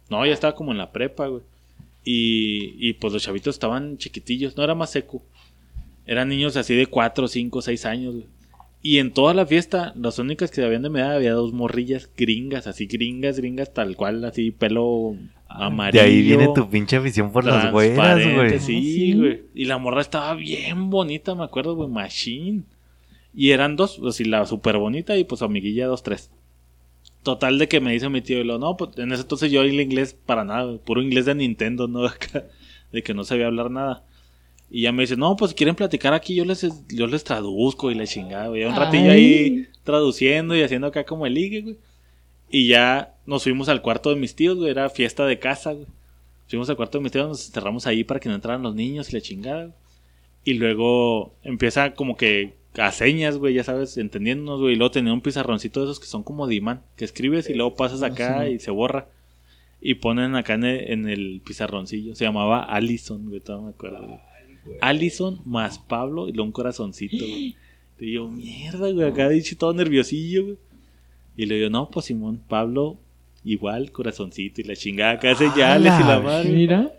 [0.08, 1.42] No, ya estaba como en la prepa, güey.
[2.04, 5.22] Y, y pues los chavitos estaban chiquitillos, no era más secu.
[6.06, 8.26] Eran niños así de 4, 5, 6 años, güey.
[8.86, 12.10] Y en toda la fiesta, las únicas que habían de mi edad había dos morrillas
[12.14, 15.16] gringas, así gringas, gringas, tal cual, así pelo
[15.48, 16.02] amarillo.
[16.02, 18.54] De ahí viene tu pinche afición por las güeras, güey.
[18.54, 19.40] Ah, sí.
[19.54, 22.64] Y la morra estaba bien bonita, me acuerdo, güey, machine.
[23.32, 26.30] Y eran dos, pues, y la súper bonita y pues su amiguilla dos, tres.
[27.22, 29.62] Total de que me dice mi tío, y lo, no, pues en ese entonces yo
[29.62, 32.04] el inglés para nada, güey, puro inglés de Nintendo, ¿no?
[32.04, 32.44] Acá,
[32.92, 34.04] de que no sabía hablar nada.
[34.70, 37.90] Y ya me dice, no, pues si quieren platicar aquí, yo les, yo les traduzco
[37.90, 38.64] y la chingada, güey.
[38.64, 41.76] Un ratillo ahí traduciendo y haciendo acá como el ligue, güey.
[42.50, 45.86] Y ya nos fuimos al cuarto de mis tíos, güey, era fiesta de casa, güey.
[46.48, 49.10] Fuimos al cuarto de mis tíos, nos cerramos ahí para que no entraran los niños
[49.10, 49.74] y la chingada, güey.
[50.44, 54.74] Y luego empieza como que a señas, güey, ya sabes, entendiéndonos, güey.
[54.74, 57.54] Y luego tenía un pizarroncito de esos que son como de imán, que escribes y
[57.54, 58.52] luego pasas Ah, acá sí.
[58.54, 59.08] y se borra.
[59.80, 62.14] Y ponen acá en el, en el pizarroncillo.
[62.14, 64.18] Se llamaba Allison, güey, todavía me acuerdo, güey.
[64.80, 67.56] Allison más Pablo y luego un corazoncito, güey.
[68.00, 70.56] Y yo, mierda, güey, acá dicho todo nerviosillo, güey.
[71.36, 72.98] Y le digo, no, pues Simón, Pablo,
[73.44, 76.50] igual, corazoncito y la chingada, acá señales y la la madre.
[76.50, 76.92] Mira.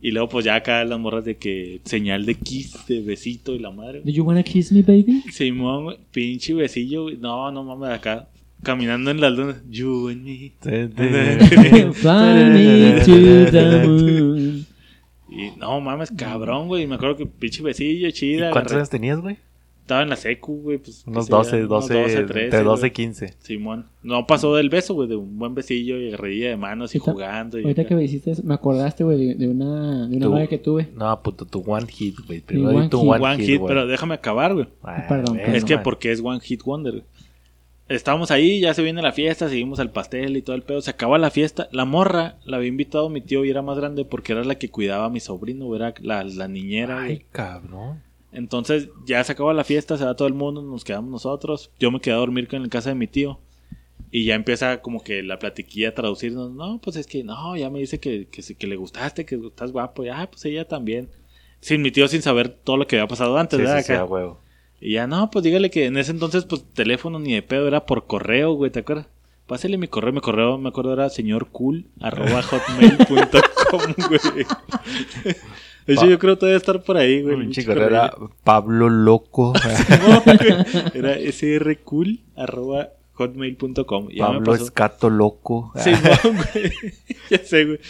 [0.00, 3.58] Y luego, pues ya acá las morras de que señal de kiss, de besito y
[3.58, 4.00] la madre.
[4.04, 5.22] Do you wanna kiss me, baby?
[5.30, 7.18] Simón, güey, pinche besillo, güey.
[7.18, 8.26] No, no mames, acá
[8.62, 9.56] caminando en las lunas.
[9.70, 10.52] You and me.
[11.92, 14.51] Fly me to the moon.
[15.34, 16.86] Y no mames, cabrón, güey.
[16.86, 18.50] Me acuerdo que pinche besillo, ¿Y chida.
[18.50, 19.36] cuántos agarré- años tenías, güey?
[19.80, 20.78] Estaba en la secu, güey.
[20.78, 22.92] Pues, Unos que sería, 12, unos 12, 13, entre 12 y güey.
[22.92, 23.34] 15.
[23.40, 23.86] Simón.
[24.04, 27.12] No pasó del beso, güey, de un buen besillo y reía de manos y Ahorita-
[27.12, 27.58] jugando.
[27.58, 27.88] Y Ahorita acá.
[27.88, 30.88] que me hiciste eso, me acordaste, güey, de, de una, de una novia que tuve.
[30.94, 32.40] No, puto, tu one hit, güey.
[32.40, 33.08] Primero tu hit.
[33.10, 34.66] one, One hit, pero déjame acabar, güey.
[34.84, 35.56] Ah, Perdón, güey, perdón.
[35.56, 36.92] Es que porque es One Hit Wonder.
[36.92, 37.04] güey.
[37.88, 40.80] Estábamos ahí, ya se viene la fiesta, seguimos al pastel y todo el pedo.
[40.80, 41.68] Se acaba la fiesta.
[41.72, 44.70] La morra la había invitado mi tío y era más grande porque era la que
[44.70, 47.02] cuidaba a mi sobrino, era la, la niñera.
[47.02, 48.02] Ay, cabrón.
[48.32, 51.70] Entonces ya se acaba la fiesta, se va todo el mundo, nos quedamos nosotros.
[51.78, 53.38] Yo me quedé a dormir en casa de mi tío.
[54.10, 56.50] Y ya empieza como que la platiquilla a traducirnos.
[56.52, 59.72] No, pues es que no, ya me dice que, que, que le gustaste, que estás
[59.72, 60.04] guapo.
[60.04, 61.08] Y, ah, pues ella también.
[61.60, 63.78] Sin mi tío, sin saber todo lo que había pasado antes, Sí, ¿verdad?
[63.78, 64.02] sí, sí, Acá.
[64.02, 64.40] a huevo.
[64.82, 67.86] Y ya, no, pues dígale que en ese entonces, pues teléfono ni de pedo, era
[67.86, 69.06] por correo, güey, ¿te acuerdas?
[69.46, 74.46] Pásale mi correo, mi correo, me acuerdo, era señorcool, arroba hotmail.com, güey.
[75.86, 77.36] De hecho, yo creo que todavía estar por ahí, güey.
[77.38, 78.12] pinche correo era
[78.42, 79.52] Pablo Loco.
[80.94, 84.08] Era srcool, arroba hotmail.com.
[84.10, 84.54] Y ya me Pablo.
[84.54, 85.72] Escato Loco.
[85.76, 86.72] Sí, no, güey.
[87.30, 87.80] ya sé, güey.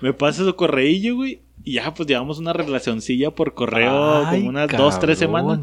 [0.00, 1.42] Me pasa su correillo, güey.
[1.62, 5.60] Y ya, pues llevamos una relacioncilla por correo como unas dos, tres semanas.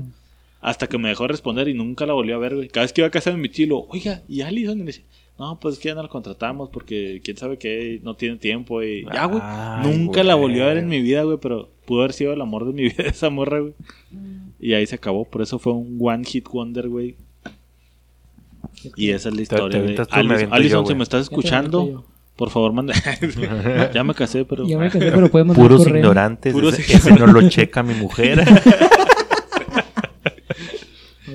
[0.59, 2.67] Hasta que me dejó responder y nunca la volvió a ver, güey.
[2.67, 4.77] Cada vez que iba a casa de mi tío, oiga, ¿y Alison?
[4.77, 5.05] Y le decía,
[5.37, 8.81] no, pues es que ya no la contratamos porque quién sabe qué, no tiene tiempo.
[8.81, 9.39] Y ya, güey.
[9.43, 12.41] Ay, Nunca la volvió a ver en mi vida, güey, pero pudo haber sido el
[12.41, 13.73] amor de mi vida esa morra, güey.
[14.59, 15.25] Y ahí se acabó.
[15.25, 17.15] Por eso fue un one hit wonder, güey.
[18.95, 20.07] Y esa es la historia te de
[20.51, 22.05] Alison, yo, si me estás escuchando,
[22.35, 22.93] por favor, manda.
[23.93, 24.67] ya me casé, pero.
[24.67, 26.53] Ya me casé, pero podemos mandar Puros ignorantes.
[26.53, 28.43] Puros ese, ese no lo checa mi mujer.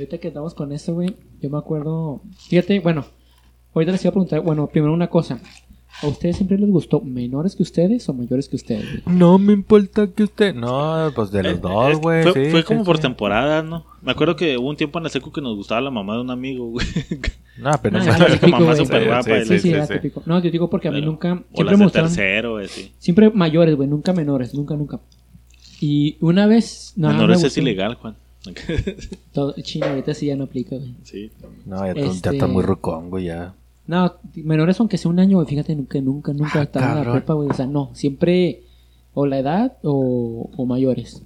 [0.02, 2.22] Ahorita que estamos con esto, güey, yo me acuerdo.
[2.48, 3.04] Fíjate, bueno,
[3.72, 5.38] ahorita les iba a preguntar, bueno, primero una cosa.
[6.02, 9.04] ¿A ustedes siempre les gustó menores que ustedes o mayores que ustedes?
[9.04, 9.16] güey?
[9.16, 10.54] no me importa que usted.
[10.56, 12.22] No, pues de los Eh, dos, es- güey.
[12.24, 13.84] Fue, sí, fue sí, como por temporadas, ¿no?
[14.00, 16.22] Me acuerdo que hubo un tiempo en la secu que nos gustaba la mamá de
[16.22, 16.86] un amigo, güey.
[17.58, 18.84] No, pero Ah, no era la típico, mamá güey.
[18.84, 19.92] súper guapa, Sí, sí, sí, era sí.
[19.94, 20.22] típico.
[20.26, 21.32] No, yo digo porque a mí Pero- nunca.
[21.34, 22.08] o Siempre las me de gustaron.
[22.08, 22.92] tercero, güey, sí.
[22.98, 24.98] Siempre mayores, güey, nunca menores, nunca, nunca.
[25.80, 26.94] Y una vez.
[26.96, 27.60] No, Menores me es gustó.
[27.60, 28.16] ilegal, Juan.
[29.32, 30.94] Todo, chino, ahorita sí ya no aplica, güey.
[31.04, 31.30] sí.
[31.66, 33.54] No, ya, Este- ya está muy rucón, güey, ya.
[33.86, 37.12] No, menores aunque sea un año, güey, fíjate, nunca, nunca, nunca Ah, estaban en la
[37.12, 37.48] prepa, güey.
[37.48, 38.62] O sea, no, siempre
[39.14, 41.22] o la edad o, o mayores.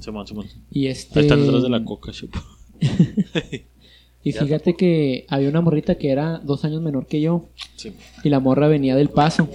[0.00, 0.46] Simón, Simón.
[0.70, 1.18] Y este.
[1.20, 2.38] Ahí están detrás de la coca, chupo.
[4.24, 7.46] Y fíjate que había una morrita que era dos años menor que yo.
[7.76, 7.94] Sí.
[8.24, 9.48] Y la morra venía del paso.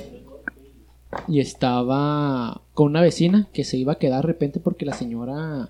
[1.28, 5.70] Y estaba con una vecina que se iba a quedar de repente porque la señora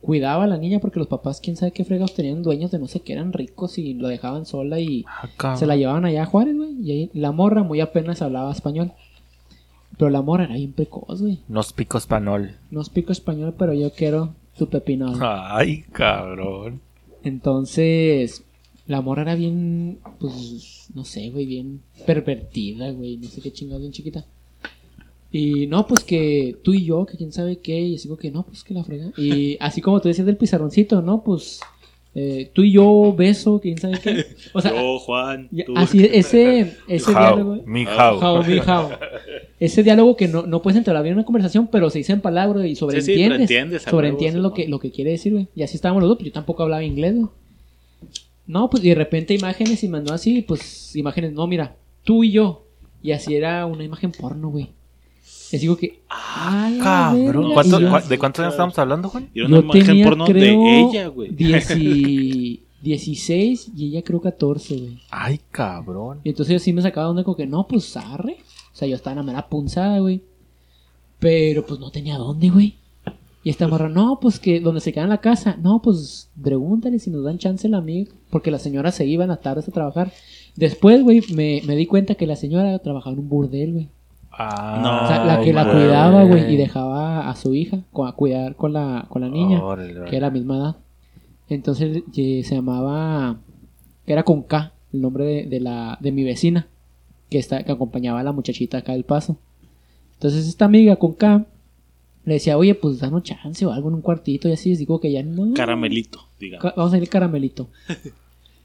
[0.00, 2.86] cuidaba a la niña porque los papás, quién sabe qué fregados, tenían dueños de no
[2.86, 6.26] sé qué, eran ricos y lo dejaban sola y Ah, se la llevaban allá a
[6.26, 6.72] Juárez, güey.
[6.82, 8.92] Y ahí la morra muy apenas hablaba español.
[9.98, 11.40] Pero la morra era bien precoz, güey.
[11.48, 12.56] Nos pico español.
[12.70, 15.18] No explico español, pero yo quiero tu pepinado.
[15.20, 16.80] Ay, cabrón.
[17.22, 18.44] Entonces,
[18.86, 23.82] la morra era bien, pues, no sé, güey, bien pervertida, güey, no sé qué chingados,
[23.82, 24.24] bien chiquita.
[25.32, 28.30] Y no, pues que tú y yo, que quién sabe qué, y así como que
[28.30, 29.12] no, pues que la frega.
[29.16, 31.22] Y así como tú decías del pizarroncito, ¿no?
[31.22, 31.60] Pues
[32.16, 34.26] eh, tú y yo beso, quién sabe qué.
[34.52, 35.48] O sea, Yo, Juan.
[35.64, 35.74] tú.
[35.76, 37.52] así, ese, ese diálogo.
[37.52, 38.18] How, mi how.
[38.18, 38.88] How, mi how.
[39.60, 42.64] Ese diálogo que no, no puedes entablar bien una conversación, pero se dice en palabras
[42.66, 43.82] y Sí, sí, pero sobreentiendes.
[43.82, 45.46] sobreentiendes lo que, lo que quiere decir, güey.
[45.54, 47.28] Y así estábamos los dos, pero yo tampoco hablaba inglés, güey.
[48.46, 52.32] No, pues y de repente imágenes y mandó así, pues imágenes, no, mira, tú y
[52.32, 52.66] yo.
[53.00, 54.70] Y así era una imagen porno, güey.
[55.52, 56.00] Les digo que.
[56.08, 57.42] ¡ah, la Cabrón.
[57.48, 57.54] verga!
[57.54, 59.28] ¿Cuánto- Y yo- ¿De cuántos años estamos hablando, Juan?
[59.34, 61.30] Una yo imagen tenía, porno creo, de ella, güey.
[61.36, 64.98] dieci- 16 y ella creo 14, güey.
[65.10, 66.20] Ay, cabrón.
[66.24, 68.36] Y entonces yo sí me sacaba de onda como que no, pues arre.
[68.72, 70.22] O sea, yo estaba en la mera punzada, güey.
[71.18, 72.76] Pero pues no tenía dónde, güey.
[73.42, 75.56] Y esta morra, no, pues que donde se queda en la casa.
[75.60, 78.10] No, pues pregúntale si nos dan chance la amiga.
[78.30, 80.12] Porque la señora se iba en las tardes a trabajar.
[80.56, 83.88] Después, güey, me, me di cuenta que la señora trabajaba en un burdel, güey.
[84.38, 85.04] No.
[85.04, 88.72] O sea, la que la cuidaba, güey, y dejaba a su hija a cuidar con
[88.72, 90.76] la, con la niña Órale, que era la misma edad.
[91.48, 93.38] Entonces eh, se llamaba,
[94.06, 96.68] que era con K, el nombre de, de la de mi vecina,
[97.28, 99.36] que está que acompañaba a la muchachita acá del paso.
[100.14, 101.46] Entonces esta amiga con K
[102.24, 104.70] le decía, oye, pues danos chance o algo en un cuartito y así.
[104.70, 105.54] Les digo que ya no.
[105.54, 106.72] Caramelito, digamos.
[106.76, 107.68] Vamos a ir Caramelito.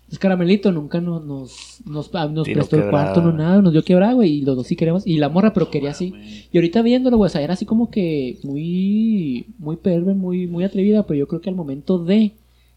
[0.05, 3.83] Entonces Caramelito nunca nos, nos, nos, ah, nos prestó el cuarto, no nada, nos dio
[3.83, 5.05] quebrada, güey, y los dos sí queremos.
[5.07, 6.13] Y la morra, pero quería así.
[6.51, 10.63] Y ahorita viéndolo, güey, o sea, era así como que muy, muy perver, muy, muy
[10.63, 12.33] atrevida, pero yo creo que al momento de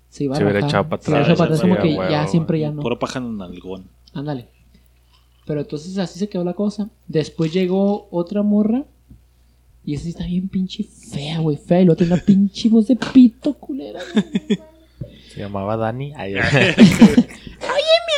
[0.09, 1.99] se iba a Se hubiera echado para Se hubiera atrás, echado para atrás, como que
[1.99, 2.81] huevo, ya siempre ya no.
[2.81, 3.85] Puro paja en nalgón.
[4.15, 4.47] Ándale.
[5.47, 6.89] Pero entonces así se quedó la cosa.
[7.09, 8.85] Después llegó otra morra.
[9.85, 11.59] Y esa sí está bien pinche fea, güey.
[11.59, 11.83] Fea.
[11.83, 14.01] Y luego tiene una pinche voz de pito culera.
[14.15, 14.59] güey.
[15.39, 16.13] Se llamaba Dani.
[16.17, 16.43] Ay, Oye,
[18.07, 18.15] mi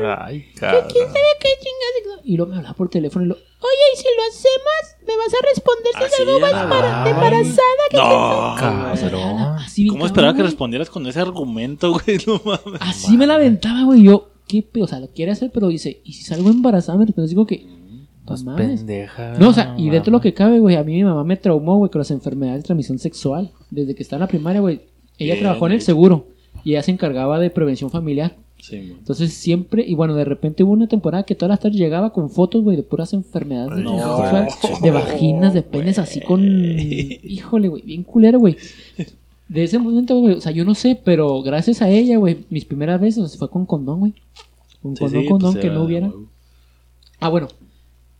[0.00, 0.18] amor.
[0.26, 0.84] Ay, cabrón.
[0.88, 2.20] ¿Qué chingados?
[2.24, 3.34] Y luego me hablaba por teléfono y lo.
[3.34, 7.84] Oye, y si lo hacemos, me vas a responder si es algo más para embarazada.
[7.90, 9.38] que No, Cabrón.
[9.58, 10.46] así ¿Cómo esperaba que güey.
[10.50, 12.18] respondieras con ese argumento, güey?
[12.26, 12.80] No mames.
[12.80, 14.02] Así me la aventaba, güey.
[14.04, 14.84] Yo, ¿qué pedo?
[14.84, 16.96] O sea, lo quiere hacer, pero dice, ¿y si salgo embarazada?
[16.98, 17.66] Me responde, digo que,
[18.24, 18.78] Pues no mames.
[18.80, 19.34] pendeja.
[19.38, 21.36] No, o sea, y dentro de lo que cabe, güey, a mí mi mamá me
[21.36, 23.50] traumó, güey, con las enfermedades de transmisión sexual.
[23.70, 24.88] Desde que estaba en la primaria, güey.
[25.20, 26.26] Ella Bien, trabajó en el seguro
[26.64, 28.36] y ella se encargaba de prevención familiar.
[28.58, 28.76] Sí.
[28.76, 32.30] Entonces siempre, y bueno, de repente hubo una temporada que todas las tardes llegaba con
[32.30, 34.48] fotos, güey, de puras enfermedades de No, sexual,
[34.82, 36.42] de vaginas, de penes, así con...
[36.42, 38.56] Híjole, güey, bien culero, güey.
[39.48, 42.64] De ese momento, güey, o sea, yo no sé, pero gracias a ella, güey, mis
[42.64, 44.14] primeras veces o sea, fue con condón, güey.
[44.82, 46.10] Con Sí, condón, sí, condón, pues, que no hubiera.
[47.18, 47.48] Ah, bueno.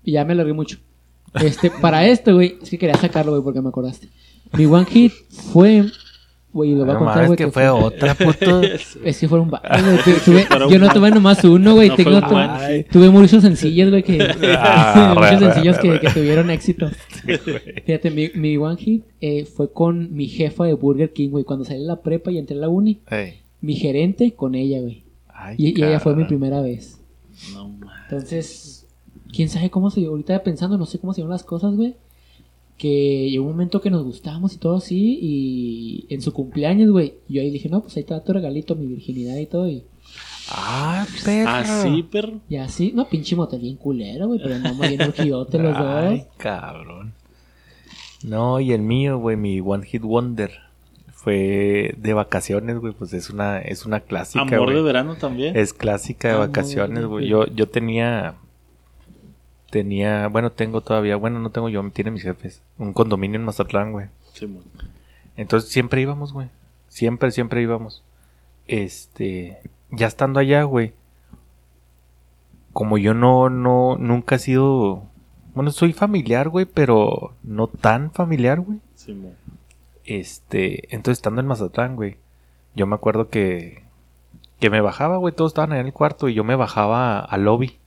[0.05, 0.79] Y ya me alargué mucho.
[1.35, 4.09] Este, para esto, güey, es que quería sacarlo, güey, porque me acordaste.
[4.53, 5.85] Mi one hit fue.
[6.53, 7.37] Güey, lo voy a contar, güey.
[7.37, 8.61] que fue otra, puto.
[9.05, 10.05] Es que fueron varios,
[10.71, 11.91] yo no tuve nomás uno, güey.
[11.91, 11.97] No.
[12.91, 14.19] Tuve muchos sencillos, güey, que.
[14.59, 16.01] Ah, muchos sencillos re, que, re.
[16.01, 16.91] que tuvieron éxito.
[17.87, 21.45] Fíjate, mi, mi one hit eh, fue con mi jefa de Burger King, güey.
[21.45, 23.01] Cuando salí de la prepa y entré a la uni,
[23.61, 25.05] mi gerente con ella, güey.
[25.57, 27.01] Y, y ella fue mi primera vez.
[27.53, 27.97] No mames.
[28.11, 28.87] Entonces,
[29.33, 31.95] quién sabe cómo se ahorita pensando, no sé cómo se llaman las cosas, güey.
[32.81, 37.13] Que llegó un momento que nos gustábamos y todo así, y en su cumpleaños, güey,
[37.29, 39.85] yo ahí dije, no, pues ahí está tu regalito, mi virginidad y todo, y,
[40.53, 41.51] Ah, perro.
[41.51, 42.41] Ah, sí, perro.
[42.49, 46.27] y así, no, pinche motel bien culero, güey, pero andamos bien orgiote los Ay, dos.
[46.39, 47.13] cabrón.
[48.25, 50.51] No, y el mío, güey, mi One Hit Wonder
[51.13, 55.55] fue de vacaciones, güey, pues es una es una clásica, Amor de verano también.
[55.57, 57.29] Es clásica de Amor vacaciones, güey.
[57.29, 58.35] Yo yo tenía
[59.71, 63.93] tenía, bueno, tengo todavía, bueno, no tengo yo, tiene mis jefes, un condominio en Mazatlán,
[63.93, 64.09] güey.
[64.35, 64.49] Sí.
[65.37, 66.49] Entonces siempre íbamos, güey.
[66.89, 68.03] Siempre, siempre íbamos.
[68.67, 69.59] Este,
[69.91, 70.93] ya estando allá, güey.
[72.73, 75.05] Como yo no, no, nunca he sido,
[75.55, 78.79] bueno, soy familiar, güey, pero no tan familiar, güey.
[78.95, 79.17] Sí.
[80.05, 82.17] Este, entonces estando en Mazatlán, güey.
[82.75, 83.83] Yo me acuerdo que,
[84.61, 87.45] que me bajaba, güey, todos estaban ahí en el cuarto y yo me bajaba al
[87.45, 87.80] lobby.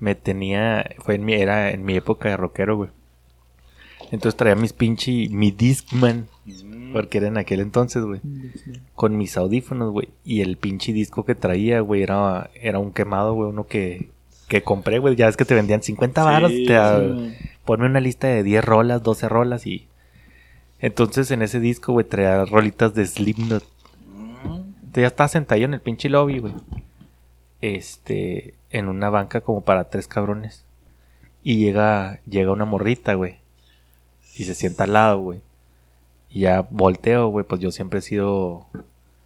[0.00, 2.90] Me tenía, fue en mi, era en mi época de rockero, güey.
[4.10, 6.92] Entonces traía mis pinche, mi Discman, Mm.
[6.94, 8.20] porque era en aquel entonces, güey.
[8.94, 10.08] Con mis audífonos, güey.
[10.24, 13.50] Y el pinche disco que traía, güey, era, era un quemado, güey.
[13.50, 14.08] Uno que,
[14.48, 15.14] que compré, güey.
[15.14, 16.50] Ya es que te vendían 50 varos.
[16.50, 17.34] Sí, te, sí, man.
[17.66, 19.86] ponme una lista de 10 rolas, 12 rolas y...
[20.80, 23.64] Entonces en ese disco, güey, traía rolitas de Slipknot.
[24.44, 26.54] Entonces, ya estaba sentado en el pinche lobby, güey.
[27.60, 30.64] Este, en una banca como para tres cabrones.
[31.42, 33.36] Y llega, llega una morrita, güey.
[34.36, 35.40] Y se sienta al lado, güey.
[36.30, 38.66] Y ya volteo, güey, pues yo siempre he sido,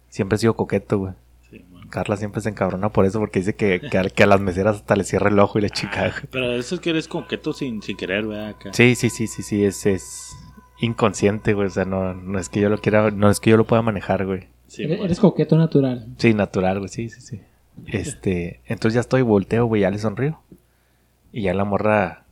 [0.09, 1.13] siempre he sido coqueto, güey.
[1.49, 1.65] Sí.
[1.89, 4.77] Carla siempre se encabrona por eso, porque dice que, que, a, que a las meseras
[4.77, 6.23] hasta le cierra el ojo y la chica, güey.
[6.31, 8.49] Pero eso es que eres coqueto sin, sin querer, ¿verdad?
[8.49, 8.73] Acá.
[8.73, 10.31] Sí, sí, sí, sí, sí, es, es
[10.79, 11.67] inconsciente, güey.
[11.67, 13.81] O sea, no, no es que yo lo quiera, no es que yo lo pueda
[13.81, 14.47] manejar, güey.
[14.67, 16.07] Sí, Eres, eres coqueto natural.
[16.17, 17.41] Sí, natural, güey, sí, sí, sí.
[17.87, 20.39] Este, entonces ya estoy volteo, güey, ya le sonrío.
[21.31, 22.25] Y ya la morra,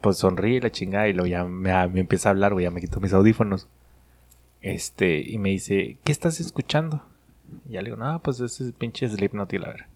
[0.00, 2.70] pues sonríe y la chingada y luego ya me, me empieza a hablar, güey, ya
[2.70, 3.68] me quito mis audífonos.
[4.60, 7.02] Este, y me dice, ¿qué estás escuchando?
[7.68, 9.86] Y ya le digo, no, pues ese es pinche Slipknot y la verdad.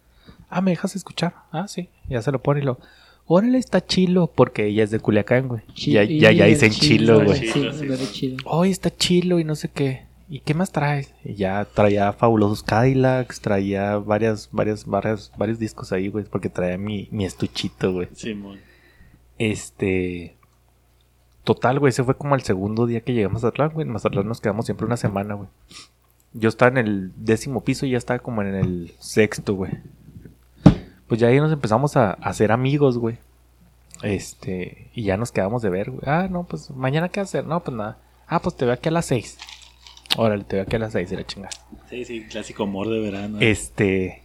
[0.49, 1.33] Ah, ¿me dejas escuchar?
[1.51, 1.89] Ah, sí.
[2.07, 2.79] Ya se lo pone y lo...
[3.25, 5.61] Órale, está chilo, porque ella es de Culiacán, güey.
[5.75, 7.39] Ya, ya, ya dicen chilo, güey.
[7.39, 8.09] Sí, sí.
[8.11, 8.37] chilo.
[8.45, 10.03] Hoy está chilo y no sé qué.
[10.29, 11.13] ¿Y qué más traes?
[11.23, 16.77] Y ya traía fabulosos Cadillacs, traía varias, varias, varias, varios discos ahí, güey, porque traía
[16.77, 18.07] mi, mi estuchito, güey.
[18.13, 18.59] Sí, man.
[19.37, 20.37] Este.
[21.43, 23.85] Total, güey, ese fue como el segundo día que llegamos a Mazatlán, güey.
[23.85, 25.49] En Mazatlán nos quedamos siempre una semana, güey.
[26.31, 29.71] Yo estaba en el décimo piso y ya estaba como en el sexto, güey.
[31.07, 33.17] Pues ya ahí nos empezamos a, a hacer amigos, güey.
[34.01, 36.03] Este, y ya nos quedamos de ver, güey.
[36.05, 37.45] Ah, no, pues mañana qué hacer.
[37.45, 37.97] No, pues nada.
[38.27, 39.37] Ah, pues te veo aquí a las seis.
[40.17, 41.51] Órale, te veo aquí a las seis y la chingada.
[41.89, 43.37] Sí, sí, clásico amor de verano.
[43.41, 44.23] Este.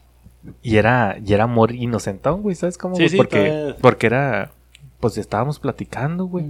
[0.63, 2.95] Y era, y era amor inocentón, güey, ¿sabes cómo?
[2.97, 3.09] Sí, güey?
[3.11, 4.53] sí, porque, porque era.
[5.01, 6.47] Pues estábamos platicando, güey.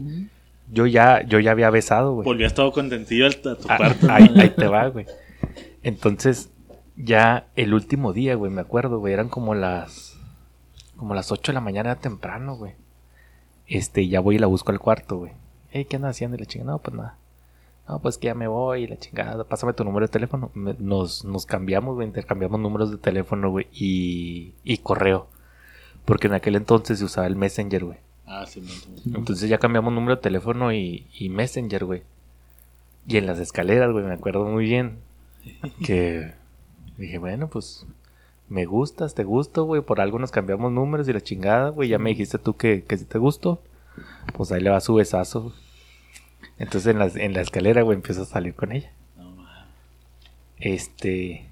[0.71, 2.25] Yo ya, yo ya había besado, güey.
[2.25, 4.07] Volvías todo contentillo a tu Ah, cuarto.
[4.11, 5.07] ahí, ahí te va, güey.
[5.83, 6.51] Entonces,
[6.97, 10.17] ya el último día, güey, me acuerdo, güey, eran como las.
[10.97, 12.73] Como las 8 de la mañana, era temprano, güey.
[13.67, 15.33] Este, ya voy y la busco al cuarto, güey.
[15.71, 16.37] Ey, ¿qué andas haciendo?
[16.37, 17.17] Y la chingada, no, pues nada.
[17.89, 20.51] No, pues que ya me voy, la chingada, pásame tu número de teléfono.
[20.55, 25.27] Nos, nos cambiamos, güey, intercambiamos números de teléfono, güey, y, y correo.
[26.05, 27.99] Porque en aquel entonces se usaba el Messenger, güey.
[28.27, 28.63] Ah, sí.
[29.07, 32.03] Entonces ya cambiamos número de teléfono y, y Messenger, güey.
[33.07, 34.99] Y en las escaleras, güey, me acuerdo muy bien.
[35.85, 36.35] Que
[36.99, 37.87] dije, bueno, pues
[38.51, 39.81] me gustas, te gusto, güey.
[39.81, 41.89] Por algo nos cambiamos números y la chingada, güey.
[41.89, 43.63] Ya me dijiste tú que, que si te gusto.
[44.35, 45.55] Pues ahí le va su besazo.
[46.59, 48.91] Entonces en la, en la escalera, güey, empiezo a salir con ella.
[49.17, 49.35] No.
[50.59, 51.47] Este,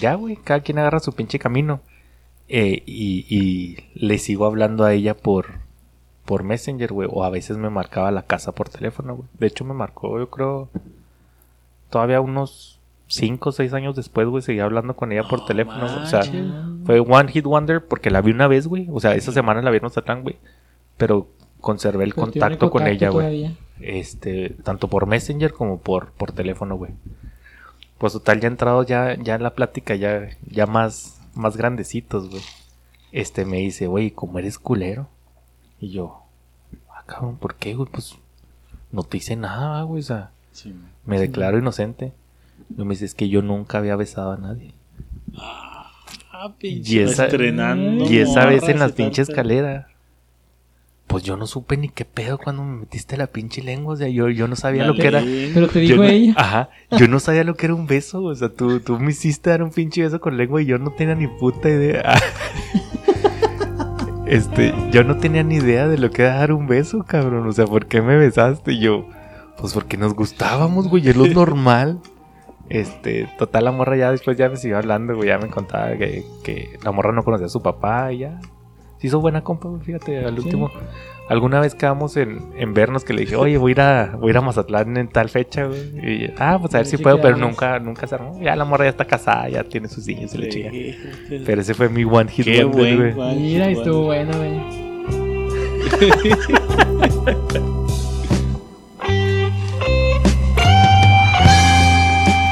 [0.00, 1.80] ya, güey, cada quien agarra su pinche camino.
[2.48, 5.46] Eh, y, y le sigo hablando a ella por,
[6.24, 7.08] por Messenger, güey.
[7.10, 9.28] O a veces me marcaba la casa por teléfono, güey.
[9.38, 10.68] De hecho, me marcó, yo creo,
[11.88, 15.84] todavía unos 5 o 6 años después, güey, seguía hablando con ella por teléfono.
[16.02, 16.22] O sea,
[16.84, 18.88] fue One Hit Wonder porque la vi una vez, güey.
[18.90, 20.36] O sea, esa semana la vi en Mazatlán, güey.
[20.96, 21.28] Pero
[21.60, 23.54] conservé el Pero tiene contacto con ella, güey.
[23.82, 26.92] Este, tanto por Messenger como por, por teléfono, güey.
[27.98, 32.42] Pues total, ya entrado ya, ya en la plática, ya, ya más, más grandecitos, güey.
[33.12, 35.08] Este me dice, güey, ¿cómo eres culero?
[35.80, 36.22] Y yo,
[36.90, 37.88] ah, cabrón, ¿por qué, güey?
[37.90, 38.16] Pues
[38.90, 40.00] no te hice nada, güey.
[40.00, 40.74] O sea, Sí.
[41.06, 42.12] me declaro inocente.
[42.76, 44.72] Y me dice, es que yo nunca había besado a nadie.
[45.36, 45.90] Ah,
[46.60, 48.04] Y esa- estrenando.
[48.10, 49.88] Y esa vez en morras la y pinche tal, escalera.
[51.12, 53.92] Pues yo no supe ni qué pedo cuando me metiste la pinche lengua.
[53.94, 55.20] O sea, yo, yo no sabía La lo que era.
[55.20, 56.34] Pero te Yo dijo no- ella.
[56.36, 56.70] Ajá.
[56.98, 58.22] Yo no sabía lo que era un beso.
[58.24, 60.90] O sea, tú, tú me hiciste dar un pinche beso con lengua y yo no
[60.92, 62.14] tenía ni puta idea.
[64.26, 67.46] Este, yo no tenía ni idea de lo que era dar un beso, cabrón.
[67.46, 68.72] O sea, ¿por qué me besaste?
[68.72, 69.06] Y yo,
[69.58, 71.06] pues porque nos gustábamos, güey.
[71.06, 71.98] Es lo normal.
[72.70, 75.28] Este, total, la morra ya después ya me siguió hablando, güey.
[75.28, 78.40] Ya me contaba que, que la morra no conocía a su papá y ya.
[79.02, 80.44] Se hizo buena compa, fíjate, al Sí.
[80.44, 80.70] último.
[81.28, 84.28] Alguna vez quedamos en, en vernos que le dije, oye, voy a ir a, voy
[84.28, 85.80] a, ir a Mazatlán en tal fecha, güey.
[86.24, 88.40] Y, ah, pues a ver si sí puedo, pero nunca, nunca se armó.
[88.40, 90.70] Ya la morra ya está casada, ya tiene sus hijos y la chica.
[90.70, 91.42] Sí.
[91.44, 93.28] Pero ese fue mi one hit Qué wonder, buen güey.
[93.30, 94.60] One Mira, Hit estuvo bueno, güey.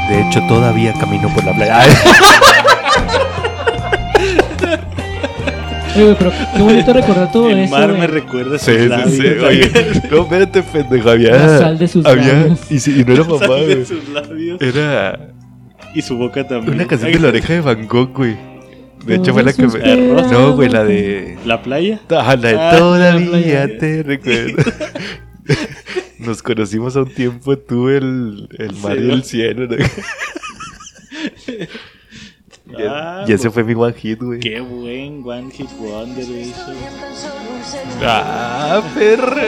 [0.08, 1.84] De hecho, todavía camino por la playa.
[6.00, 7.70] Oye, güey, pero qué bonito recordar todo El eso.
[7.72, 8.00] mar güey.
[8.00, 9.10] me recuerda a Sí, sus sí, labios.
[9.10, 9.22] sí.
[9.44, 9.70] Oye,
[10.10, 11.10] no, espérate, pendejo.
[11.10, 11.30] Había.
[11.36, 12.58] La sal de sus había, labios.
[12.72, 13.84] Y, sí, y no era mamá, Sal de güey.
[13.86, 14.60] sus labios.
[14.62, 15.28] Era
[15.94, 16.74] Y su boca también.
[16.74, 18.36] una canción de la oreja de Van Gogh, güey.
[19.04, 19.96] De hecho, fue la que me.
[20.30, 21.38] No, güey, la de.
[21.46, 22.00] ¿La playa?
[22.10, 23.28] Ah, la de Ah, la todavía
[23.66, 23.78] playa.
[23.78, 24.56] te recuerdo.
[26.18, 29.10] Nos conocimos a un tiempo tú, el, el mar y Sí.
[29.10, 29.66] el cielo.
[29.68, 29.76] ¿no?
[32.78, 34.40] Y- Ah, y ese pues, fue mi one hit, güey.
[34.40, 36.72] Qué buen One Hit Wonder eso.
[38.02, 39.42] Ah, perra.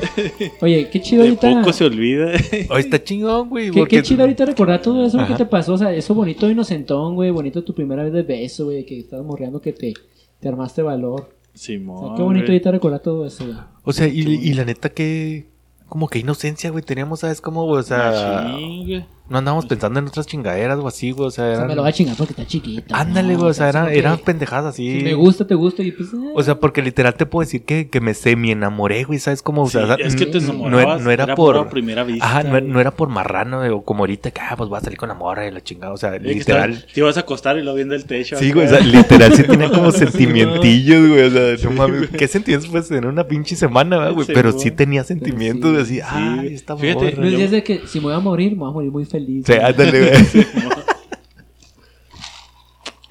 [0.62, 1.50] Oye, qué chido De ahorita.
[1.60, 2.32] poco se olvida.
[2.70, 3.70] Oh, está chingón, güey.
[3.70, 5.74] Qué, porque- qué chido ahorita recordar todo eso que te pasó.
[5.74, 7.30] O sea, eso bonito inocentón, güey.
[7.30, 8.84] Bonito tu primera vez de beso, güey.
[8.86, 9.92] Que estabas morreando que te,
[10.40, 11.20] te armaste valor.
[11.52, 12.06] O Simón.
[12.08, 12.56] sea, qué bonito güey.
[12.56, 13.56] ahorita recordar todo eso, güey.
[13.84, 15.48] O sea, y, y la neta que...
[15.88, 16.84] Como que inocencia, güey.
[16.84, 17.66] Teníamos, ¿sabes cómo?
[17.66, 17.80] güey?
[17.80, 19.04] O sea, güey.
[19.30, 21.28] No andábamos pensando en otras chingaderas o así, güey.
[21.28, 21.68] O sea, O sea, eran...
[21.68, 22.98] me lo va a chingar porque está chiquita.
[23.00, 23.38] Ándale, ¿no?
[23.38, 23.50] güey.
[23.50, 24.98] O sea, eran, eran pendejadas así.
[24.98, 25.82] Si me gusta, te gusta.
[25.82, 26.12] Y pues.
[26.12, 26.16] eh.
[26.34, 29.18] O sea, porque literal te puedo decir que, que me semi enamoré, güey.
[29.18, 29.62] ¿Sabes cómo?
[29.62, 31.00] O Sí, sea, es que te n- enamorabas.
[31.02, 31.68] no, era por...
[31.70, 32.24] primera vista.
[32.26, 34.80] Ajá, no, no era por marrano, güey, o como ahorita que, ah, pues voy a
[34.80, 35.92] salir con la morra y la chingada.
[35.92, 36.84] O sea, literal...
[36.92, 38.36] Te ibas a acostar y lo viendo el techo.
[38.36, 39.90] Sí, güey, o sea, literal sí tenía como
[40.40, 41.22] sentimientillos, güey.
[41.22, 42.08] O sea, no mames.
[42.10, 44.26] ¿Qué sentimientos puedes tener una pinche semana, ¿verdad, güey?
[44.26, 46.00] Sí, Pero sí tenía sentimientos, güey, así,
[46.36, 46.54] güey.
[46.54, 47.16] esta Fíjate, morra.
[47.18, 48.90] No es yo- días de que si me voy a morir, me voy a morir
[48.90, 49.19] muy feliz.
[49.26, 49.58] Sí, güey.
[49.60, 50.46] ándale, güey.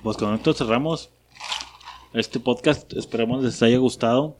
[0.04, 1.10] Pues con esto cerramos
[2.14, 2.94] este podcast.
[2.94, 4.38] Esperamos les haya gustado.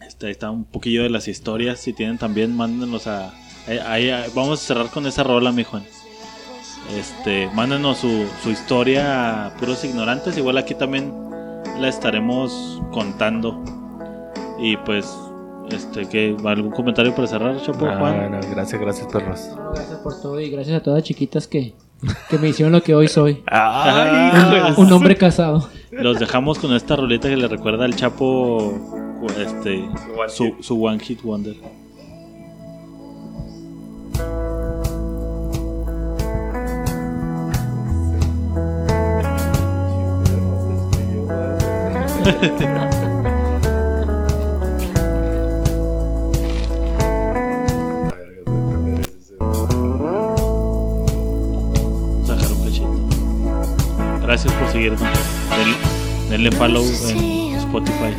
[0.00, 1.80] Este, ahí está un poquillo de las historias.
[1.80, 3.34] Si tienen también, mándenos a.
[3.66, 5.84] ahí- ahí, ah, vamos a cerrar con esa rola, mi Juan.
[6.96, 10.38] Este, mándenos su, su historia a puros ignorantes.
[10.38, 11.12] Igual aquí también
[11.80, 13.62] la estaremos contando.
[14.60, 15.12] Y pues,
[15.70, 18.30] este, que algún comentario para cerrar, Chapo No, Juan.
[18.32, 19.40] no, gracias, gracias, perros.
[19.56, 21.74] No, gracias por todo y gracias a todas las chiquitas que,
[22.30, 23.42] que me hicieron lo que hoy soy.
[23.46, 25.68] Ay, Ah, Un hombre casado.
[25.90, 28.72] Los dejamos con esta roleta que le recuerda al Chapo
[29.38, 29.88] este
[30.28, 31.56] su, su One Hit Wonder.
[54.76, 55.00] Seguirnos.
[55.00, 55.76] Denle,
[56.28, 58.12] denle follow en Spotify.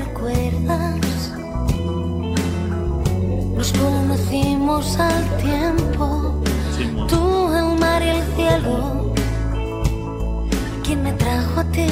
[3.56, 6.42] Nos conocimos al tiempo,
[7.08, 9.14] tú, el mar y el cielo.
[10.84, 11.90] ¿Quién me trajo a ti?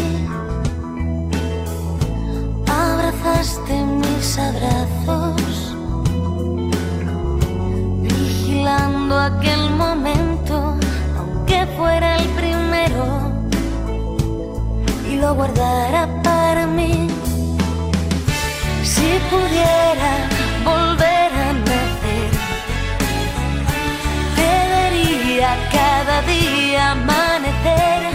[2.68, 5.76] Abrazaste mis abrazos,
[8.02, 10.74] vigilando aquel momento,
[11.20, 13.25] aunque fuera el primero,
[15.18, 17.08] lo guardara para mí.
[18.84, 20.12] Si pudiera
[20.64, 22.32] volver a nacer,
[24.38, 28.15] te daría cada día amanecer,